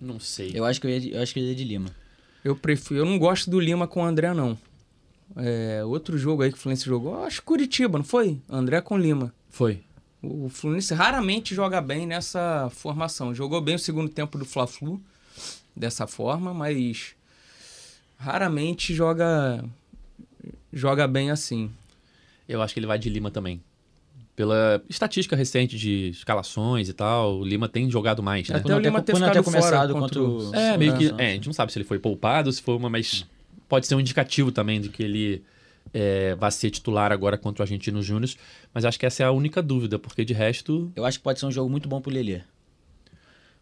Não 0.00 0.20
sei. 0.20 0.52
Eu 0.54 0.64
acho 0.64 0.80
que 0.80 0.86
eu, 0.86 0.90
ia 0.92 1.00
de, 1.00 1.10
eu 1.10 1.20
acho 1.20 1.34
que 1.34 1.40
eu 1.40 1.42
iria 1.42 1.56
de 1.56 1.64
Lima. 1.64 1.88
Eu 2.44 2.54
prefiro... 2.54 3.00
Eu 3.00 3.04
não 3.04 3.18
gosto 3.18 3.50
do 3.50 3.58
Lima 3.58 3.88
com 3.88 4.00
o 4.00 4.04
André, 4.04 4.32
não. 4.32 4.56
É, 5.36 5.82
outro 5.84 6.18
jogo 6.18 6.42
aí 6.42 6.50
que 6.50 6.58
o 6.58 6.60
Fluminense 6.60 6.84
jogou, 6.84 7.24
acho 7.24 7.40
que 7.40 7.46
Curitiba, 7.46 7.98
não 7.98 8.04
foi? 8.04 8.38
André 8.48 8.80
com 8.80 8.98
Lima. 8.98 9.32
Foi. 9.48 9.80
O 10.22 10.48
Fluminense 10.48 10.92
raramente 10.92 11.54
joga 11.54 11.80
bem 11.80 12.06
nessa 12.06 12.70
formação. 12.70 13.34
Jogou 13.34 13.60
bem 13.60 13.76
o 13.76 13.78
segundo 13.78 14.08
tempo 14.08 14.36
do 14.36 14.44
Fla-Flu 14.44 15.00
dessa 15.74 16.06
forma, 16.06 16.52
mas 16.52 17.14
raramente 18.18 18.94
joga 18.94 19.64
joga 20.72 21.06
bem 21.06 21.30
assim. 21.30 21.70
Eu 22.48 22.60
acho 22.60 22.74
que 22.74 22.80
ele 22.80 22.86
vai 22.86 22.98
de 22.98 23.08
Lima 23.08 23.30
também. 23.30 23.62
Pela 24.36 24.82
estatística 24.88 25.36
recente 25.36 25.76
de 25.76 26.08
escalações 26.08 26.88
e 26.88 26.92
tal, 26.92 27.38
o 27.38 27.44
Lima 27.44 27.68
tem 27.68 27.90
jogado 27.90 28.22
mais, 28.22 28.48
né? 28.48 28.56
Até 28.56 28.74
o 28.74 28.78
Lima 28.78 29.02
ter 29.02 29.14
ficado 29.14 29.42
começado 29.42 29.94
contra 29.94 30.22
o... 30.22 30.54
É, 30.54 30.76
meio 30.76 30.96
que... 30.96 31.14
É, 31.18 31.30
a 31.30 31.32
gente 31.32 31.46
não 31.46 31.52
sabe 31.52 31.72
se 31.72 31.78
ele 31.78 31.86
foi 31.86 31.98
poupado, 31.98 32.52
se 32.52 32.60
foi 32.60 32.74
uma, 32.74 32.90
mas 32.90 33.26
pode 33.70 33.86
ser 33.86 33.94
um 33.94 34.00
indicativo 34.00 34.50
também 34.50 34.80
de 34.80 34.88
que 34.88 35.02
ele 35.02 35.44
é, 35.94 36.34
vai 36.34 36.50
ser 36.50 36.70
titular 36.70 37.12
agora 37.12 37.38
contra 37.38 37.62
o 37.62 37.64
Argentino 37.64 38.02
Júnior. 38.02 38.30
Mas 38.74 38.84
acho 38.84 38.98
que 38.98 39.06
essa 39.06 39.22
é 39.22 39.26
a 39.26 39.30
única 39.30 39.62
dúvida, 39.62 39.98
porque 39.98 40.24
de 40.24 40.34
resto... 40.34 40.92
Eu 40.96 41.06
acho 41.06 41.18
que 41.18 41.24
pode 41.24 41.38
ser 41.38 41.46
um 41.46 41.52
jogo 41.52 41.70
muito 41.70 41.88
bom 41.88 42.00
pro 42.00 42.12
Lelê. 42.12 42.40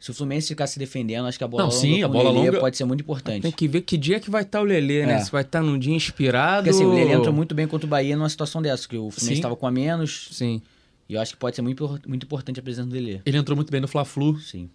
Se 0.01 0.11
o 0.11 0.15
Fluminense 0.15 0.49
ficar 0.49 0.67
se 0.67 0.79
defendendo, 0.79 1.27
acho 1.27 1.37
que 1.37 1.45
a 1.45 1.49
bola 1.49 1.65
não, 1.65 1.71
longa 1.71 1.81
sim, 1.81 2.03
a 2.03 2.09
bola 2.09 2.31
longa 2.31 2.61
pode 2.61 2.77
ser 2.77 2.85
muito 2.85 3.01
importante. 3.01 3.43
Tem 3.43 3.51
que 3.51 3.67
ver 3.67 3.83
que 3.83 3.97
dia 3.97 4.21
que 4.21 4.31
vai 4.31 4.43
estar 4.43 4.61
o 4.61 4.65
Lelê, 4.65 5.05
né? 5.05 5.15
É. 5.15 5.19
Se 5.19 5.31
vai 5.31 5.43
estar 5.43 5.61
num 5.61 5.77
dia 5.77 5.95
inspirado. 5.95 6.65
Porque 6.65 6.71
assim, 6.71 6.85
o 6.85 6.95
Lelê 6.95 7.13
entrou 7.13 7.35
muito 7.35 7.55
bem 7.55 7.67
contra 7.67 7.85
o 7.85 7.91
Bahia 7.91 8.17
numa 8.17 8.29
situação 8.29 8.63
dessa, 8.63 8.89
que 8.89 8.97
o 8.97 9.11
Fluminense 9.11 9.41
estava 9.41 9.57
com 9.57 9.67
a 9.67 9.71
menos. 9.73 10.29
Sim. 10.33 10.63
E 11.09 11.15
eu 11.15 11.21
acho 11.21 11.33
que 11.33 11.39
pode 11.39 11.57
ser 11.57 11.63
muito, 11.63 12.01
muito 12.07 12.25
importante 12.25 12.61
a 12.61 12.63
presença 12.63 12.89
do 12.89 12.95
Lelê. 12.95 13.21
Ele 13.27 13.37
entrou 13.37 13.57
muito 13.57 13.73
bem 13.73 13.81
no 13.81 13.89
Fla-Flu. 13.89 14.39
Sim. 14.39 14.71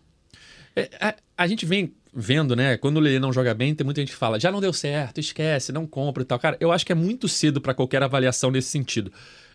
É, 0.76 0.89
a, 1.00 1.15
a, 1.38 1.48
gente 1.48 1.65
vem 1.65 1.93
vendo, 2.13 2.56
né? 2.56 2.78
Quando 2.78 2.97
o 2.97 2.99
Lelê 2.99 3.19
não 3.19 3.34
joga 3.34 3.54
bem, 3.54 3.73
tem 3.73 3.84
muita 3.86 4.02
gente 4.02 4.12
que 4.12 4.17
fala, 4.17 4.39
já 4.39 4.52
não 4.52 4.62
deu 4.62 4.71
certo, 4.73 5.19
esquece, 5.19 5.71
não 5.71 5.86
compra 5.88 6.23
e 6.23 6.26
tal. 6.26 6.38
Cara, 6.39 6.56
eu 6.60 6.71
acho 6.71 6.86
que 6.86 6.91
é 6.91 6.95
muito 6.95 7.28
cedo 7.28 7.60
para 7.60 7.73
qualquer 7.73 8.04
avaliação 8.04 8.52
nesse 8.52 8.69
sentido. 8.69 9.12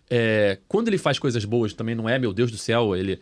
É, 0.09 0.57
quando 0.67 0.87
ele 0.87 0.97
faz 0.97 1.19
coisas 1.19 1.45
boas, 1.45 1.73
também 1.73 1.95
não 1.95 2.09
é, 2.09 2.17
meu 2.19 2.33
Deus 2.33 2.51
do 2.51 2.57
céu, 2.57 2.95
ele 2.95 3.19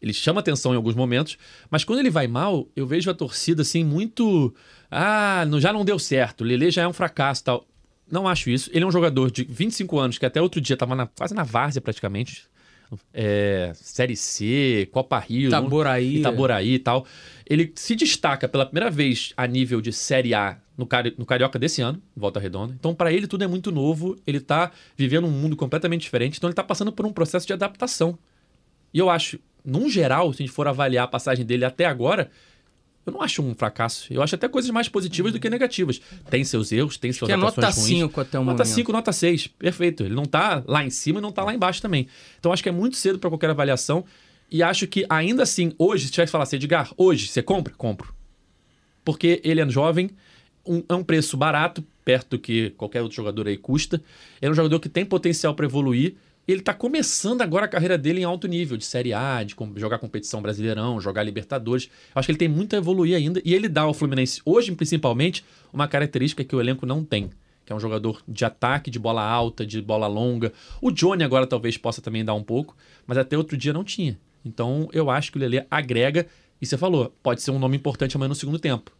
Ele 0.00 0.12
chama 0.12 0.40
atenção 0.40 0.74
em 0.74 0.76
alguns 0.76 0.94
momentos, 0.94 1.38
mas 1.70 1.82
quando 1.82 2.00
ele 2.00 2.10
vai 2.10 2.26
mal, 2.26 2.68
eu 2.76 2.86
vejo 2.86 3.10
a 3.10 3.14
torcida 3.14 3.62
assim 3.62 3.82
muito. 3.82 4.54
Ah, 4.90 5.46
não- 5.48 5.58
já 5.58 5.72
não 5.72 5.86
deu 5.86 5.98
certo. 5.98 6.44
Lele 6.44 6.70
já 6.70 6.82
é 6.82 6.86
um 6.88 6.92
fracasso 6.92 7.42
tal. 7.42 7.66
Não 8.08 8.28
acho 8.28 8.50
isso. 8.50 8.68
Ele 8.74 8.84
é 8.84 8.86
um 8.86 8.92
jogador 8.92 9.30
de 9.30 9.44
25 9.44 9.98
anos, 9.98 10.18
que 10.18 10.26
até 10.26 10.40
outro 10.40 10.60
dia 10.60 10.74
estava 10.74 10.94
na- 10.94 11.06
quase 11.06 11.34
na 11.34 11.42
várzea 11.44 11.80
praticamente. 11.80 12.44
É, 13.12 13.72
Série 13.74 14.16
C, 14.16 14.88
Copa 14.92 15.18
Rio. 15.18 15.48
Itaboraí. 15.48 16.18
Itaboraí 16.18 16.74
e 16.74 16.78
tal. 16.78 17.06
Ele 17.48 17.72
se 17.74 17.94
destaca 17.96 18.48
pela 18.48 18.66
primeira 18.66 18.90
vez 18.90 19.32
a 19.36 19.46
nível 19.46 19.80
de 19.80 19.92
Série 19.92 20.34
A 20.34 20.58
no, 20.76 20.86
Cari- 20.86 21.14
no 21.16 21.24
Carioca 21.26 21.58
desse 21.58 21.80
ano, 21.82 22.00
Volta 22.16 22.38
Redonda. 22.40 22.74
Então, 22.78 22.94
para 22.94 23.12
ele, 23.12 23.26
tudo 23.26 23.44
é 23.44 23.46
muito 23.46 23.70
novo. 23.72 24.16
Ele 24.26 24.40
tá 24.40 24.70
vivendo 24.96 25.26
um 25.26 25.30
mundo 25.30 25.56
completamente 25.56 26.02
diferente. 26.02 26.38
Então, 26.38 26.48
ele 26.48 26.54
tá 26.54 26.64
passando 26.64 26.92
por 26.92 27.06
um 27.06 27.12
processo 27.12 27.46
de 27.46 27.52
adaptação. 27.52 28.18
E 28.92 28.98
eu 28.98 29.10
acho, 29.10 29.38
num 29.64 29.88
geral, 29.88 30.32
se 30.32 30.42
a 30.42 30.46
gente 30.46 30.54
for 30.54 30.66
avaliar 30.68 31.04
a 31.04 31.08
passagem 31.08 31.44
dele 31.44 31.64
até 31.64 31.84
agora, 31.86 32.30
eu 33.06 33.12
não 33.12 33.22
acho 33.22 33.40
um 33.40 33.54
fracasso. 33.54 34.12
Eu 34.12 34.20
acho 34.22 34.34
até 34.34 34.48
coisas 34.48 34.70
mais 34.70 34.88
positivas 34.88 35.32
do 35.32 35.38
que 35.40 35.48
negativas. 35.48 36.00
Tem 36.28 36.42
seus 36.44 36.72
erros, 36.72 36.96
tem 36.98 37.12
suas 37.12 37.28
Que 37.28 37.32
é 37.32 37.36
nota 37.36 37.60
ruins. 37.70 37.76
5 37.86 38.20
até 38.20 38.38
o 38.38 38.44
Nota 38.44 38.64
momento. 38.64 38.74
5, 38.74 38.92
nota 38.92 39.12
6. 39.12 39.46
Perfeito. 39.46 40.02
Ele 40.02 40.14
não 40.14 40.24
tá 40.24 40.62
lá 40.66 40.84
em 40.84 40.90
cima 40.90 41.20
e 41.20 41.22
não 41.22 41.30
tá 41.32 41.44
lá 41.44 41.54
embaixo 41.54 41.80
também. 41.80 42.08
Então 42.38 42.52
acho 42.52 42.62
que 42.62 42.68
é 42.68 42.72
muito 42.72 42.96
cedo 42.96 43.18
para 43.18 43.30
qualquer 43.30 43.48
avaliação. 43.50 44.04
E 44.50 44.62
acho 44.62 44.86
que 44.86 45.06
ainda 45.08 45.44
assim, 45.44 45.72
hoje, 45.78 46.06
se 46.06 46.12
tivesse 46.12 46.28
que 46.28 46.32
falar 46.32 46.44
assim, 46.44 46.56
Edgar, 46.56 46.92
hoje, 46.96 47.28
você 47.28 47.42
compra? 47.42 47.72
Compro. 47.76 48.14
Porque 49.04 49.40
ele 49.44 49.60
é 49.60 49.68
jovem, 49.68 50.10
um- 50.66 50.82
é 50.88 50.94
um 50.94 51.04
preço 51.04 51.36
barato, 51.36 51.84
perto 52.04 52.30
do 52.30 52.38
que 52.38 52.70
qualquer 52.70 53.02
outro 53.02 53.16
jogador 53.16 53.46
aí 53.48 53.56
custa. 53.56 53.96
Ele 54.40 54.48
é 54.48 54.50
um 54.50 54.54
jogador 54.54 54.78
que 54.80 54.88
tem 54.88 55.04
potencial 55.04 55.54
para 55.54 55.66
evoluir. 55.66 56.14
Ele 56.46 56.60
tá 56.60 56.72
começando 56.72 57.42
agora 57.42 57.64
a 57.64 57.68
carreira 57.68 57.98
dele 57.98 58.20
em 58.20 58.24
alto 58.24 58.46
nível, 58.46 58.76
de 58.76 58.84
Série 58.84 59.12
A, 59.12 59.42
de 59.42 59.56
jogar 59.74 59.98
competição 59.98 60.40
brasileirão, 60.40 61.00
jogar 61.00 61.24
Libertadores. 61.24 61.90
Acho 62.14 62.26
que 62.26 62.32
ele 62.32 62.38
tem 62.38 62.48
muito 62.48 62.74
a 62.74 62.78
evoluir 62.78 63.16
ainda. 63.16 63.42
E 63.44 63.52
ele 63.52 63.68
dá 63.68 63.82
ao 63.82 63.92
Fluminense, 63.92 64.40
hoje 64.44 64.70
principalmente, 64.72 65.44
uma 65.72 65.88
característica 65.88 66.44
que 66.44 66.54
o 66.54 66.60
elenco 66.60 66.86
não 66.86 67.04
tem. 67.04 67.30
Que 67.64 67.72
é 67.72 67.76
um 67.76 67.80
jogador 67.80 68.22
de 68.28 68.44
ataque, 68.44 68.92
de 68.92 68.98
bola 68.98 69.24
alta, 69.24 69.66
de 69.66 69.82
bola 69.82 70.06
longa. 70.06 70.52
O 70.80 70.92
Johnny 70.92 71.24
agora 71.24 71.48
talvez 71.48 71.76
possa 71.76 72.00
também 72.00 72.24
dar 72.24 72.34
um 72.34 72.44
pouco, 72.44 72.76
mas 73.08 73.18
até 73.18 73.36
outro 73.36 73.56
dia 73.56 73.72
não 73.72 73.82
tinha. 73.82 74.16
Então 74.44 74.88
eu 74.92 75.10
acho 75.10 75.32
que 75.32 75.38
o 75.38 75.40
Lelê 75.40 75.66
agrega. 75.68 76.28
E 76.62 76.66
você 76.66 76.78
falou, 76.78 77.12
pode 77.24 77.42
ser 77.42 77.50
um 77.50 77.58
nome 77.58 77.76
importante 77.76 78.16
amanhã 78.16 78.28
no 78.28 78.36
segundo 78.36 78.60
tempo. 78.60 78.92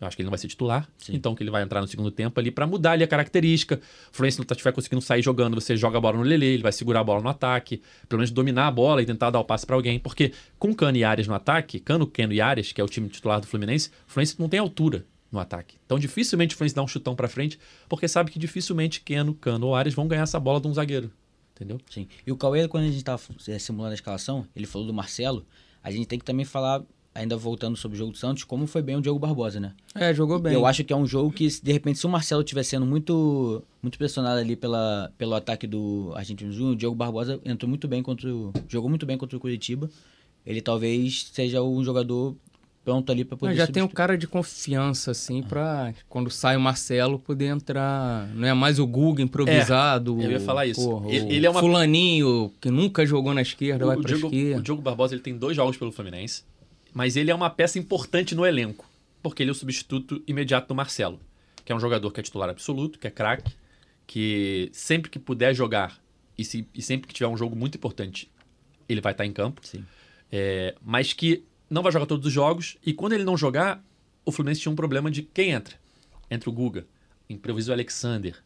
Eu 0.00 0.06
acho 0.06 0.16
que 0.16 0.22
ele 0.22 0.28
não 0.28 0.30
vai 0.30 0.38
ser 0.38 0.48
titular, 0.48 0.88
então 1.10 1.34
que 1.34 1.42
ele 1.42 1.50
vai 1.50 1.62
entrar 1.62 1.82
no 1.82 1.86
segundo 1.86 2.10
tempo 2.10 2.40
ali 2.40 2.50
para 2.50 2.66
mudar 2.66 2.92
ali 2.92 3.04
a 3.04 3.06
característica. 3.06 3.76
O 4.10 4.16
Fluminense 4.16 4.38
não 4.38 4.46
estiver 4.50 4.72
conseguindo 4.72 5.02
sair 5.02 5.20
jogando, 5.20 5.60
você 5.60 5.76
joga 5.76 5.98
a 5.98 6.00
bola 6.00 6.16
no 6.16 6.22
Lele, 6.22 6.46
ele 6.46 6.62
vai 6.62 6.72
segurar 6.72 7.00
a 7.00 7.04
bola 7.04 7.20
no 7.20 7.28
ataque, 7.28 7.82
pelo 8.08 8.20
menos 8.20 8.30
dominar 8.30 8.68
a 8.68 8.70
bola 8.70 9.02
e 9.02 9.06
tentar 9.06 9.28
dar 9.28 9.38
o 9.40 9.44
passe 9.44 9.66
para 9.66 9.76
alguém, 9.76 9.98
porque 9.98 10.32
com 10.58 10.74
Cano 10.74 10.96
e 10.96 11.04
Arias 11.04 11.28
no 11.28 11.34
ataque, 11.34 11.78
Cano, 11.78 12.06
Keno 12.06 12.32
e 12.32 12.40
Arias, 12.40 12.72
que 12.72 12.80
é 12.80 12.84
o 12.84 12.88
time 12.88 13.10
titular 13.10 13.42
do 13.42 13.46
Fluminense, 13.46 13.90
o 14.08 14.12
Fluminense 14.12 14.40
não 14.40 14.48
tem 14.48 14.58
altura 14.58 15.04
no 15.30 15.38
ataque. 15.38 15.76
Então 15.84 15.98
dificilmente 15.98 16.54
o 16.54 16.58
Fluminense 16.58 16.74
dá 16.74 16.82
um 16.82 16.88
chutão 16.88 17.14
para 17.14 17.28
frente, 17.28 17.58
porque 17.86 18.08
sabe 18.08 18.30
que 18.30 18.38
dificilmente 18.38 19.02
Keno, 19.02 19.34
Cano 19.34 19.66
ou 19.66 19.74
Arias 19.74 19.94
vão 19.94 20.08
ganhar 20.08 20.22
essa 20.22 20.40
bola 20.40 20.62
de 20.62 20.66
um 20.66 20.72
zagueiro, 20.72 21.12
entendeu? 21.54 21.78
Sim. 21.90 22.08
E 22.26 22.32
o 22.32 22.38
Cauê, 22.38 22.66
quando 22.68 22.84
a 22.84 22.90
gente 22.90 23.04
tava 23.04 23.20
é, 23.46 23.58
simulando 23.58 23.92
a 23.92 23.94
escalação, 23.96 24.46
ele 24.56 24.66
falou 24.66 24.86
do 24.86 24.94
Marcelo. 24.94 25.44
A 25.82 25.90
gente 25.90 26.06
tem 26.06 26.18
que 26.18 26.24
também 26.24 26.46
falar, 26.46 26.82
ainda 27.14 27.36
voltando 27.36 27.76
sobre 27.76 27.96
o 27.96 27.98
jogo 27.98 28.12
do 28.12 28.18
Santos, 28.18 28.44
como 28.44 28.66
foi 28.66 28.82
bem 28.82 28.96
o 28.96 29.00
Diogo 29.00 29.18
Barbosa, 29.18 29.58
né? 29.58 29.72
É, 29.94 30.14
jogou 30.14 30.38
bem. 30.38 30.52
Eu 30.54 30.64
acho 30.64 30.84
que 30.84 30.92
é 30.92 30.96
um 30.96 31.06
jogo 31.06 31.32
que, 31.32 31.50
se- 31.50 31.62
de 31.62 31.72
repente, 31.72 31.98
se 31.98 32.06
o 32.06 32.08
Marcelo 32.08 32.42
estiver 32.42 32.62
sendo 32.62 32.86
muito, 32.86 33.62
muito 33.82 33.98
pressionado 33.98 34.38
ali 34.40 34.54
pela, 34.56 35.10
pelo 35.18 35.34
ataque 35.34 35.66
do 35.66 36.12
Argentino 36.14 36.52
Júnior, 36.52 36.72
o 36.72 36.76
Diogo 36.76 36.94
Barbosa 36.96 37.40
entrou 37.44 37.68
muito 37.68 37.88
bem 37.88 38.02
contra 38.02 38.32
o, 38.32 38.52
jogou 38.68 38.88
muito 38.88 39.04
bem 39.06 39.18
contra 39.18 39.36
o 39.36 39.40
Curitiba. 39.40 39.90
Ele 40.46 40.60
talvez 40.62 41.28
seja 41.32 41.60
um 41.62 41.82
jogador 41.84 42.34
pronto 42.82 43.12
ali 43.12 43.24
para 43.26 43.36
poder 43.36 43.50
Mas 43.50 43.58
já 43.58 43.66
tem 43.66 43.82
um 43.82 43.84
substituir. 43.86 43.96
cara 43.96 44.16
de 44.16 44.26
confiança, 44.26 45.10
assim, 45.10 45.42
pra 45.42 45.92
quando 46.08 46.30
sai 46.30 46.56
o 46.56 46.60
Marcelo 46.60 47.18
poder 47.18 47.46
entrar. 47.46 48.26
Não 48.34 48.48
é 48.48 48.54
mais 48.54 48.78
o 48.78 48.86
Guga 48.86 49.20
improvisado. 49.22 50.18
É, 50.22 50.26
eu 50.26 50.30
ia 50.30 50.40
falar 50.40 50.64
isso. 50.66 50.80
porra, 50.88 51.10
Ele- 51.12 51.24
o 51.26 51.30
ele 51.32 51.46
é 51.46 51.50
uma- 51.50 51.60
Fulaninho, 51.60 52.52
que 52.60 52.70
nunca 52.70 53.04
jogou 53.04 53.34
na 53.34 53.42
esquerda, 53.42 53.84
vai 53.84 53.96
o, 53.96 54.00
pra 54.00 54.08
Diogo, 54.08 54.26
esquerda. 54.34 54.60
o 54.60 54.62
Diogo 54.62 54.80
Barbosa 54.80 55.14
ele 55.14 55.22
tem 55.22 55.36
dois 55.36 55.54
jogos 55.56 55.76
pelo 55.76 55.92
Fluminense, 55.92 56.42
mas 56.92 57.16
ele 57.16 57.30
é 57.30 57.34
uma 57.34 57.50
peça 57.50 57.78
importante 57.78 58.34
no 58.34 58.44
elenco, 58.46 58.88
porque 59.22 59.42
ele 59.42 59.50
é 59.50 59.52
o 59.52 59.54
substituto 59.54 60.22
imediato 60.26 60.68
do 60.68 60.74
Marcelo, 60.74 61.20
que 61.64 61.72
é 61.72 61.74
um 61.74 61.80
jogador 61.80 62.10
que 62.10 62.20
é 62.20 62.22
titular 62.22 62.48
absoluto, 62.48 62.98
que 62.98 63.06
é 63.06 63.10
craque, 63.10 63.52
que 64.06 64.70
sempre 64.72 65.10
que 65.10 65.18
puder 65.18 65.54
jogar 65.54 66.00
e, 66.36 66.44
se- 66.44 66.66
e 66.74 66.82
sempre 66.82 67.06
que 67.08 67.14
tiver 67.14 67.28
um 67.28 67.36
jogo 67.36 67.54
muito 67.54 67.76
importante, 67.76 68.30
ele 68.88 69.00
vai 69.00 69.12
estar 69.12 69.24
em 69.24 69.32
campo. 69.32 69.60
Sim. 69.64 69.84
É, 70.32 70.74
mas 70.82 71.12
que 71.12 71.44
não 71.68 71.82
vai 71.82 71.92
jogar 71.92 72.06
todos 72.06 72.26
os 72.26 72.32
jogos. 72.32 72.76
E 72.84 72.92
quando 72.92 73.12
ele 73.12 73.24
não 73.24 73.36
jogar, 73.36 73.84
o 74.24 74.32
Fluminense 74.32 74.60
tinha 74.60 74.72
um 74.72 74.76
problema 74.76 75.10
de 75.10 75.22
quem 75.22 75.50
entra. 75.50 75.76
Entra 76.30 76.50
o 76.50 76.52
Guga, 76.52 76.86
improvisou 77.28 77.72
o 77.72 77.74
Alexander, 77.74 78.36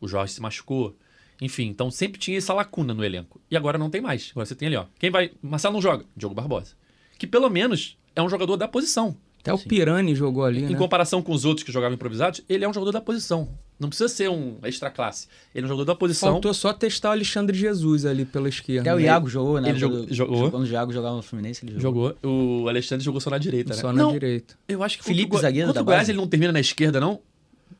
o 0.00 0.06
Jorge 0.06 0.34
se 0.34 0.40
machucou. 0.40 0.96
Enfim, 1.40 1.66
então 1.66 1.90
sempre 1.90 2.18
tinha 2.18 2.36
essa 2.38 2.52
lacuna 2.52 2.92
no 2.92 3.04
elenco. 3.04 3.40
E 3.50 3.56
agora 3.56 3.78
não 3.78 3.90
tem 3.90 4.00
mais. 4.00 4.28
Agora 4.32 4.44
você 4.46 4.54
tem 4.56 4.66
ali, 4.68 4.76
ó. 4.76 4.86
Quem 4.98 5.10
vai. 5.10 5.32
Marcelo 5.40 5.74
não 5.74 5.82
joga? 5.82 6.04
Diogo 6.16 6.34
Barbosa. 6.34 6.74
Que 7.18 7.26
pelo 7.26 7.50
menos 7.50 7.96
é 8.16 8.22
um 8.22 8.28
jogador 8.28 8.56
da 8.56 8.66
posição. 8.68 9.16
Até 9.40 9.52
o 9.52 9.58
Pirani 9.58 10.14
jogou 10.14 10.44
ali, 10.44 10.64
Em 10.64 10.70
né? 10.70 10.76
comparação 10.78 11.22
com 11.22 11.32
os 11.32 11.44
outros 11.44 11.64
que 11.64 11.70
jogavam 11.72 11.94
improvisados, 11.94 12.40
ele 12.48 12.64
é 12.64 12.68
um 12.68 12.72
jogador 12.72 12.92
da 12.92 13.00
posição. 13.00 13.48
Não 13.78 13.88
precisa 13.88 14.08
ser 14.08 14.28
um 14.28 14.56
extra 14.64 14.90
classe. 14.90 15.28
Ele 15.54 15.62
é 15.62 15.66
um 15.66 15.68
jogador 15.68 15.84
da 15.84 15.94
posição. 15.94 16.32
Faltou 16.32 16.52
só 16.52 16.72
testar 16.72 17.10
o 17.10 17.12
Alexandre 17.12 17.56
Jesus 17.56 18.04
ali 18.04 18.24
pela 18.24 18.48
esquerda. 18.48 18.90
Até 18.90 18.94
o? 18.94 19.00
Iago 19.00 19.28
jogou, 19.28 19.60
né? 19.60 19.68
ele 19.70 19.78
jogou- 19.78 19.98
Quando- 20.00 20.14
jogou. 20.14 20.50
Quando 20.50 20.64
o 20.64 20.66
Iago 20.66 20.92
jogava 20.92 21.14
no 21.14 21.22
Fluminense, 21.22 21.64
ele 21.64 21.78
jogou. 21.78 22.08
Jogou. 22.20 22.62
O 22.64 22.68
Alexandre 22.68 23.04
jogou 23.04 23.20
só 23.20 23.30
na 23.30 23.38
direita, 23.38 23.74
né? 23.74 23.80
Só 23.80 23.92
na 23.92 24.02
não, 24.02 24.10
direita. 24.12 24.54
Eu 24.68 24.82
acho 24.82 24.98
que 24.98 25.04
Felipe 25.04 25.26
contra 25.28 25.38
o 25.38 25.42
zagueiro 25.42 25.68
contra 25.68 25.80
da 25.80 25.82
o 25.82 25.84
Goiás 25.86 26.00
base. 26.00 26.10
ele 26.10 26.18
não 26.18 26.26
termina 26.26 26.50
na 26.52 26.60
esquerda, 26.60 26.98
não? 26.98 27.20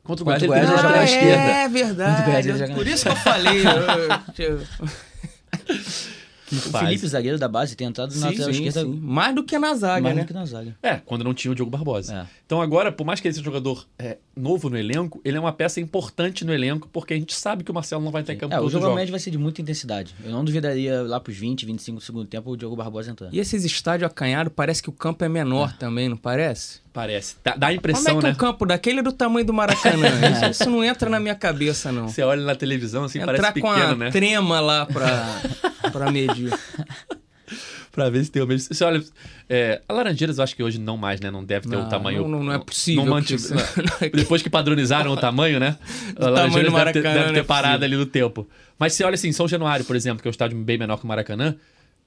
Contra 0.04 0.22
o 0.22 0.24
Goiás 0.24 0.40
ele 0.42 0.52
termina 0.52 0.72
Goiás 0.74 0.90
na 0.90 0.96
na 0.96 1.04
esquerda. 1.04 1.42
É 1.42 1.68
verdade. 1.68 2.48
ele 2.48 2.58
joga 2.58 2.74
Por 2.74 2.86
isso 2.86 3.04
que 3.04 3.10
eu 3.10 3.16
falei. 3.16 3.58
eu- 4.38 4.46
eu- 4.46 4.60
Que 6.48 6.56
O 6.56 6.60
faz. 6.70 6.86
Felipe, 6.86 7.06
zagueiro 7.06 7.38
da 7.38 7.48
base, 7.48 7.76
tem 7.76 7.86
entrado 7.86 8.14
na 8.16 8.26
lateral 8.26 8.50
esquerda 8.50 8.80
sim. 8.80 9.00
Mais 9.02 9.34
do 9.34 9.44
que 9.44 9.58
na 9.58 9.74
zaga, 9.74 10.02
mais 10.02 10.16
né? 10.16 10.22
do 10.22 10.26
que 10.26 10.32
na 10.32 10.44
zaga. 10.46 10.76
É, 10.82 10.96
quando 10.96 11.22
não 11.24 11.34
tinha 11.34 11.52
o 11.52 11.54
Diogo 11.54 11.70
Barbosa. 11.70 12.14
É. 12.14 12.26
Então 12.46 12.62
agora, 12.62 12.90
por 12.90 13.04
mais 13.04 13.20
que 13.20 13.28
ele 13.28 13.34
seja 13.34 13.42
um 13.42 13.52
jogador 13.52 13.86
é, 13.98 14.16
novo 14.34 14.70
no 14.70 14.78
elenco, 14.78 15.20
ele 15.24 15.36
é 15.36 15.40
uma 15.40 15.52
peça 15.52 15.80
importante 15.80 16.44
no 16.44 16.52
elenco, 16.54 16.88
porque 16.92 17.12
a 17.14 17.16
gente 17.16 17.34
sabe 17.34 17.62
que 17.64 17.70
o 17.70 17.74
Marcelo 17.74 18.02
não 18.02 18.10
vai 18.10 18.22
estar 18.22 18.32
em 18.32 18.38
campo 18.38 18.54
É, 18.54 18.58
o 18.60 18.68
jogo 18.70 18.84
jogos. 18.84 18.96
médio 18.96 19.10
vai 19.12 19.20
ser 19.20 19.30
de 19.30 19.38
muita 19.38 19.60
intensidade. 19.60 20.14
Eu 20.24 20.30
não 20.32 20.44
duvidaria 20.44 21.02
lá 21.02 21.20
pros 21.20 21.36
20, 21.36 21.66
25 21.66 21.98
do 21.98 22.04
segundo 22.04 22.24
tempo 22.26 22.50
o 22.50 22.56
Diogo 22.56 22.74
Barbosa 22.76 23.10
entrar. 23.10 23.28
E 23.32 23.38
esses 23.38 23.64
estádios 23.64 24.10
acanhados, 24.10 24.52
parece 24.54 24.82
que 24.82 24.88
o 24.88 24.92
campo 24.92 25.24
é 25.24 25.28
menor 25.28 25.76
também, 25.76 26.08
não 26.08 26.16
parece? 26.16 26.80
Parece. 26.92 27.36
Dá, 27.44 27.54
dá 27.54 27.56
a 27.56 27.58
Como 27.58 27.70
é 27.70 27.74
impressão, 27.76 28.18
que 28.18 28.24
né? 28.24 28.30
um 28.32 28.34
campo 28.34 28.66
daquele 28.66 29.00
é 29.00 29.02
do 29.02 29.12
tamanho 29.12 29.46
do 29.46 29.52
Maracanã? 29.52 30.06
isso, 30.32 30.50
isso 30.62 30.70
não 30.70 30.82
entra 30.82 31.08
na 31.08 31.20
minha 31.20 31.34
cabeça, 31.34 31.92
não. 31.92 32.08
Você 32.08 32.22
olha 32.22 32.42
na 32.42 32.54
televisão, 32.54 33.04
assim, 33.04 33.18
Entrar 33.20 33.36
parece 33.36 33.60
com 33.60 33.72
pequeno, 33.72 33.92
a 33.92 33.96
né? 33.96 34.10
trema 34.10 34.60
lá 34.60 34.86
pra, 34.86 35.40
pra 35.92 36.10
medir. 36.10 36.52
Pra 37.92 38.10
ver 38.10 38.24
se 38.24 38.30
tem 38.30 38.42
o 38.42 38.46
mesmo. 38.46 38.72
Você 38.72 38.84
olha. 38.84 39.02
É, 39.48 39.80
a 39.88 39.92
Laranjeiras 39.92 40.38
eu 40.38 40.44
acho 40.44 40.54
que 40.54 40.62
hoje 40.62 40.78
não 40.78 40.96
mais, 40.96 41.20
né? 41.20 41.30
Não 41.30 41.42
deve 41.44 41.68
ter 41.68 41.74
o 41.76 41.80
Não, 41.80 41.88
tamanho. 41.88 42.28
não- 42.28 42.44
não 42.44 42.52
é 42.52 42.58
possível 42.58 43.04
Não 43.04 43.20
que 43.22 43.32
mantive- 43.32 43.42
isso- 43.42 43.54
não. 43.54 44.10
Depois 44.12 44.42
que 44.42 44.50
padronizaram 44.50 45.10
o 45.10 45.16
tamanho, 45.16 45.58
né? 45.58 45.76
A 46.16 46.20
tamanho 46.20 46.34
Laranjeiras 46.34 46.72
do 46.72 46.78
deve 46.78 46.92
ter, 46.92 47.02
Maracanã 47.02 47.20
deve 47.22 47.32
ter 47.34 47.40
é 47.40 47.42
parado 47.42 47.84
ali 47.84 47.96
no 47.96 48.06
tempo. 48.06 48.48
Mas 48.78 48.92
você 48.92 49.02
olha 49.04 49.14
assim, 49.14 49.32
São 49.32 49.48
Januário, 49.48 49.84
por 49.84 49.96
exemplo, 49.96 50.20
que 50.22 50.28
é 50.28 50.30
um 50.30 50.32
estádio 50.32 50.56
bem 50.58 50.78
menor 50.78 50.96
que 50.98 51.04
o 51.04 51.08
Maracanã. 51.08 51.56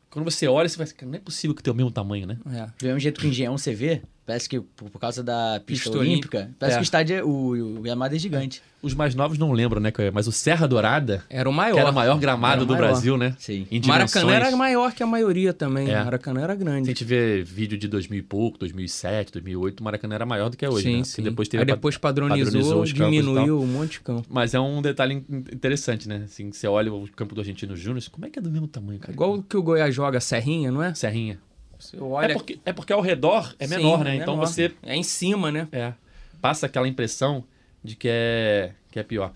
Quando 0.10 0.24
você 0.30 0.48
olha, 0.48 0.68
você 0.70 0.78
vai 0.78 0.84
assim, 0.86 0.96
"Cara, 0.96 1.10
não 1.12 1.18
é 1.18 1.22
possível 1.22 1.56
que 1.56 1.64
tenha 1.64 1.74
o 1.74 1.78
mesmo 1.78 1.90
tamanho, 1.92 2.28
né? 2.28 2.38
É. 2.54 2.66
Do 2.80 2.86
mesmo 2.86 3.00
jeito 3.00 3.20
que 3.20 3.26
o 3.28 3.30
Engenhão 3.30 3.58
você 3.58 3.74
vê, 3.74 4.02
parece 4.26 4.48
que 4.48 4.60
por, 4.60 4.90
causa 5.00 5.24
da 5.24 5.62
pista, 5.66 5.90
Pista 5.90 5.98
olímpica, 5.98 6.50
parece 6.60 6.76
É. 6.76 6.80
que 6.80 6.84
o 6.84 6.86
estádio, 6.86 7.16
é, 7.18 7.24
o, 7.24 7.78
o 7.78 7.82
gramado 7.82 8.16
é 8.16 8.20
gigante. 8.20 8.62
Os 8.82 8.96
mais 8.96 9.14
novos 9.14 9.38
não 9.38 9.52
lembram, 9.52 9.80
né? 9.80 9.92
Mas 10.12 10.26
o 10.26 10.32
Serra 10.32 10.68
Dourada, 10.68 11.24
Era 11.30 11.48
o 11.48 11.54
maior. 11.54 11.76
que 11.76 11.80
era 11.82 11.92
o 11.92 11.94
maior 11.94 12.20
gramado 12.20 12.64
o 12.64 12.66
do 12.66 12.74
maior. 12.74 12.88
Brasil, 12.88 13.16
né? 13.16 13.36
Sim. 13.38 13.68
Em 13.70 13.80
Maracanã 13.86 14.34
era 14.34 14.56
maior 14.58 14.92
que 14.92 15.04
a 15.04 15.06
maioria 15.06 15.54
também. 15.54 15.88
É. 15.92 16.04
Maracanã 16.04 16.42
era 16.42 16.56
Se 16.56 16.62
a 16.62 16.64
grande. 16.66 16.88
gente 16.88 17.04
vê 17.04 17.44
vídeo 17.44 17.78
de 17.78 17.88
2000 17.88 18.20
e 18.20 18.24
pouco, 18.24 18.58
2007, 18.58 19.34
2008, 19.34 19.80
o 19.82 19.84
Maracanã 19.84 20.16
era 20.16 20.26
maior 20.26 20.50
do 20.50 20.58
que 20.58 20.66
é 20.66 20.70
hoje, 20.70 20.84
sim, 20.84 20.98
né? 20.98 21.04
sim. 21.04 21.22
Depois 21.22 21.48
teve 21.48 21.62
Aí 21.62 21.66
depois 21.68 21.96
pa- 21.98 22.08
padronizou, 22.10 22.74
tal. 22.78 22.84
diminuiu 22.86 23.62
um 23.62 23.68
monte 23.68 23.92
de 23.94 24.00
campo. 24.02 24.28
Mas 24.30 24.56
é 24.56 24.60
um 24.60 24.82
detalhe 24.82 25.14
in- 25.14 25.26
interessante, 25.54 26.08
né? 26.10 26.24
Assim, 26.26 26.52
você 26.52 26.66
olha 26.68 26.92
o 26.92 27.08
campo 27.16 27.36
do 27.36 27.42
Argentino 27.42 27.76
Júnior, 27.76 28.04
como 28.12 28.26
é 28.26 28.30
que 28.32 28.40
é 28.40 28.42
do 28.42 28.50
mesmo 28.50 28.68
tamanho, 28.68 29.00
cara? 29.00 29.14
Igual 29.14 29.36
o 29.36 29.44
que 29.44 29.56
o 29.58 29.62
Goiás 29.62 29.94
joga, 29.94 30.20
Serrinha, 30.20 30.72
não 30.72 30.82
é? 30.82 30.92
Serrinha. 30.96 31.38
Você 31.82 31.98
olha... 32.00 32.32
É, 32.32 32.34
porque, 32.34 32.60
é 32.66 32.74
porque 32.74 32.94
ao 32.94 33.02
redor 33.02 33.54
é 33.60 33.68
Sim, 33.68 33.76
menor, 33.76 34.04
né? 34.04 34.16
Então 34.16 34.36
menor. 34.36 34.48
você 34.48 34.72
É 34.84 34.96
em 34.96 35.04
cima, 35.04 35.52
né? 35.52 35.68
é, 35.72 35.94
passa 36.42 36.68
aquela 36.68 36.88
impressão 36.88 37.44
de 37.84 37.96
que 37.96 38.08
é, 38.10 38.72
que 38.92 39.00
é 39.00 39.04
pior. 39.04 39.32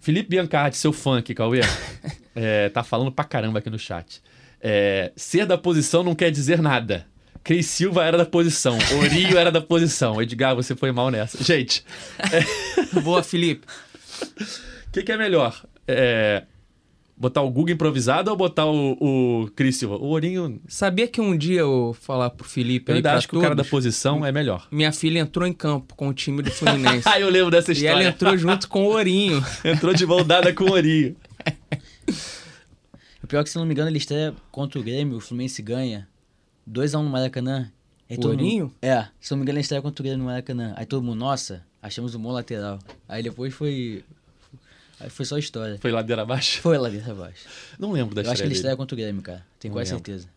Felipe 0.00 0.28
Biancardi, 0.30 0.76
seu 0.76 0.92
fã 0.92 1.18
aqui, 1.18 1.34
Cauê, 1.34 1.60
é, 2.34 2.68
tá 2.68 2.82
falando 2.82 3.12
pra 3.12 3.24
caramba 3.24 3.58
aqui 3.58 3.70
no 3.70 3.78
chat. 3.78 4.22
É, 4.60 5.12
ser 5.16 5.44
da 5.44 5.58
posição 5.58 6.02
não 6.02 6.14
quer 6.14 6.30
dizer 6.30 6.62
nada. 6.62 7.06
Cris 7.42 7.66
Silva 7.66 8.04
era 8.04 8.16
da 8.16 8.24
posição, 8.24 8.78
Orinho 9.00 9.36
era 9.36 9.50
da 9.50 9.60
posição. 9.60 10.22
Edgar, 10.22 10.54
você 10.54 10.76
foi 10.76 10.92
mal 10.92 11.10
nessa. 11.10 11.42
Gente, 11.42 11.84
Boa, 13.02 13.22
Felipe. 13.22 13.66
o 14.86 14.90
que, 14.92 15.02
que 15.02 15.10
é 15.10 15.16
melhor? 15.16 15.64
É, 15.88 16.44
Botar 17.16 17.42
o 17.42 17.50
Guga 17.50 17.72
improvisado 17.72 18.30
ou 18.30 18.36
botar 18.36 18.66
o, 18.66 18.96
o 19.44 19.50
Cris 19.54 19.76
Silva? 19.76 19.96
O 19.96 20.06
Ourinho. 20.06 20.60
Sabia 20.66 21.06
que 21.06 21.20
um 21.20 21.36
dia 21.36 21.60
eu 21.60 21.94
falar 22.00 22.30
pro 22.30 22.44
Felipe 22.48 22.90
Eu 22.90 22.94
aí 22.94 22.98
ainda 22.98 23.14
acho 23.14 23.28
que 23.28 23.36
o 23.36 23.40
cara 23.40 23.54
da 23.54 23.62
todos, 23.62 23.70
posição 23.70 24.24
é 24.26 24.32
melhor. 24.32 24.66
Minha 24.72 24.90
filha 24.92 25.20
entrou 25.20 25.46
em 25.46 25.52
campo 25.52 25.94
com 25.94 26.08
o 26.08 26.14
time 26.14 26.42
do 26.42 26.50
Fluminense. 26.50 27.06
Ah, 27.08 27.20
eu 27.20 27.28
lembro 27.28 27.50
dessa 27.50 27.72
e 27.72 27.86
ela 27.86 28.00
história. 28.00 28.08
entrou 28.08 28.36
junto 28.38 28.68
com 28.68 28.84
o 28.86 28.90
Ourinho. 28.92 29.44
Entrou 29.64 29.94
de 29.94 30.04
mão 30.06 30.24
dada 30.24 30.52
com 30.52 30.64
o 30.64 30.70
Ourinho. 30.72 31.14
O 33.22 33.26
pior 33.26 33.40
é 33.40 33.44
que, 33.44 33.50
se 33.50 33.56
não 33.56 33.64
me 33.66 33.72
engano, 33.72 33.88
ele 33.90 33.98
estreia 33.98 34.34
contra 34.50 34.80
o 34.80 34.82
Grêmio, 34.82 35.16
o 35.16 35.20
Fluminense 35.20 35.62
ganha 35.62 36.08
2x1 36.68 37.02
no 37.02 37.10
Maracanã. 37.10 37.70
Aí 38.10 38.16
O 38.16 38.20
todo 38.20 38.32
mundo- 38.32 38.42
Ourinho? 38.42 38.74
É, 38.82 39.06
se 39.20 39.30
não 39.30 39.38
me 39.38 39.42
engano, 39.44 39.56
ele 39.58 39.62
estreia 39.62 39.80
contra 39.82 40.02
o 40.02 40.04
Grêmio 40.04 40.18
no 40.18 40.24
Maracanã. 40.24 40.72
Aí 40.76 40.86
todo 40.86 41.02
mundo, 41.04 41.18
nossa, 41.18 41.64
achamos 41.80 42.14
um 42.14 42.20
bom 42.20 42.32
lateral. 42.32 42.78
Aí 43.08 43.22
depois 43.22 43.54
foi. 43.54 44.02
Aí 45.02 45.10
foi 45.10 45.24
só 45.24 45.36
história. 45.36 45.78
Foi 45.80 45.90
ladeira 45.90 46.22
abaixo? 46.22 46.60
Foi 46.62 46.78
lá 46.78 46.88
dentro 46.88 47.10
abaixo. 47.10 47.44
Não 47.78 47.90
lembro 47.92 48.14
da 48.14 48.22
Eu 48.22 48.26
acho 48.26 48.30
que 48.30 48.34
história 48.34 48.48
ele 48.48 48.54
estreia 48.54 48.76
contra 48.76 48.94
o 48.94 48.98
Grêmio, 48.98 49.20
cara. 49.20 49.44
Tenho 49.58 49.72
Não 49.72 49.80
quase 49.80 49.92
lembro. 49.92 50.06
certeza. 50.06 50.28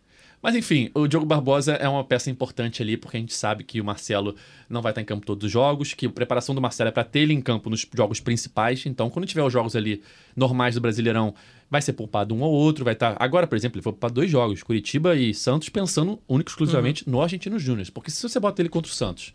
Mas 0.42 0.56
enfim, 0.56 0.92
o 0.94 1.08
Diogo 1.08 1.26
Barbosa 1.26 1.74
é 1.74 1.90
uma 1.90 2.04
peça 2.04 2.30
importante 2.30 2.82
ali, 2.82 2.98
porque 2.98 3.18
a 3.18 3.20
gente 3.20 3.34
sabe 3.34 3.64
que 3.64 3.82
o 3.82 3.84
Marcelo 3.84 4.36
não 4.70 4.80
vai 4.80 4.92
estar 4.92 5.02
em 5.02 5.06
campo 5.06 5.26
todos 5.26 5.44
os 5.44 5.52
jogos, 5.52 5.94
que 5.94 6.06
a 6.06 6.10
preparação 6.10 6.54
do 6.54 6.62
Marcelo 6.62 6.90
é 6.90 6.92
para 6.92 7.04
ter 7.04 7.22
ele 7.22 7.34
em 7.34 7.42
campo 7.42 7.68
nos 7.68 7.88
jogos 7.96 8.20
principais. 8.20 8.86
Então, 8.86 9.10
quando 9.10 9.26
tiver 9.26 9.42
os 9.42 9.52
jogos 9.52 9.76
ali 9.76 10.04
normais 10.36 10.76
do 10.76 10.82
Brasileirão, 10.82 11.34
vai 11.70 11.82
ser 11.82 11.94
poupado 11.94 12.36
um 12.36 12.42
ou 12.42 12.52
outro, 12.54 12.86
vai 12.86 12.94
estar. 12.94 13.16
Agora, 13.20 13.48
por 13.48 13.56
exemplo, 13.56 13.78
ele 13.78 13.84
foi 13.84 13.92
poupado 13.92 14.14
dois 14.14 14.30
jogos, 14.30 14.62
Curitiba 14.62 15.16
e 15.16 15.34
Santos, 15.34 15.70
pensando 15.70 16.20
único 16.28 16.50
e 16.50 16.52
exclusivamente 16.52 17.10
no 17.10 17.22
Argentino 17.22 17.58
Júnior. 17.58 17.88
Porque 17.92 18.12
se 18.12 18.22
você 18.22 18.40
bota 18.40 18.62
ele 18.62 18.70
contra 18.70 18.92
o 18.92 18.94
Santos 18.94 19.34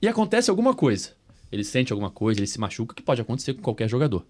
e 0.00 0.06
acontece 0.06 0.48
alguma 0.48 0.74
coisa, 0.74 1.10
ele 1.50 1.64
sente 1.64 1.92
alguma 1.92 2.10
coisa, 2.10 2.38
ele 2.38 2.46
se 2.46 2.60
machuca, 2.60 2.94
que 2.94 3.02
pode 3.02 3.20
acontecer 3.20 3.52
com 3.54 3.62
qualquer 3.62 3.88
jogador. 3.88 4.24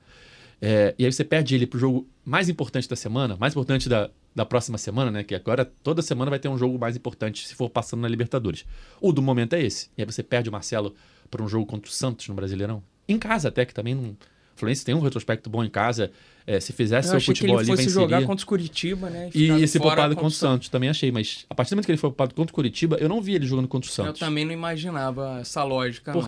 É, 0.64 0.94
e 0.96 1.05
aí 1.05 1.12
você 1.12 1.25
perde 1.25 1.57
ele 1.57 1.66
pro 1.66 1.77
jogo 1.79 2.07
mais 2.25 2.48
importante 2.48 2.88
da 2.88 2.94
semana, 2.94 3.37
mais 3.37 3.53
importante 3.53 3.88
da, 3.88 4.09
da 4.33 4.46
próxima 4.46 4.79
semana, 4.79 5.11
né? 5.11 5.25
Que 5.25 5.35
agora 5.35 5.64
toda 5.64 6.01
semana 6.03 6.31
vai 6.31 6.38
ter 6.38 6.48
um 6.48 6.57
jogo 6.57 6.79
mais 6.79 6.96
importante 6.96 7.48
se 7.48 7.55
for 7.57 7.68
passando 7.68 8.01
na 8.03 8.09
Libertadores. 8.09 8.64
O 9.01 9.12
do 9.12 9.20
momento 9.20 9.55
é 9.55 9.61
esse. 9.62 9.90
E 9.98 10.03
aí 10.03 10.07
você 10.07 10.22
perde 10.22 10.48
o 10.48 10.53
Marcelo 10.53 10.94
para 11.29 11.42
um 11.42 11.48
jogo 11.48 11.66
contra 11.66 11.90
o 11.90 11.92
Santos 11.92 12.29
no 12.29 12.35
Brasileirão. 12.35 12.81
Em 13.09 13.18
casa 13.18 13.48
até, 13.48 13.64
que 13.66 13.75
também 13.75 13.94
não. 13.94 14.11
O 14.11 14.16
Fluminense 14.55 14.85
tem 14.85 14.94
um 14.94 15.01
retrospecto 15.01 15.51
bom 15.51 15.64
em 15.64 15.68
casa. 15.70 16.12
É, 16.46 16.61
se 16.61 16.72
fizesse 16.72 17.09
Eu 17.09 17.11
seu 17.12 17.16
achei 17.16 17.35
que 17.35 17.40
futebol 17.40 17.57
ele 17.61 17.62
ali, 17.62 17.70
fosse 17.70 17.83
venceria. 17.88 18.03
jogar 18.16 18.27
contra 18.27 18.44
o 18.44 18.46
Curitiba, 18.46 19.11
né? 19.11 19.31
E 19.35 19.46
ia 19.46 19.66
ser 19.66 19.81
poupado 19.81 20.14
contra 20.14 20.29
o 20.29 20.31
Santos, 20.31 20.68
também 20.68 20.88
achei. 20.90 21.11
Mas 21.11 21.44
a 21.51 21.55
partir 21.55 21.70
do 21.70 21.75
momento 21.77 21.87
que 21.87 21.92
ele 21.92 21.98
foi 21.98 22.11
poupado 22.11 22.35
contra 22.35 22.53
o 22.53 22.55
Curitiba, 22.55 22.96
eu 23.01 23.09
não 23.09 23.20
vi 23.20 23.35
ele 23.35 23.46
jogando 23.46 23.66
contra 23.66 23.88
o 23.88 23.90
Eu 23.90 23.94
Santos. 23.94 24.20
também 24.20 24.44
não 24.44 24.53
imaginava 24.53 25.38
essa 25.40 25.64
lógica, 25.64 26.12
não. 26.12 26.20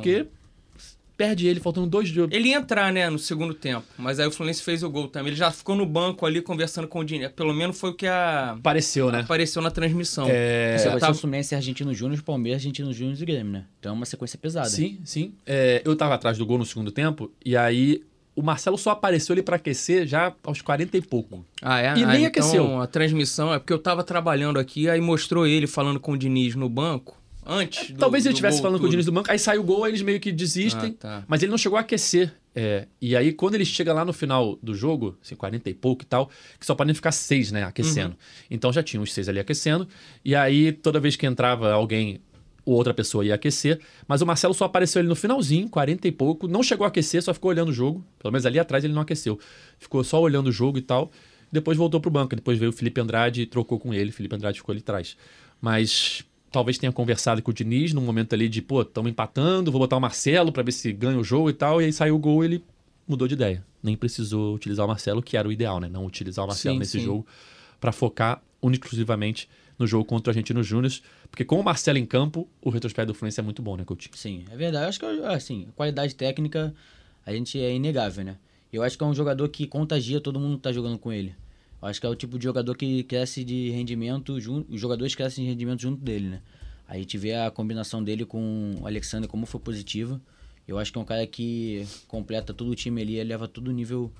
Perde 1.16 1.46
ele, 1.46 1.60
faltando 1.60 1.86
dois 1.86 2.08
jogos. 2.08 2.34
Ele 2.36 2.48
ia 2.48 2.56
entrar, 2.56 2.92
né, 2.92 3.08
no 3.08 3.18
segundo 3.18 3.54
tempo. 3.54 3.86
Mas 3.96 4.18
aí 4.18 4.26
o 4.26 4.30
Fluminense 4.32 4.62
fez 4.62 4.82
o 4.82 4.90
gol 4.90 5.06
também. 5.08 5.28
Ele 5.28 5.36
já 5.36 5.50
ficou 5.50 5.76
no 5.76 5.86
banco 5.86 6.26
ali 6.26 6.42
conversando 6.42 6.88
com 6.88 6.98
o 7.00 7.04
Diniz. 7.04 7.30
Pelo 7.30 7.54
menos 7.54 7.78
foi 7.78 7.90
o 7.90 7.94
que 7.94 8.06
a... 8.06 8.58
Pareceu, 8.62 9.12
né? 9.12 9.20
apareceu 9.20 9.62
na 9.62 9.70
transmissão. 9.70 10.26
É, 10.28 10.76
Você 10.78 10.88
vai 10.88 10.98
ser 11.00 11.10
o 11.10 11.14
Fluminense 11.14 11.54
Argentino 11.54 11.94
Júnior, 11.94 12.20
Palmeiras, 12.22 12.60
Argentino 12.62 12.92
Júnior 12.92 13.16
e 13.20 13.24
Grêmio, 13.24 13.52
né? 13.52 13.64
Então 13.78 13.92
é 13.92 13.94
uma 13.94 14.06
sequência 14.06 14.38
pesada. 14.38 14.68
Sim, 14.68 14.98
sim. 15.04 15.34
É, 15.46 15.80
eu 15.84 15.94
tava 15.94 16.14
atrás 16.14 16.36
do 16.36 16.44
gol 16.44 16.58
no 16.58 16.66
segundo 16.66 16.90
tempo, 16.90 17.30
e 17.44 17.56
aí 17.56 18.02
o 18.34 18.42
Marcelo 18.42 18.76
só 18.76 18.90
apareceu 18.90 19.32
ali 19.32 19.42
pra 19.42 19.54
aquecer 19.56 20.06
já 20.08 20.34
aos 20.42 20.60
40 20.60 20.96
e 20.96 21.00
pouco. 21.00 21.44
Ah, 21.62 21.80
é? 21.80 21.84
E 21.96 22.02
Ah, 22.02 22.06
nem 22.08 22.24
então 22.24 22.26
aqueceu. 22.26 22.80
a 22.80 22.86
transmissão 22.88 23.54
é 23.54 23.58
porque 23.60 23.72
eu 23.72 23.78
tava 23.78 24.02
trabalhando 24.02 24.58
aqui, 24.58 24.88
aí 24.88 25.00
mostrou 25.00 25.46
ele 25.46 25.68
falando 25.68 26.00
com 26.00 26.12
o 26.12 26.18
Diniz 26.18 26.56
no 26.56 26.68
banco, 26.68 27.16
antes 27.46 27.90
do, 27.90 27.98
Talvez 27.98 28.24
ele 28.24 28.32
estivesse 28.32 28.60
falando 28.60 28.78
com 28.78 28.84
o 28.84 28.86
tudo. 28.86 28.90
Diniz 28.92 29.06
do 29.06 29.12
banco, 29.12 29.30
aí 29.30 29.38
sai 29.38 29.58
o 29.58 29.62
gol, 29.62 29.84
aí 29.84 29.90
eles 29.90 30.02
meio 30.02 30.20
que 30.20 30.30
desistem, 30.32 30.90
Ah, 30.98 31.00
tá. 31.00 31.24
mas 31.26 31.42
ele 31.42 31.50
não 31.50 31.58
chegou 31.58 31.76
a 31.76 31.80
aquecer. 31.80 32.32
É, 32.56 32.86
e 33.00 33.16
aí, 33.16 33.32
quando 33.32 33.56
ele 33.56 33.64
chega 33.64 33.92
lá 33.92 34.04
no 34.04 34.12
final 34.12 34.56
do 34.62 34.74
jogo, 34.74 35.18
assim, 35.20 35.34
40 35.34 35.68
e 35.70 35.74
pouco 35.74 36.04
e 36.04 36.06
tal, 36.06 36.30
que 36.58 36.64
só 36.64 36.74
podem 36.74 36.94
ficar 36.94 37.10
seis, 37.10 37.50
né, 37.50 37.64
aquecendo. 37.64 38.10
Uhum. 38.10 38.46
Então 38.50 38.72
já 38.72 38.82
tinha 38.82 39.02
os 39.02 39.12
seis 39.12 39.28
ali 39.28 39.40
aquecendo, 39.40 39.88
e 40.24 40.34
aí 40.36 40.72
toda 40.72 41.00
vez 41.00 41.16
que 41.16 41.26
entrava 41.26 41.72
alguém, 41.72 42.20
ou 42.64 42.74
outra 42.76 42.94
pessoa 42.94 43.24
ia 43.24 43.34
aquecer, 43.34 43.78
mas 44.08 44.22
o 44.22 44.26
Marcelo 44.26 44.54
só 44.54 44.64
apareceu 44.64 45.00
ali 45.00 45.08
no 45.08 45.16
finalzinho, 45.16 45.68
40 45.68 46.08
e 46.08 46.12
pouco, 46.12 46.48
não 46.48 46.62
chegou 46.62 46.84
a 46.84 46.88
aquecer, 46.88 47.22
só 47.22 47.34
ficou 47.34 47.50
olhando 47.50 47.68
o 47.68 47.72
jogo. 47.72 48.02
Pelo 48.18 48.32
menos 48.32 48.46
ali 48.46 48.58
atrás 48.58 48.84
ele 48.84 48.94
não 48.94 49.02
aqueceu. 49.02 49.38
Ficou 49.78 50.02
só 50.02 50.20
olhando 50.20 50.46
o 50.46 50.52
jogo 50.52 50.78
e 50.78 50.82
tal. 50.82 51.10
Depois 51.52 51.76
voltou 51.76 52.00
pro 52.00 52.10
banco. 52.10 52.34
Depois 52.34 52.58
veio 52.58 52.70
o 52.70 52.72
Felipe 52.72 53.00
Andrade 53.00 53.42
e 53.42 53.46
trocou 53.46 53.78
com 53.78 53.92
ele. 53.92 54.10
Felipe 54.10 54.34
Andrade 54.34 54.58
ficou 54.58 54.72
ali 54.72 54.80
atrás. 54.80 55.14
Mas 55.60 56.24
talvez 56.54 56.78
tenha 56.78 56.92
conversado 56.92 57.42
com 57.42 57.50
o 57.50 57.54
Diniz 57.54 57.92
num 57.92 58.00
momento 58.00 58.32
ali 58.32 58.48
de, 58.48 58.62
pô, 58.62 58.82
estamos 58.82 59.10
empatando, 59.10 59.72
vou 59.72 59.80
botar 59.80 59.96
o 59.96 60.00
Marcelo 60.00 60.52
pra 60.52 60.62
ver 60.62 60.70
se 60.70 60.92
ganha 60.92 61.18
o 61.18 61.24
jogo 61.24 61.50
e 61.50 61.52
tal. 61.52 61.82
E 61.82 61.86
aí 61.86 61.92
saiu 61.92 62.14
o 62.14 62.18
gol 62.18 62.44
e 62.44 62.46
ele 62.46 62.64
mudou 63.08 63.26
de 63.26 63.34
ideia. 63.34 63.64
Nem 63.82 63.96
precisou 63.96 64.54
utilizar 64.54 64.86
o 64.86 64.88
Marcelo, 64.88 65.20
que 65.20 65.36
era 65.36 65.48
o 65.48 65.52
ideal, 65.52 65.80
né? 65.80 65.88
Não 65.88 66.06
utilizar 66.06 66.44
o 66.44 66.48
Marcelo 66.48 66.76
Sim, 66.76 66.78
nesse 66.78 67.00
sim. 67.00 67.04
jogo 67.04 67.26
pra 67.80 67.90
focar 67.90 68.40
exclusivamente 68.62 69.48
no 69.76 69.84
jogo 69.84 70.04
contra 70.04 70.30
o 70.30 70.32
Argentino 70.32 70.62
Júnior. 70.62 70.92
Porque 71.28 71.44
com 71.44 71.58
o 71.58 71.64
Marcelo 71.64 71.98
em 71.98 72.06
campo, 72.06 72.48
o 72.62 72.70
retrospecto 72.70 73.12
do 73.12 73.14
Fluminense 73.16 73.40
é 73.40 73.42
muito 73.42 73.60
bom, 73.60 73.76
né, 73.76 73.84
Coutinho? 73.84 74.16
Sim, 74.16 74.44
é 74.48 74.56
verdade. 74.56 74.84
Eu 74.84 74.88
acho 74.90 75.00
que, 75.00 75.06
assim, 75.24 75.66
a 75.68 75.72
qualidade 75.72 76.14
técnica 76.14 76.72
a 77.26 77.32
gente 77.32 77.58
é 77.58 77.74
inegável, 77.74 78.24
né? 78.24 78.36
Eu 78.72 78.84
acho 78.84 78.96
que 78.96 79.02
é 79.02 79.06
um 79.06 79.14
jogador 79.14 79.48
que 79.48 79.66
contagia 79.66 80.20
todo 80.20 80.38
mundo 80.38 80.56
que 80.56 80.62
tá 80.62 80.72
jogando 80.72 80.98
com 80.98 81.12
ele. 81.12 81.34
Acho 81.84 82.00
que 82.00 82.06
é 82.06 82.08
o 82.10 82.14
tipo 82.14 82.38
de 82.38 82.44
jogador 82.44 82.76
que 82.76 83.02
cresce 83.04 83.44
de 83.44 83.70
rendimento 83.70 84.40
junto. 84.40 84.72
Os 84.72 84.80
jogadores 84.80 85.14
crescem 85.14 85.44
de 85.44 85.50
rendimento 85.50 85.82
junto 85.82 86.02
dele, 86.02 86.28
né? 86.28 86.40
A 86.88 86.96
gente 86.98 87.16
vê 87.18 87.34
a 87.34 87.50
combinação 87.50 88.02
dele 88.02 88.24
com 88.24 88.74
o 88.80 88.86
Alexander 88.86 89.28
como 89.28 89.46
foi 89.46 89.60
positiva. 89.60 90.20
Eu 90.66 90.78
acho 90.78 90.90
que 90.92 90.98
é 90.98 91.00
um 91.00 91.04
cara 91.04 91.26
que 91.26 91.86
completa 92.08 92.54
todo 92.54 92.70
o 92.70 92.74
time 92.74 93.02
ali 93.02 93.18
e 93.18 93.24
leva 93.24 93.46
todo 93.46 93.68
o 93.68 93.72
nível 93.72 94.10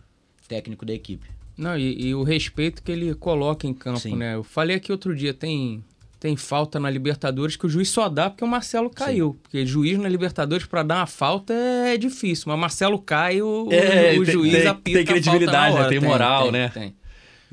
técnico 0.47 0.85
da 0.85 0.93
equipe. 0.93 1.27
Não, 1.57 1.77
e, 1.79 2.09
e 2.09 2.15
o 2.15 2.23
respeito 2.23 2.83
que 2.83 2.91
ele 2.93 3.15
coloca 3.15 3.67
em 3.67 3.73
campo, 3.73 4.01
Sim. 4.01 4.17
né? 4.17 4.35
Eu 4.35 4.43
falei 4.43 4.77
aqui 4.77 4.91
outro 4.93 5.15
dia, 5.15 5.33
tem, 5.33 5.83
tem 6.21 6.37
falta 6.37 6.81
na 6.81 6.91
Libertadores 6.91 7.57
que 7.57 7.65
o 7.65 7.69
juiz 7.69 7.89
só 7.89 8.09
dá 8.09 8.29
porque 8.29 8.45
o 8.45 8.49
Marcelo 8.49 8.91
caiu. 8.91 9.39
Porque 9.43 9.65
juiz 9.65 9.99
na 9.99 10.09
Libertadores 10.09 10.67
pra 10.67 10.83
dar 10.83 10.97
uma 10.97 11.07
falta 11.07 11.55
é 11.55 11.97
difícil, 11.97 12.45
mas 12.49 12.59
Marcelo 12.59 12.99
cai, 12.99 13.41
o, 13.41 13.69
É, 13.73 14.19
o 14.19 14.25
tem- 14.25 14.33
juiz 14.35 14.53
tem- 14.55 14.67
apita 14.67 14.99
tem 14.99 15.03
a 15.03 15.07
falta 15.07 15.13
credibilidade, 15.13 15.75
na 15.75 15.81
hora. 15.81 15.91
né? 15.91 15.99
Tem 16.01 16.09
moral, 16.09 16.43
tem, 16.45 16.53
né? 16.53 16.69
tem. 16.71 16.95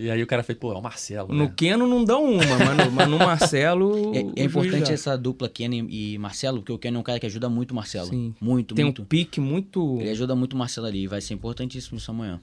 E 0.02 0.10
aí 0.10 0.22
o 0.24 0.28
cara 0.28 0.42
fez, 0.44 0.58
pô, 0.58 0.74
é 0.74 0.76
o 0.78 0.82
Marcelo, 0.82 1.34
No 1.34 1.46
né? 1.46 1.54
Keno 1.56 1.86
não 1.86 2.04
dão 2.04 2.24
uma, 2.24 2.44
mas 2.44 2.86
no, 2.86 2.92
mas 2.92 3.08
no 3.08 3.18
Marcelo. 3.20 4.12
É, 4.36 4.42
é 4.42 4.44
importante 4.46 4.92
essa 4.92 5.18
dupla 5.18 5.48
Kenny 5.48 5.86
e 5.90 6.18
Marcelo, 6.18 6.60
porque 6.60 6.72
o 6.72 6.78
Kenny 6.80 6.98
é 6.98 7.00
um 7.00 7.04
cara 7.04 7.20
que 7.20 7.26
ajuda 7.26 7.48
muito 7.50 7.72
o 7.72 7.76
Marcelo. 7.76 8.08
Sim. 8.08 8.34
Muito, 8.42 8.74
Tem 8.76 8.86
muito. 8.86 9.02
um 9.04 9.06
pique 9.06 9.40
muito. 9.40 9.98
Ele 10.00 10.10
ajuda 10.10 10.36
muito 10.36 10.54
o 10.54 10.58
Marcelo 10.58 10.88
ali. 10.88 11.08
Vai 11.08 11.22
ser 11.22 11.34
importantíssimo 11.34 11.98
isso 11.98 12.10
amanhã. 12.12 12.42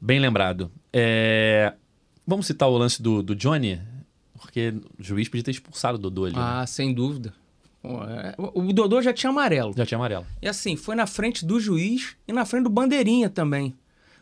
Bem 0.00 0.20
lembrado. 0.20 0.70
É, 0.92 1.72
Vamos 2.28 2.46
citar 2.46 2.68
o 2.68 2.76
lance 2.76 3.02
do, 3.02 3.22
do 3.22 3.34
Johnny, 3.34 3.80
porque 4.38 4.74
o 4.98 5.02
juiz 5.02 5.30
podia 5.30 5.42
ter 5.42 5.50
expulsado 5.52 5.96
o 5.96 5.98
Dodô 5.98 6.26
ali. 6.26 6.34
né? 6.36 6.42
Ah, 6.42 6.66
sem 6.66 6.92
dúvida. 6.92 7.32
É, 7.82 8.34
o 8.36 8.70
Dodô 8.70 9.00
já 9.00 9.14
tinha 9.14 9.30
amarelo. 9.30 9.72
Já 9.74 9.86
tinha 9.86 9.96
amarelo. 9.96 10.26
E 10.42 10.46
assim, 10.46 10.76
foi 10.76 10.94
na 10.94 11.06
frente 11.06 11.46
do 11.46 11.58
juiz 11.58 12.16
e 12.28 12.32
na 12.34 12.44
frente 12.44 12.64
do 12.64 12.70
bandeirinha 12.70 13.30
também. 13.30 13.74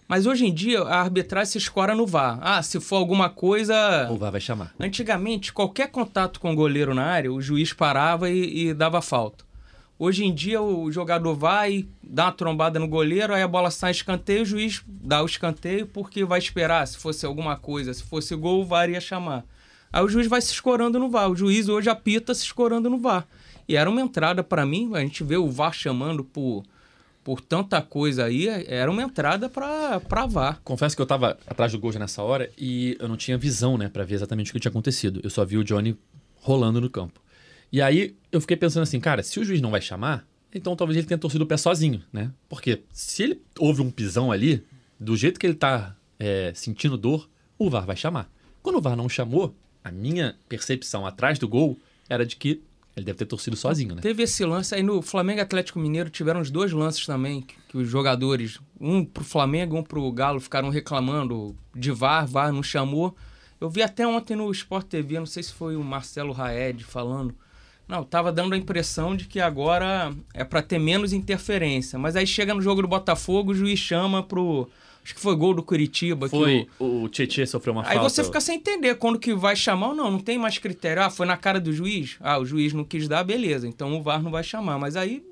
Mas 0.09 0.25
hoje 0.25 0.47
em 0.47 0.55
dia 0.55 0.83
a 0.83 1.01
arbitragem 1.01 1.53
se 1.53 1.59
escora 1.59 1.95
no 1.95 2.07
VAR. 2.07 2.39
Ah, 2.41 2.63
se 2.63 2.79
for 2.81 2.97
alguma 2.97 3.29
coisa. 3.29 4.09
O 4.11 4.17
VAR 4.17 4.31
vai 4.31 4.41
chamar. 4.41 4.73
Antigamente, 4.79 5.53
qualquer 5.53 5.91
contato 5.91 6.39
com 6.39 6.53
o 6.53 6.57
goleiro 6.57 6.95
na 6.95 7.05
área, 7.05 7.33
o 7.33 7.41
juiz 7.43 7.73
parava 7.73 8.31
e, 8.31 8.69
e 8.69 8.75
dava 8.75 9.03
falta. 9.03 9.45
Hoje 9.99 10.25
em 10.25 10.33
dia, 10.33 10.61
o 10.61 10.93
jogador 10.93 11.35
vai, 11.35 11.87
dá 12.03 12.27
uma 12.27 12.33
trombada 12.33 12.79
no 12.79 12.87
goleiro, 12.87 13.33
aí 13.33 13.43
a 13.43 13.49
bola 13.49 13.71
sai 13.71 13.93
escanteio, 13.93 14.43
o 14.43 14.47
juiz 14.47 14.83
dá 14.87 15.23
o 15.23 15.27
escanteio 15.27 15.87
porque 15.87 16.23
vai 16.23 16.39
esperar. 16.39 16.87
Se 16.87 16.99
fosse 16.99 17.25
alguma 17.25 17.57
coisa, 17.57 17.95
se 17.95 18.03
fosse 18.03 18.37
gol, 18.37 18.61
o 18.61 18.65
VAR 18.65 18.91
ia 18.91 19.01
chamar. 19.01 19.45
Aí 19.91 20.05
o 20.05 20.09
juiz 20.09 20.27
vai 20.27 20.43
se 20.43 20.53
escorando 20.53 20.99
no 20.99 21.09
VAR. 21.09 21.31
O 21.31 21.37
juiz 21.37 21.69
hoje 21.69 21.89
apita 21.89 22.35
se 22.35 22.45
escorando 22.45 22.91
no 22.91 22.99
VAR. 22.99 23.27
E 23.67 23.75
era 23.75 23.89
uma 23.89 24.01
entrada 24.01 24.45
para 24.45 24.67
mim, 24.67 24.91
a 24.95 25.01
gente 25.01 25.25
vê 25.25 25.37
o 25.37 25.51
VAR 25.51 25.73
chamando 25.73 26.23
por, 26.23 26.63
por 27.27 27.41
tanta 27.41 27.83
coisa 27.83 28.27
aí, 28.27 28.47
era 28.47 28.89
uma 28.89 29.03
entrada 29.03 29.49
para 29.49 30.27
VAR. 30.29 30.61
Confesso 30.63 30.95
que 30.95 31.03
eu 31.03 31.07
tava 31.07 31.37
atrás 31.45 31.73
do 31.73 31.79
gol 31.81 31.91
já 31.91 31.99
nessa 31.99 32.23
hora 32.23 32.49
e 32.57 32.97
eu 33.01 33.09
não 33.09 33.17
tinha 33.17 33.37
visão, 33.37 33.77
né, 33.77 33.89
pra 33.89 34.05
ver 34.05 34.15
exatamente 34.15 34.53
o 34.53 34.55
que 34.55 34.61
tinha 34.61 34.71
acontecido. 34.71 35.21
Eu 35.25 35.29
só 35.29 35.45
vi 35.45 35.59
o 35.59 35.65
Johnny 35.65 35.99
rolando 36.37 36.81
no 36.81 36.89
campo. 36.89 37.21
E 37.73 37.83
aí 37.83 38.15
eu 38.31 38.41
fiquei 38.41 38.57
pensando 38.57 38.85
assim, 38.85 39.01
cara, 39.01 39.25
se 39.25 39.41
o 39.41 39.45
juiz 39.45 39.61
não 39.61 39.73
vai 39.73 39.81
chamar, 39.81 40.25
então 40.55 40.77
talvez 40.77 40.97
ele 40.97 41.07
tenha 41.09 41.19
torcido 41.19 41.43
o 41.43 41.49
pé 41.49 41.57
sozinho, 41.57 42.01
né? 42.13 42.31
Porque 42.49 42.85
se 42.93 43.25
ele 43.25 43.43
houve 43.59 43.83
um 43.83 43.91
pisão 43.91 44.31
ali, 44.31 44.63
do 44.97 45.17
jeito 45.17 45.41
que 45.41 45.49
ele 45.49 45.55
tá 45.55 45.97
é, 46.21 46.53
sentindo 46.55 46.97
dor, 46.97 47.29
o 47.59 47.69
VAR 47.69 47.85
vai 47.85 47.97
chamar. 47.97 48.31
Quando 48.63 48.77
o 48.77 48.81
VAR 48.81 48.95
não 48.95 49.09
chamou, 49.09 49.53
a 49.83 49.91
minha 49.91 50.37
percepção 50.49 51.05
atrás 51.05 51.41
do 51.41 51.49
gol 51.49 51.77
era 52.09 52.25
de 52.25 52.37
que 52.37 52.63
ele 52.97 53.05
deve 53.05 53.19
ter 53.19 53.27
torcido 53.27 53.57
sozinho, 53.57 53.95
né? 53.95 54.01
Teve 54.01 54.23
esse 54.23 54.43
lance 54.45 54.75
aí 54.75 54.83
no 54.83 55.03
Flamengo 55.03 55.43
Atlético 55.43 55.79
Mineiro, 55.79 56.09
tiveram 56.09 56.41
os 56.41 56.51
dois 56.51 56.73
lances 56.73 57.05
também, 57.05 57.43
que, 57.43 57.55
que 57.69 57.77
os 57.77 57.87
jogadores, 57.87 58.59
um 58.81 59.05
pro 59.05 59.23
Flamengo, 59.23 59.77
um 59.77 59.83
pro 59.83 60.11
Galo, 60.11 60.41
ficaram 60.41 60.71
reclamando 60.71 61.55
de 61.75 61.93
VAR, 61.93 62.27
VAR 62.27 62.51
não 62.51 62.63
chamou. 62.63 63.15
Eu 63.61 63.69
vi 63.69 63.83
até 63.83 64.07
ontem 64.07 64.35
no 64.35 64.51
Sport 64.51 64.87
TV, 64.87 65.19
não 65.19 65.27
sei 65.27 65.43
se 65.43 65.53
foi 65.53 65.77
o 65.77 65.85
Marcelo 65.85 66.33
Raed 66.33 66.85
falando. 66.85 67.35
Não, 67.87 68.03
tava 68.03 68.33
dando 68.33 68.55
a 68.55 68.59
impressão 68.59 69.15
de 69.15 69.27
que 69.27 69.41
agora 69.41 70.13
é 70.33 70.43
para 70.43 70.63
ter 70.63 70.79
menos 70.79 71.13
interferência. 71.13 71.99
Mas 71.99 72.17
aí 72.17 72.27
chega 72.27 72.55
no 72.55 72.63
jogo 72.63 72.83
do 72.83 72.89
Botafogo, 72.89 73.53
o 73.53 73.55
juiz 73.55 73.79
chama 73.79 74.23
pro, 74.23 74.69
Acho 75.07 75.15
que 75.15 75.21
foi 75.21 75.37
gol 75.37 75.55
do 75.55 75.63
Curitiba. 75.63 76.29
Foi, 76.29 76.65
que 76.65 76.69
o... 76.83 77.05
o 77.05 77.09
Tietchan 77.09 77.47
sofreu 77.47 77.73
uma 77.73 77.83
Aí 77.87 77.95
falta. 77.95 78.09
você 78.11 78.25
fica 78.25 78.41
sem 78.41 78.57
entender 78.57 78.97
quando 78.97 79.21
que 79.21 79.33
vai 79.33 79.55
chamar 79.55 79.91
ou 79.91 79.95
não. 79.95 80.11
Não 80.11 80.19
tem 80.19 80.37
mais 80.37 80.59
critério. 80.59 81.01
Ah, 81.01 81.09
foi 81.09 81.25
na 81.27 81.37
cara 81.37 81.61
do 81.61 81.73
juiz? 81.73 82.17
Ah, 82.19 82.41
o 82.41 82.45
juiz 82.45 82.73
não 82.73 82.83
quis 82.83 83.07
dar, 83.07 83.23
beleza. 83.23 83.69
Então 83.69 83.97
o 83.97 84.03
VAR 84.03 84.21
não 84.21 84.33
vai 84.33 84.43
chamar. 84.43 84.81
Mas 84.81 84.97
aí 84.97 85.23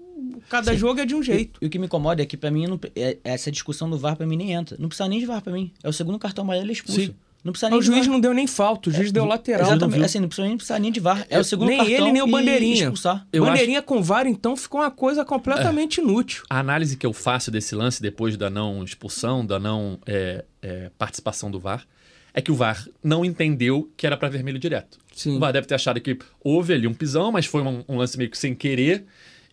cada 0.49 0.71
Sim. 0.71 0.79
jogo 0.79 1.01
é 1.01 1.05
de 1.05 1.13
um 1.17 1.21
jeito. 1.25 1.59
E 1.61 1.67
o 1.67 1.69
que 1.69 1.77
me 1.81 1.87
incomoda 1.87 2.23
é 2.23 2.27
que 2.27 2.37
pra 2.37 2.53
mim 2.53 2.69
não- 2.69 2.79
é- 2.95 3.19
essa 3.25 3.51
discussão 3.51 3.91
do 3.91 3.99
VAR 3.99 4.15
pra 4.17 4.25
mim 4.29 4.37
nem 4.37 4.53
entra. 4.53 4.77
Não 4.79 4.89
precisa 4.89 5.09
nem 5.09 5.19
de 5.19 5.27
VAR 5.27 5.43
pra 5.43 5.53
mim. 5.53 5.73
É 5.83 5.89
o 5.89 5.93
segundo 5.93 6.21
cartão 6.21 6.45
amarelo 6.45 6.71
expulso. 6.71 7.01
Sim. 7.01 7.15
Não 7.45 7.53
precisa 7.53 7.69
nem 7.69 7.79
o 7.79 7.83
juiz 7.83 8.07
não 8.07 8.19
deu 8.19 8.33
nem 8.33 8.47
falta, 8.47 8.89
o 8.89 8.93
juiz 8.93 9.13
deu 9.13 9.27
lateral. 9.27 9.67
Exatamente. 9.67 10.03
Assim, 10.03 10.19
não 10.19 10.29
precisa 10.29 10.49
nem, 10.49 10.57
precisar 10.57 10.79
nem 10.79 10.91
de 10.91 10.99
VAR. 10.99 11.27
É 11.29 11.39
o 11.39 11.45
segundo 11.45 11.69
nem 11.69 11.77
cartão 11.77 11.95
ele, 11.95 12.13
nem 12.13 12.23
o 12.23 12.27
Bandeirinha. 12.27 12.85
expulsar. 12.85 13.27
Eu 13.31 13.45
Bandeirinha 13.45 13.83
com 13.83 14.03
VAR, 14.03 14.27
então, 14.27 14.57
ficou 14.57 14.81
uma 14.81 14.91
coisa 14.91 15.27
completamente 15.27 16.01
inútil. 16.01 16.43
A 16.49 16.59
análise 16.59 16.97
que 16.97 17.05
eu 17.05 17.13
faço 17.13 17.51
desse 17.51 17.75
lance 17.75 18.01
depois 18.01 18.39
da 18.39 18.49
não 18.49 18.83
expulsão, 18.83 19.45
da 19.45 19.59
não 19.59 19.99
é, 20.07 20.43
é, 20.63 20.91
participação 20.97 21.51
do 21.51 21.61
VAR, 21.61 21.87
é 22.33 22.41
que 22.41 22.51
o 22.51 22.55
VAR 22.55 22.83
não 23.03 23.23
entendeu 23.23 23.93
que 23.95 24.07
era 24.07 24.17
para 24.17 24.31
vermelho 24.31 24.59
direto. 24.59 24.99
Sim. 25.15 25.37
O 25.37 25.39
VAR 25.39 25.53
deve 25.53 25.67
ter 25.67 25.75
achado 25.75 26.01
que 26.01 26.19
houve 26.43 26.73
ali 26.73 26.87
um 26.87 26.95
pisão, 26.95 27.31
mas 27.31 27.45
foi 27.45 27.61
um, 27.61 27.85
um 27.87 27.99
lance 27.99 28.17
meio 28.17 28.31
que 28.31 28.39
sem 28.39 28.55
querer, 28.55 29.05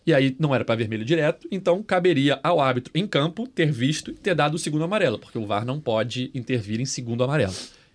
e 0.06 0.14
aí 0.14 0.34
não 0.38 0.54
era 0.54 0.64
para 0.64 0.74
vermelho 0.76 1.04
direto, 1.04 1.46
então 1.50 1.82
caberia 1.82 2.40
ao 2.42 2.58
árbitro 2.58 2.90
em 2.94 3.06
campo 3.06 3.46
ter 3.46 3.70
visto 3.70 4.10
e 4.10 4.14
ter 4.14 4.34
dado 4.34 4.54
o 4.54 4.58
segundo 4.58 4.82
amarelo, 4.82 5.18
porque 5.18 5.38
o 5.38 5.46
VAR 5.46 5.66
não 5.66 5.78
pode 5.78 6.30
intervir 6.34 6.80
em 6.80 6.86
segundo 6.86 7.22
amarelo. 7.22 7.54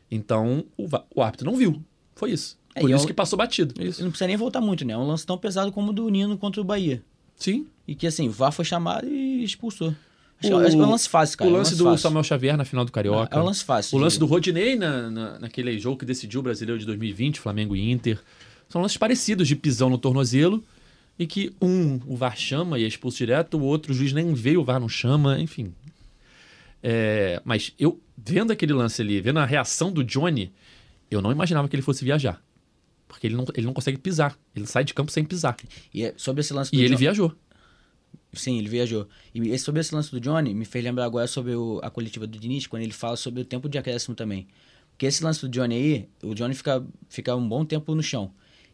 Então 0.09 0.63
o, 0.77 0.87
o 1.15 1.21
árbitro 1.21 1.49
não 1.49 1.57
viu. 1.57 1.81
Foi 2.15 2.31
isso. 2.31 2.57
É, 2.75 2.81
Por 2.81 2.89
e 2.89 2.93
isso 2.93 3.03
eu- 3.03 3.07
que 3.07 3.13
passou 3.13 3.37
batido. 3.37 3.73
E 3.81 3.85
Não 4.01 4.09
precisa 4.09 4.27
nem 4.27 4.37
voltar 4.37 4.61
muito, 4.61 4.85
né? 4.85 4.93
É 4.93 4.97
um 4.97 5.05
lance 5.07 5.25
tão 5.25 5.37
pesado 5.37 5.71
como 5.71 5.91
o 5.91 5.93
do 5.93 6.07
Nino 6.09 6.37
contra 6.37 6.61
o 6.61 6.63
Bahia. 6.63 7.03
Sim. 7.35 7.67
E 7.87 7.95
que 7.95 8.05
assim, 8.07 8.27
o 8.27 8.31
VAR 8.31 8.51
foi 8.51 8.65
chamado 8.65 9.07
e 9.07 9.43
expulsou. 9.43 9.93
Acho, 10.39 10.53
O- 10.53 10.59
que- 10.59 10.65
acho 10.67 10.75
que 10.75 10.81
é 10.81 10.85
um 10.85 10.89
lance 10.91 11.09
fácil, 11.09 11.37
cara. 11.37 11.49
o 11.49 11.53
é 11.53 11.55
um 11.55 11.57
lance 11.57 11.71
lance 11.71 11.77
do 11.79 11.83
fácil. 11.85 11.99
Samuel 12.03 12.23
Xavier 12.23 12.57
na 12.57 12.65
final 12.65 12.85
do 12.85 12.91
Carioca. 12.91 13.35
É 13.35 13.41
um 13.41 13.45
lance 13.45 13.63
fácil. 13.63 13.97
O 13.97 14.01
lance 14.01 14.19
do 14.19 14.25
Rodinei 14.25 14.75
na, 14.75 15.09
na- 15.09 15.39
naquele 15.39 15.77
jogo 15.79 15.97
que 15.97 16.05
decidiu 16.05 16.39
o 16.39 16.43
brasileiro 16.43 16.79
de 16.79 16.85
2020, 16.85 17.39
Flamengo 17.39 17.75
e 17.75 17.91
Inter. 17.91 18.19
São 18.69 18.81
lances 18.81 18.97
parecidos 18.97 19.47
de 19.47 19.55
pisão 19.55 19.89
no 19.89 19.97
tornozelo 19.97 20.63
e 21.17 21.25
que 21.25 21.51
um 21.61 21.99
o 22.05 22.15
VAR 22.15 22.37
chama 22.37 22.77
e 22.77 22.83
é 22.83 22.87
expulso 22.87 23.17
direto, 23.17 23.57
o 23.57 23.63
outro 23.63 23.91
o 23.91 23.95
juiz 23.95 24.13
nem 24.13 24.33
vê, 24.33 24.57
o 24.57 24.63
VAR 24.63 24.79
não 24.79 24.89
chama, 24.89 25.39
enfim. 25.39 25.73
É, 26.81 27.41
mas 27.43 27.73
eu, 27.79 27.99
vendo 28.17 28.51
aquele 28.51 28.73
lance 28.73 29.01
ali, 29.01 29.19
vendo 29.21 29.39
a 29.39 29.45
reação 29.45 29.91
do 29.91 30.03
Johnny, 30.03 30.51
eu 31.09 31.21
não 31.21 31.31
imaginava 31.31 31.67
que 31.67 31.75
ele 31.75 31.81
fosse 31.83 32.03
viajar. 32.05 32.41
Porque 33.07 33.25
ele 33.27 33.35
não, 33.35 33.45
ele 33.55 33.65
não 33.65 33.73
consegue 33.73 33.97
pisar. 33.97 34.37
Ele 34.55 34.65
sai 34.65 34.83
de 34.83 34.93
campo 34.93 35.11
sem 35.11 35.23
pisar. 35.23 35.55
E 35.93 36.03
é- 36.03 36.13
sobre 36.17 36.41
esse 36.41 36.53
lance 36.53 36.71
do 36.71 36.77
E 36.77 36.81
ele 36.81 36.89
John- 36.93 36.99
viajou. 36.99 37.35
Sim, 38.33 38.57
ele 38.59 38.69
viajou. 38.69 39.07
E 39.33 39.57
sobre 39.57 39.81
esse 39.81 39.95
lance 39.95 40.11
do 40.11 40.19
Johnny, 40.19 40.53
me 40.53 40.65
fez 40.65 40.83
lembrar 40.83 41.05
agora 41.05 41.25
sobre 41.27 41.55
o- 41.55 41.79
a 41.81 41.89
coletiva 41.89 42.27
do 42.27 42.37
Diniz, 42.37 42.67
quando 42.67 42.83
ele 42.83 42.91
fala 42.91 43.15
sobre 43.15 43.41
o 43.41 43.45
tempo 43.45 43.67
de 43.69 43.77
acréscimo 43.77 44.13
também. 44.15 44.47
Porque 44.91 45.05
esse 45.05 45.23
lance 45.23 45.41
do 45.41 45.49
Johnny 45.49 45.75
aí, 45.75 46.09
o 46.23 46.33
Johnny 46.35 46.53
fica, 46.53 46.85
fica 47.09 47.35
um 47.35 47.47
bom 47.47 47.63
tempo 47.65 47.95
no 47.95 48.03
chão. 48.03 48.31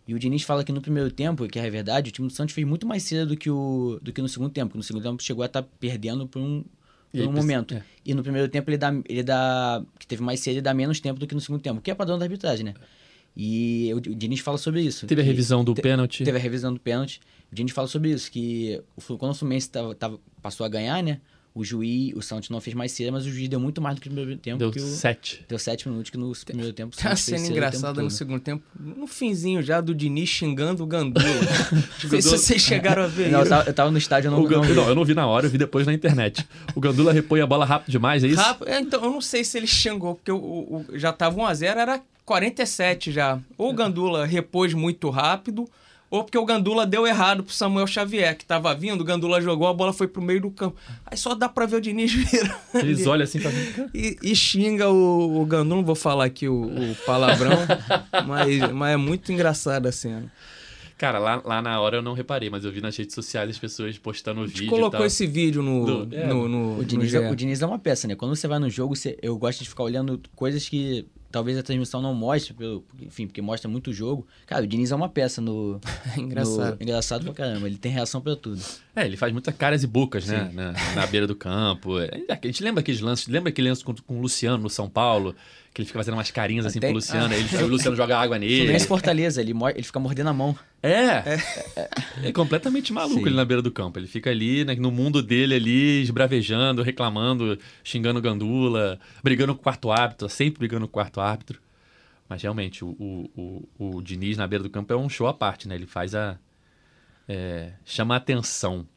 E 0.07 0.13
o 0.13 0.19
Diniz 0.19 0.41
fala 0.43 0.63
que 0.63 0.71
no 0.71 0.81
primeiro 0.81 1.09
tempo, 1.11 1.47
que 1.47 1.59
é 1.59 1.69
verdade, 1.69 2.09
o 2.09 2.11
time 2.11 2.27
do 2.27 2.33
Santos 2.33 2.53
fez 2.55 2.67
muito 2.67 2.85
mais 2.85 3.03
cedo 3.03 3.29
do 3.29 3.37
que, 3.37 3.49
o, 3.49 3.99
do 4.01 4.11
que 4.11 4.21
no 4.21 4.27
segundo 4.27 4.49
tempo. 4.51 4.71
que 4.71 4.77
No 4.77 4.83
segundo 4.83 5.03
tempo 5.03 5.21
chegou 5.23 5.43
a 5.43 5.45
estar 5.45 5.61
perdendo 5.79 6.27
por 6.27 6.41
um, 6.41 6.65
E 7.13 7.21
aí 7.21 7.27
um 7.27 7.31
momento. 7.31 7.75
é. 7.75 7.83
E 8.05 8.13
no 8.13 8.23
primeiro 8.23 8.47
tempo 8.49 8.69
ele 8.69 8.77
dá, 8.77 8.93
ele 9.07 9.23
dá. 9.23 9.83
Que 9.99 10.07
teve 10.07 10.21
mais 10.23 10.39
cedo, 10.39 10.55
ele 10.55 10.61
dá 10.61 10.73
menos 10.73 10.99
tempo 10.99 11.19
do 11.19 11.27
que 11.27 11.35
no 11.35 11.41
segundo 11.41 11.61
tempo, 11.61 11.79
que 11.81 11.91
é 11.91 11.95
padrão 11.95 12.17
da 12.17 12.25
arbitragem, 12.25 12.65
né? 12.65 12.73
E 13.35 13.89
o, 13.93 13.97
o 13.97 14.01
Diniz 14.15 14.39
fala 14.41 14.57
sobre 14.57 14.81
isso. 14.81 15.07
Teve 15.07 15.21
a 15.21 15.23
revisão 15.23 15.63
do 15.63 15.73
te- 15.73 15.81
pênalti. 15.81 16.23
Teve 16.23 16.37
a 16.37 16.41
revisão 16.41 16.73
do 16.73 16.79
pênalti. 16.79 17.19
O 17.51 17.55
Diniz 17.55 17.71
fala 17.73 17.87
sobre 17.87 18.11
isso, 18.11 18.31
que 18.31 18.81
quando 19.17 19.31
o 19.31 19.35
Fluminense 19.35 19.69
tava, 19.69 19.95
tava- 19.95 20.19
passou 20.41 20.65
a 20.65 20.69
ganhar, 20.69 21.01
né? 21.03 21.19
O 21.55 21.63
juiz, 21.63 22.13
o 22.15 22.21
Santos 22.23 22.49
não 22.49 22.59
fez 22.59 22.75
mais 22.75 22.91
cedo, 22.91 23.11
mas 23.11 23.27
o 23.27 23.29
juiz 23.31 23.47
deu 23.47 23.59
muito 23.59 23.79
mais 23.79 23.93
do 23.95 24.01
que 24.01 24.09
no 24.09 24.15
primeiro 24.15 24.39
tempo. 24.41 24.57
Deu 24.57 24.71
que 24.71 24.79
o, 24.79 24.87
sete. 24.87 25.45
deu 25.47 25.59
sete 25.59 25.87
minutos 25.87 26.09
que 26.09 26.17
no 26.17 26.31
primeiro 26.45 26.73
tempo 26.73 26.97
Tá 26.97 27.15
sendo 27.15 27.17
cedo 27.17 27.33
o 27.35 27.43
tempo 27.43 27.51
engraçada 27.57 28.01
no 28.01 28.09
segundo 28.09 28.39
tempo. 28.39 28.63
No 28.79 29.05
finzinho 29.05 29.61
já 29.61 29.79
do 29.79 29.93
Diniz 29.93 30.29
xingando 30.29 30.81
o 30.83 30.87
Gandula. 30.87 31.23
Não 32.03 32.09
sei 32.09 32.21
se 32.23 32.29
vocês 32.29 32.59
chegaram 32.61 33.03
a 33.03 33.07
ver 33.07 33.29
Não, 33.29 33.41
eu 33.41 33.47
tava, 33.49 33.69
eu 33.69 33.73
tava 33.73 33.91
no 33.91 33.97
estádio, 33.99 34.29
eu 34.29 34.31
não, 34.31 34.41
O 34.41 34.47
Gan- 34.47 34.55
não 34.57 34.63
vi. 34.63 34.73
não, 34.73 34.87
eu 34.89 34.95
não 34.95 35.05
vi 35.05 35.13
na 35.13 35.27
hora, 35.27 35.45
eu 35.45 35.49
vi 35.51 35.59
depois 35.59 35.85
na 35.85 35.93
internet. 35.93 36.43
O 36.75 36.79
Gandula 36.81 37.13
repõe 37.13 37.39
a 37.41 37.45
bola 37.45 37.65
rápido 37.65 37.91
demais, 37.91 38.23
é 38.23 38.27
isso? 38.27 38.41
Rápido- 38.41 38.67
é, 38.69 38.79
então, 38.79 39.03
eu 39.03 39.11
não 39.11 39.21
sei 39.21 39.43
se 39.43 39.55
ele 39.55 39.67
xingou, 39.67 40.15
porque 40.15 40.31
o, 40.31 40.37
o- 40.37 40.85
o- 40.89 40.97
já 40.97 41.13
tava 41.13 41.39
1x0, 41.39 41.77
era 41.77 42.01
47 42.25 43.11
já. 43.11 43.39
Ou 43.57 43.69
o 43.69 43.73
Gandula 43.73 44.25
repôs 44.25 44.73
muito 44.73 45.09
rápido, 45.11 45.69
ou 46.15 46.23
porque 46.23 46.37
o 46.37 46.45
Gandula 46.45 46.85
deu 46.85 47.07
errado 47.07 47.43
pro 47.43 47.53
Samuel 47.53 47.87
Xavier, 47.87 48.37
que 48.37 48.45
tava 48.45 48.73
vindo, 48.75 49.01
o 49.01 49.03
Gandula 49.03 49.41
jogou, 49.41 49.67
a 49.67 49.73
bola 49.73 49.91
foi 49.91 50.07
pro 50.07 50.21
meio 50.21 50.41
do 50.41 50.51
campo. 50.51 50.77
Aí 51.05 51.17
só 51.17 51.33
dá 51.33 51.49
pra 51.49 51.65
ver 51.65 51.77
o 51.77 51.81
Diniz 51.81 52.11
virando. 52.13 52.53
Eles 52.75 53.07
olham 53.07 53.23
assim 53.23 53.39
pra 53.39 53.49
mim. 53.51 53.89
E, 53.93 54.17
e 54.21 54.35
xinga 54.35 54.89
o, 54.89 55.41
o 55.41 55.45
Gandula, 55.45 55.75
não 55.77 55.83
vou 55.83 55.95
falar 55.95 56.25
aqui 56.25 56.47
o, 56.47 56.65
o 56.65 56.95
palavrão, 57.05 57.57
mas, 58.27 58.71
mas 58.71 58.93
é 58.93 58.97
muito 58.97 59.31
engraçada 59.31 59.89
a 59.89 59.91
cena. 59.91 60.31
Cara, 60.97 61.17
lá, 61.19 61.41
lá 61.43 61.61
na 61.61 61.81
hora 61.81 61.97
eu 61.97 62.01
não 62.01 62.13
reparei, 62.13 62.49
mas 62.49 62.63
eu 62.63 62.71
vi 62.71 62.79
nas 62.79 62.95
redes 62.95 63.15
sociais 63.15 63.49
as 63.49 63.57
pessoas 63.57 63.97
postando 63.97 64.41
o 64.41 64.43
A 64.43 64.47
gente 64.47 64.53
vídeo. 64.59 64.67
e 64.67 64.69
colocou 64.69 64.99
tal. 64.99 65.05
esse 65.07 65.25
vídeo 65.25 65.61
no, 65.63 66.05
Do- 66.05 66.15
é, 66.15 66.27
no, 66.27 66.47
no, 66.47 66.79
O 66.79 66.85
Diniz, 66.85 67.11
no 67.11 67.23
é, 67.23 67.31
o 67.31 67.35
Diniz 67.35 67.61
é 67.61 67.65
uma 67.65 67.79
peça, 67.79 68.07
né? 68.07 68.15
Quando 68.15 68.35
você 68.35 68.47
vai 68.47 68.59
no 68.59 68.69
jogo, 68.69 68.95
você- 68.95 69.17
eu 69.21 69.35
gosto 69.37 69.63
de 69.63 69.69
ficar 69.69 69.83
olhando 69.83 70.21
coisas 70.35 70.69
que 70.69 71.05
talvez 71.33 71.57
a 71.57 71.63
transmissão 71.63 71.99
não 72.01 72.13
mostre, 72.13 72.53
pelo, 72.53 72.85
enfim, 73.01 73.25
porque 73.27 73.41
mostra 73.41 73.67
muito 73.69 73.89
o 73.89 73.93
jogo. 73.93 74.25
Cara, 74.45 74.63
o 74.63 74.67
Diniz 74.67 74.91
é 74.91 74.95
uma 74.95 75.09
peça 75.09 75.41
no. 75.41 75.81
É 76.15 76.19
engraçado. 76.19 76.77
no- 76.77 76.83
engraçado 76.83 77.23
pra 77.25 77.33
caramba. 77.33 77.67
Ele 77.67 77.77
tem 77.77 77.91
reação 77.91 78.21
pra 78.21 78.35
tudo. 78.35 78.61
É, 78.95 79.05
ele 79.05 79.17
faz 79.17 79.33
muitas 79.33 79.53
caras 79.55 79.83
e 79.83 79.87
bocas, 79.87 80.27
né? 80.27 80.49
Na, 80.53 80.71
na 80.95 81.07
beira 81.07 81.25
do 81.27 81.35
campo. 81.35 81.99
É, 81.99 82.09
A 82.29 82.45
gente 82.47 82.63
lembra 82.63 82.81
aqueles 82.81 83.01
lances, 83.01 83.27
lembra 83.27 83.49
aquele 83.49 83.67
lance 83.69 83.83
com, 83.83 83.93
com 83.95 84.17
o 84.17 84.21
Luciano 84.21 84.61
no 84.61 84.69
São 84.69 84.87
Paulo? 84.87 85.35
Que 85.73 85.81
ele 85.81 85.87
fica 85.87 85.97
fazendo 85.97 86.13
umas 86.13 86.29
carinhas 86.29 86.67
assim 86.67 86.77
Até- 86.77 86.87
pro 86.87 86.97
Luciano, 86.97 87.33
ele, 87.33 87.63
o 87.63 87.67
Luciano 87.67 87.97
joga 87.97 88.15
água 88.17 88.37
nele. 88.37 88.57
Fluminense 88.57 88.85
Fortaleza, 88.87 89.41
ele, 89.41 89.53
ele 89.73 89.83
fica 89.83 89.99
mordendo 89.99 90.29
a 90.29 90.33
mão. 90.33 90.55
É, 90.83 91.23
é 92.23 92.31
completamente 92.31 92.93
maluco 92.93 93.21
Sim. 93.21 93.25
ele 93.27 93.35
na 93.35 93.43
beira 93.43 93.61
do 93.61 93.71
campo. 93.71 93.97
Ele 93.97 94.05
fica 94.05 94.29
ali, 94.29 94.63
né, 94.63 94.75
no 94.75 94.91
mundo 94.91 95.23
dele 95.23 95.55
ali, 95.55 96.01
esbravejando, 96.03 96.83
reclamando, 96.83 97.57
xingando 97.83 98.21
Gandula, 98.21 98.99
brigando 99.23 99.55
com 99.55 99.61
o 99.61 99.63
quarto 99.63 99.91
árbitro, 99.91 100.29
sempre 100.29 100.59
brigando 100.59 100.87
com 100.87 100.91
o 100.91 100.93
quarto 100.93 101.19
árbitro. 101.19 101.59
Mas 102.29 102.41
realmente, 102.41 102.85
o, 102.85 102.89
o, 102.99 103.67
o, 103.79 103.97
o 103.97 104.01
Diniz 104.01 104.37
na 104.37 104.45
beira 104.47 104.63
do 104.63 104.69
campo 104.69 104.93
é 104.93 104.95
um 104.95 105.09
show 105.09 105.27
à 105.27 105.33
parte, 105.33 105.67
né? 105.67 105.75
Ele 105.75 105.85
faz 105.87 106.13
a. 106.13 106.37
é, 107.27 107.71
chama 107.83 108.13
a 108.13 108.17
atenção. 108.17 108.87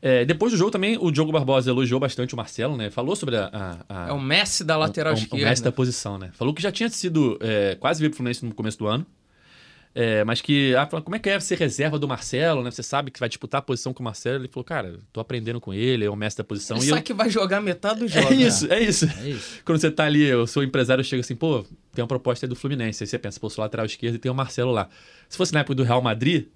É, 0.00 0.24
depois 0.24 0.52
do 0.52 0.58
jogo 0.58 0.70
também, 0.70 0.96
o 1.00 1.10
Diogo 1.10 1.32
Barbosa 1.32 1.70
elogiou 1.70 1.98
bastante 1.98 2.32
o 2.34 2.36
Marcelo, 2.36 2.76
né? 2.76 2.88
Falou 2.90 3.16
sobre 3.16 3.36
a. 3.36 3.50
a- 3.52 4.04
a- 4.06 4.08
É 4.10 4.12
o 4.12 4.20
Messi 4.20 4.62
da 4.64 4.76
lateral 4.76 5.12
o, 5.12 5.16
esquerda. 5.16 5.36
O 5.44 5.48
mestre 5.48 5.64
da 5.64 5.72
posição, 5.72 6.16
né? 6.18 6.30
Falou 6.34 6.54
que 6.54 6.62
já 6.62 6.70
tinha 6.70 6.88
sido. 6.88 7.36
é, 7.40 7.74
quase 7.80 7.98
veio 8.00 8.10
pro 8.10 8.18
Fluminense 8.18 8.44
no 8.44 8.54
começo 8.54 8.78
do 8.78 8.86
ano. 8.86 9.04
É, 9.94 10.22
mas 10.22 10.40
que. 10.40 10.76
Ah, 10.76 10.86
como 10.86 11.16
é 11.16 11.18
que 11.18 11.28
é 11.28 11.40
ser 11.40 11.58
reserva 11.58 11.98
do 11.98 12.06
Marcelo, 12.06 12.62
né? 12.62 12.70
Você 12.70 12.82
sabe 12.82 13.10
que 13.10 13.18
vai 13.18 13.28
disputar 13.28 13.58
a 13.58 13.62
posição 13.62 13.92
com 13.92 14.00
o 14.00 14.04
Marcelo. 14.04 14.36
Ele 14.42 14.46
falou, 14.48 14.62
cara, 14.62 15.00
tô 15.12 15.18
aprendendo 15.18 15.60
com 15.60 15.74
ele, 15.74 16.04
é 16.04 16.10
o 16.10 16.14
mestre 16.14 16.44
da 16.44 16.46
posição. 16.46 16.76
Ele 16.76 16.86
e 16.86 16.88
sabe 16.90 17.00
eu- 17.00 17.04
que 17.04 17.14
vai 17.14 17.28
jogar 17.28 17.60
metade 17.60 17.98
do 18.00 18.04
É 18.04 18.08
jogo. 18.08 18.30
né? 18.30 18.36
isso, 18.36 18.72
é 18.72 18.80
isso. 18.80 19.06
É 19.18 19.30
isso. 19.30 19.60
Quando 19.64 19.80
você 19.80 19.90
tá 19.90 20.04
ali, 20.04 20.32
o 20.32 20.46
seu 20.46 20.62
empresário 20.62 21.02
chega 21.02 21.20
assim, 21.22 21.34
pô, 21.34 21.64
tem 21.92 22.02
uma 22.02 22.06
proposta 22.08 22.46
aí 22.46 22.48
do 22.48 22.54
Fluminense. 22.54 23.02
Aí 23.02 23.08
você 23.08 23.18
pensa, 23.18 23.40
pô, 23.40 23.50
sou 23.50 23.62
lateral 23.62 23.86
esquerdo 23.86 24.14
e 24.14 24.18
tem 24.18 24.30
o 24.30 24.34
Marcelo 24.34 24.70
lá. 24.70 24.88
Se 25.28 25.36
fosse 25.36 25.52
na 25.52 25.60
época 25.60 25.74
do 25.74 25.82
Real 25.82 26.00
Madrid, 26.02 26.46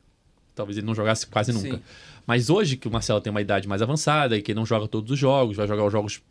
talvez 0.54 0.78
ele 0.78 0.86
não 0.86 0.94
jogasse 0.94 1.26
quase 1.26 1.52
nunca. 1.52 1.76
Sim. 1.76 1.82
Mas 2.26 2.50
hoje, 2.50 2.76
que 2.76 2.86
o 2.86 2.90
Marcelo 2.90 3.20
tem 3.20 3.30
uma 3.30 3.40
idade 3.40 3.66
mais 3.66 3.82
avançada 3.82 4.36
e 4.36 4.42
que 4.42 4.54
não 4.54 4.64
joga 4.64 4.86
todos 4.86 5.10
os 5.10 5.18
jogos, 5.18 5.56
vai 5.56 5.66
jogar 5.66 5.84
os 5.84 5.92
jogos 5.92 6.22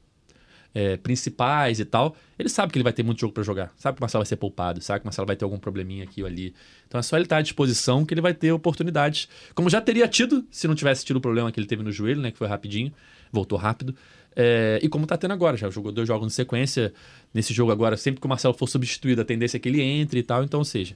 é, 0.74 0.98
principais 0.98 1.80
e 1.80 1.86
tal, 1.86 2.16
ele 2.40 2.50
sabe 2.50 2.72
que 2.72 2.78
ele 2.78 2.84
vai 2.84 2.94
ter 2.94 3.04
muito 3.04 3.20
jogo 3.20 3.34
pra 3.34 3.44
jogar. 3.44 3.74
Sabe 3.78 3.96
que 3.96 4.02
o 4.02 4.04
Marcelo 4.04 4.22
vai 4.22 4.28
ser 4.28 4.38
poupado, 4.38 4.82
sabe 4.82 5.02
que 5.02 5.06
o 5.06 5.08
Marcelo 5.08 5.28
vai 5.28 5.36
ter 5.36 5.44
algum 5.44 5.58
probleminha 5.58 6.04
aqui 6.04 6.22
ou 6.22 6.28
ali. 6.28 6.54
Então 6.88 7.00
é 7.00 7.04
só 7.04 7.18
ele 7.18 7.26
estar 7.26 7.38
à 7.38 7.42
disposição 7.42 8.06
que 8.06 8.14
ele 8.14 8.22
vai 8.22 8.34
ter 8.34 8.52
oportunidades. 8.52 9.28
Como 9.54 9.70
já 9.70 9.82
teria 9.82 10.08
tido, 10.08 10.46
se 10.50 10.68
não 10.68 10.76
tivesse 10.76 11.06
tido 11.06 11.18
o 11.18 11.22
problema 11.22 11.52
que 11.52 11.60
ele 11.60 11.68
teve 11.68 11.84
no 11.84 11.92
joelho, 11.92 12.22
né? 12.22 12.32
Que 12.32 12.38
foi 12.38 12.48
rapidinho, 12.48 12.92
voltou 13.32 13.58
rápido. 13.58 13.96
É, 14.34 14.80
e 14.82 14.88
como 14.88 15.06
tá 15.06 15.18
tendo 15.18 15.34
agora, 15.34 15.58
já 15.58 15.70
jogou 15.70 15.92
dois 15.92 16.08
jogos 16.08 16.26
em 16.28 16.30
sequência. 16.30 16.94
Nesse 17.34 17.54
jogo 17.54 17.72
agora, 17.72 17.98
sempre 17.98 18.22
que 18.22 18.26
o 18.26 18.30
Marcelo 18.30 18.54
for 18.54 18.68
substituído, 18.68 19.22
a 19.22 19.26
tendência 19.26 19.58
é 19.58 19.60
que 19.60 19.68
ele 19.68 19.82
entre 19.82 20.20
e 20.20 20.24
tal. 20.24 20.44
Então, 20.44 20.60
ou 20.60 20.66
seja, 20.66 20.96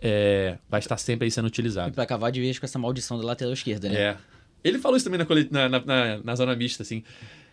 é, 0.00 0.58
vai 0.68 0.80
estar 0.80 0.96
sempre 0.96 1.24
aí 1.26 1.30
sendo 1.30 1.46
E 1.46 1.48
utilizado. 1.48 1.92
pra 1.92 2.04
acabar 2.04 2.30
de 2.30 2.40
vez 2.40 2.58
com 2.58 2.66
essa 2.66 2.78
maldição 2.78 3.18
da 3.18 3.24
lateral 3.24 3.52
esquerda, 3.52 3.88
né? 3.88 3.96
É. 4.00 4.16
Ele 4.64 4.78
falou 4.78 4.96
isso 4.96 5.08
também 5.08 5.18
na, 5.50 5.68
na, 5.68 5.68
na, 5.68 5.84
na- 5.86 6.18
na 6.24 6.34
zona 6.34 6.56
mista, 6.56 6.82
assim. 6.82 7.02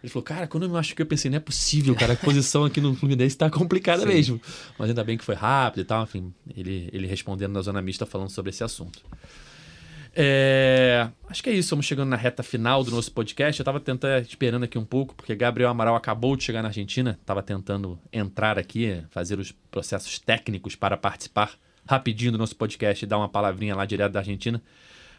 Ele 0.01 0.11
falou, 0.11 0.23
cara, 0.23 0.47
quando 0.47 0.63
eu 0.63 0.69
me 0.69 0.75
machuquei, 0.75 1.03
eu 1.03 1.07
pensei, 1.07 1.29
não 1.31 1.37
é 1.37 1.39
possível, 1.39 1.95
cara, 1.95 2.13
a 2.13 2.15
posição 2.17 2.65
aqui 2.65 2.81
no 2.81 2.93
Fluminense 2.95 3.37
tá 3.37 3.49
complicada 3.49 4.01
Sim. 4.01 4.07
mesmo. 4.09 4.41
Mas 4.77 4.89
ainda 4.89 5.03
bem 5.03 5.17
que 5.17 5.23
foi 5.23 5.35
rápido 5.35 5.81
e 5.81 5.85
tal, 5.85 6.03
enfim, 6.03 6.33
ele, 6.57 6.89
ele 6.91 7.07
respondendo 7.07 7.53
na 7.53 7.61
zona 7.61 7.81
mista 7.81 8.05
falando 8.05 8.29
sobre 8.29 8.49
esse 8.49 8.63
assunto. 8.63 9.01
É, 10.15 11.07
acho 11.27 11.41
que 11.41 11.49
é 11.49 11.53
isso, 11.53 11.61
estamos 11.67 11.85
chegando 11.85 12.09
na 12.09 12.15
reta 12.15 12.43
final 12.43 12.83
do 12.83 12.91
nosso 12.91 13.11
podcast. 13.11 13.59
Eu 13.59 13.65
tava 13.65 13.79
tentando, 13.79 14.21
esperando 14.23 14.63
aqui 14.63 14.77
um 14.77 14.85
pouco, 14.85 15.15
porque 15.15 15.33
Gabriel 15.35 15.69
Amaral 15.69 15.95
acabou 15.95 16.35
de 16.35 16.43
chegar 16.43 16.61
na 16.61 16.67
Argentina, 16.67 17.19
tava 17.25 17.41
tentando 17.41 17.97
entrar 18.11 18.59
aqui, 18.59 19.01
fazer 19.09 19.39
os 19.39 19.51
processos 19.71 20.19
técnicos 20.19 20.75
para 20.75 20.97
participar 20.97 21.53
rapidinho 21.87 22.31
do 22.31 22.37
nosso 22.37 22.55
podcast 22.55 23.03
e 23.03 23.07
dar 23.07 23.17
uma 23.17 23.29
palavrinha 23.29 23.75
lá 23.75 23.85
direto 23.85 24.11
da 24.13 24.19
Argentina, 24.19 24.61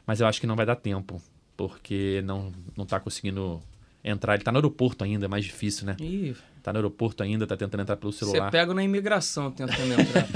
mas 0.06 0.20
eu 0.20 0.26
acho 0.26 0.40
que 0.40 0.46
não 0.46 0.56
vai 0.56 0.66
dar 0.66 0.76
tempo, 0.76 1.20
porque 1.56 2.22
não, 2.24 2.52
não 2.76 2.84
tá 2.86 2.98
conseguindo 3.00 3.62
entrar. 4.02 4.34
Ele 4.34 4.42
tá 4.44 4.52
no 4.52 4.58
aeroporto 4.58 5.04
ainda, 5.04 5.24
é 5.24 5.28
mais 5.28 5.44
difícil, 5.44 5.86
né? 5.86 5.96
Ih, 6.00 6.34
Tá 6.62 6.72
no 6.72 6.78
aeroporto 6.78 7.22
ainda, 7.22 7.46
tá 7.46 7.58
tentando 7.58 7.82
entrar 7.82 7.96
pelo 7.96 8.10
você 8.10 8.24
celular. 8.24 8.50
pega 8.50 8.72
na 8.72 8.82
imigração 8.82 9.50
tentando 9.50 10.00
entrar. 10.00 10.26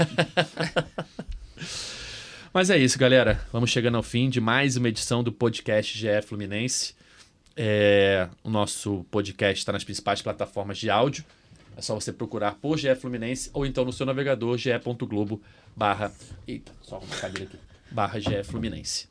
Mas 2.53 2.69
é 2.69 2.77
isso, 2.77 2.99
galera. 2.99 3.41
Vamos 3.51 3.71
chegando 3.71 3.95
ao 3.97 4.03
fim 4.03 4.29
de 4.29 4.39
mais 4.39 4.77
uma 4.77 4.89
edição 4.89 5.23
do 5.23 5.31
podcast 5.31 5.97
GE 5.97 6.21
Fluminense. 6.23 6.93
É, 7.55 8.29
o 8.43 8.49
nosso 8.49 9.05
podcast 9.09 9.59
está 9.59 9.71
nas 9.71 9.83
principais 9.83 10.21
plataformas 10.21 10.77
de 10.77 10.89
áudio. 10.89 11.23
É 11.75 11.81
só 11.81 11.95
você 11.95 12.13
procurar 12.13 12.55
por 12.55 12.77
GE 12.77 12.93
Fluminense 12.95 13.49
ou 13.53 13.65
então 13.65 13.83
no 13.83 13.91
seu 13.91 14.05
navegador 14.05 14.57
ge.globo 14.57 15.41
barra... 15.75 16.11
Eita, 16.47 16.71
só 16.81 16.97
arrumar 16.97 17.15
a 17.15 17.19
cadeira 17.19 17.45
aqui. 17.45 17.59
Barra 17.91 18.19
GE 18.19 18.43
Fluminense. 18.43 19.07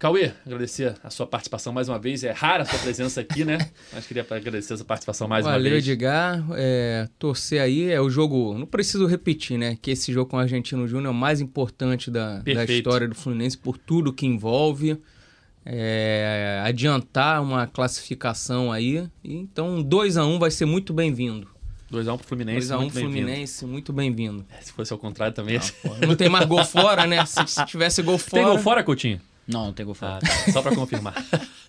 Cauê, 0.00 0.32
agradecer 0.46 0.94
a 1.04 1.10
sua 1.10 1.26
participação 1.26 1.74
mais 1.74 1.86
uma 1.86 1.98
vez. 1.98 2.24
É 2.24 2.32
rara 2.32 2.62
a 2.62 2.66
sua 2.66 2.78
presença 2.78 3.20
aqui, 3.20 3.44
né? 3.44 3.58
Mas 3.92 4.06
queria 4.06 4.26
agradecer 4.30 4.72
a 4.72 4.76
sua 4.78 4.86
participação 4.86 5.28
mais 5.28 5.44
uma 5.44 5.52
Valeu, 5.52 5.72
vez. 5.72 5.86
Edgar. 5.86 6.42
É, 6.54 7.06
torcer 7.18 7.60
aí 7.60 7.90
é 7.90 8.00
o 8.00 8.08
jogo. 8.08 8.56
Não 8.56 8.64
preciso 8.64 9.04
repetir, 9.04 9.58
né? 9.58 9.76
Que 9.82 9.90
esse 9.90 10.10
jogo 10.10 10.30
com 10.30 10.38
o 10.38 10.40
Argentino 10.40 10.88
Júnior 10.88 11.08
é 11.08 11.10
o 11.10 11.14
mais 11.14 11.42
importante 11.42 12.10
da, 12.10 12.38
da 12.38 12.64
história 12.64 13.06
do 13.06 13.14
Fluminense 13.14 13.58
por 13.58 13.76
tudo 13.76 14.10
que 14.10 14.24
envolve. 14.24 14.98
É, 15.66 16.62
adiantar 16.64 17.42
uma 17.42 17.66
classificação 17.66 18.72
aí. 18.72 19.06
Então, 19.22 19.82
2 19.82 20.16
a 20.16 20.24
1 20.24 20.38
vai 20.38 20.50
ser 20.50 20.64
muito 20.64 20.94
bem-vindo. 20.94 21.46
2x1 21.90 22.16
pro 22.18 22.26
Fluminense. 22.26 22.68
2 22.68 22.70
a 22.70 22.76
1 22.76 22.80
muito 22.80 22.94
bem-vindo. 22.94 23.16
Fluminense, 23.16 23.66
muito 23.66 23.92
bem-vindo. 23.92 24.46
Se 24.60 24.72
fosse 24.72 24.92
ao 24.92 24.98
contrário 24.98 25.34
também. 25.34 25.58
Não 26.06 26.14
tem 26.14 26.28
mais 26.28 26.46
gol 26.46 26.64
fora, 26.64 27.06
né? 27.06 27.24
Se, 27.26 27.46
se 27.46 27.64
tivesse 27.66 28.02
gol 28.02 28.18
fora. 28.18 28.42
Tem 28.42 28.52
gol 28.52 28.58
fora, 28.58 28.82
Coutinho? 28.84 29.20
Não, 29.46 29.66
não 29.66 29.72
tem 29.72 29.84
gol 29.84 29.94
fora. 29.94 30.18
Ah, 30.18 30.18
tá. 30.20 30.52
Só 30.52 30.62
pra 30.62 30.74
confirmar. 30.74 31.14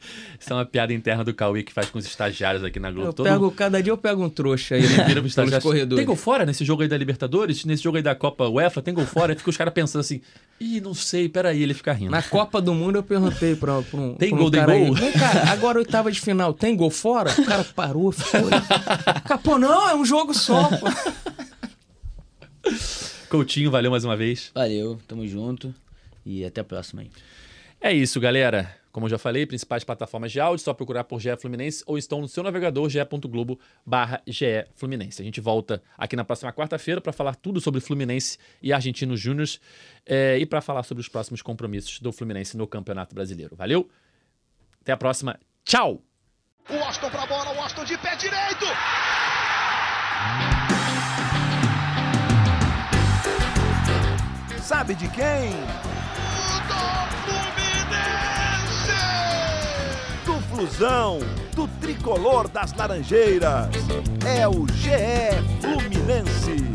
Isso 0.41 0.51
é 0.51 0.55
uma 0.55 0.65
piada 0.65 0.91
interna 0.91 1.23
do 1.23 1.35
Cauê 1.35 1.61
que 1.61 1.71
faz 1.71 1.91
com 1.91 1.99
os 1.99 2.05
estagiários 2.05 2.63
aqui 2.63 2.79
na 2.79 2.89
Globo. 2.89 3.09
Eu 3.09 3.13
Todo 3.13 3.25
pego, 3.27 3.51
cada 3.51 3.79
dia 3.81 3.93
eu 3.93 3.97
pego 3.97 4.23
um 4.25 4.29
trouxa 4.29 4.73
aí, 4.73 4.81
né? 4.81 4.87
vira 5.05 5.21
pelos 5.21 5.27
estagiário. 5.27 5.61
corredores. 5.61 5.97
Tem 5.99 6.05
gol 6.07 6.15
fora 6.15 6.47
nesse 6.47 6.65
jogo 6.65 6.81
aí 6.81 6.87
da 6.87 6.97
Libertadores? 6.97 7.63
Nesse 7.63 7.83
jogo 7.83 7.97
aí 7.97 8.01
da 8.03 8.15
Copa 8.15 8.47
UEFA? 8.49 8.81
Tem 8.81 8.91
gol 8.91 9.05
fora? 9.05 9.33
Aí 9.33 9.37
fica 9.37 9.51
os 9.51 9.55
caras 9.55 9.71
pensando 9.71 9.99
assim, 10.01 10.19
ih, 10.59 10.81
não 10.81 10.95
sei, 10.95 11.29
peraí, 11.29 11.61
ele 11.61 11.75
fica 11.75 11.93
rindo. 11.93 12.09
Na 12.09 12.23
Copa 12.23 12.59
do 12.59 12.73
Mundo 12.73 12.95
eu 12.95 13.03
perguntei 13.03 13.55
pra, 13.55 13.83
pra 13.83 13.99
um. 13.99 14.15
Tem 14.15 14.29
pra 14.29 14.37
um 14.39 14.41
Golden 14.41 14.59
cara 14.61 14.73
aí, 14.73 14.81
Goal? 14.85 14.93
"Vem, 14.95 15.11
cara, 15.11 15.51
agora 15.51 15.77
oitava 15.77 16.11
de 16.11 16.19
final, 16.19 16.55
tem 16.55 16.75
gol 16.75 16.89
fora? 16.89 17.29
O 17.39 17.45
cara 17.45 17.63
parou, 17.63 18.11
ficou. 18.11 18.49
Capô, 19.27 19.59
não, 19.59 19.89
é 19.89 19.95
um 19.95 20.03
jogo 20.03 20.33
só, 20.33 20.69
pô. 20.69 20.87
Coutinho, 23.29 23.69
valeu 23.69 23.91
mais 23.91 24.03
uma 24.03 24.17
vez. 24.17 24.49
Valeu, 24.55 24.99
tamo 25.07 25.27
junto. 25.27 25.71
E 26.25 26.43
até 26.43 26.61
a 26.61 26.63
próxima 26.63 27.03
aí. 27.03 27.11
É 27.79 27.93
isso, 27.93 28.19
galera. 28.19 28.75
Como 28.91 29.05
eu 29.05 29.09
já 29.09 29.17
falei, 29.17 29.45
principais 29.45 29.83
plataformas 29.83 30.31
de 30.31 30.39
áudio, 30.39 30.63
só 30.63 30.73
procurar 30.73 31.03
por 31.05 31.19
GE 31.19 31.35
Fluminense 31.37 31.83
ou 31.87 31.97
estão 31.97 32.19
no 32.21 32.27
seu 32.27 32.43
navegador 32.43 32.89
ge.globo 32.89 33.59
barra 33.85 34.21
GE 34.27 34.65
Fluminense. 34.75 35.21
A 35.21 35.25
gente 35.25 35.39
volta 35.39 35.81
aqui 35.97 36.15
na 36.15 36.23
próxima 36.23 36.51
quarta-feira 36.51 36.99
para 36.99 37.13
falar 37.13 37.35
tudo 37.35 37.61
sobre 37.61 37.79
Fluminense 37.79 38.37
e 38.61 38.73
Argentinos 38.73 39.19
Júniors 39.19 39.59
eh, 40.05 40.37
e 40.39 40.45
para 40.45 40.61
falar 40.61 40.83
sobre 40.83 41.01
os 41.01 41.07
próximos 41.07 41.41
compromissos 41.41 41.99
do 41.99 42.11
Fluminense 42.11 42.57
no 42.57 42.67
Campeonato 42.67 43.15
Brasileiro. 43.15 43.55
Valeu? 43.55 43.89
Até 44.81 44.91
a 44.91 44.97
próxima. 44.97 45.39
Tchau! 45.63 46.01
O 46.69 46.75
Washington 46.75 47.09
pra 47.09 47.25
bola, 47.25 47.51
o 47.51 47.57
Washington 47.57 47.85
de 47.85 47.97
pé 47.97 48.15
direito. 48.15 48.65
Sabe 54.61 54.95
de 54.95 55.07
quem? 55.09 55.51
Do 60.61 60.67
Flusão, 60.67 61.19
do 61.55 61.67
tricolor 61.79 62.47
das 62.47 62.71
Laranjeiras. 62.73 63.69
É 64.23 64.47
o 64.47 64.67
GE 64.67 65.41
Fluminense. 65.59 66.70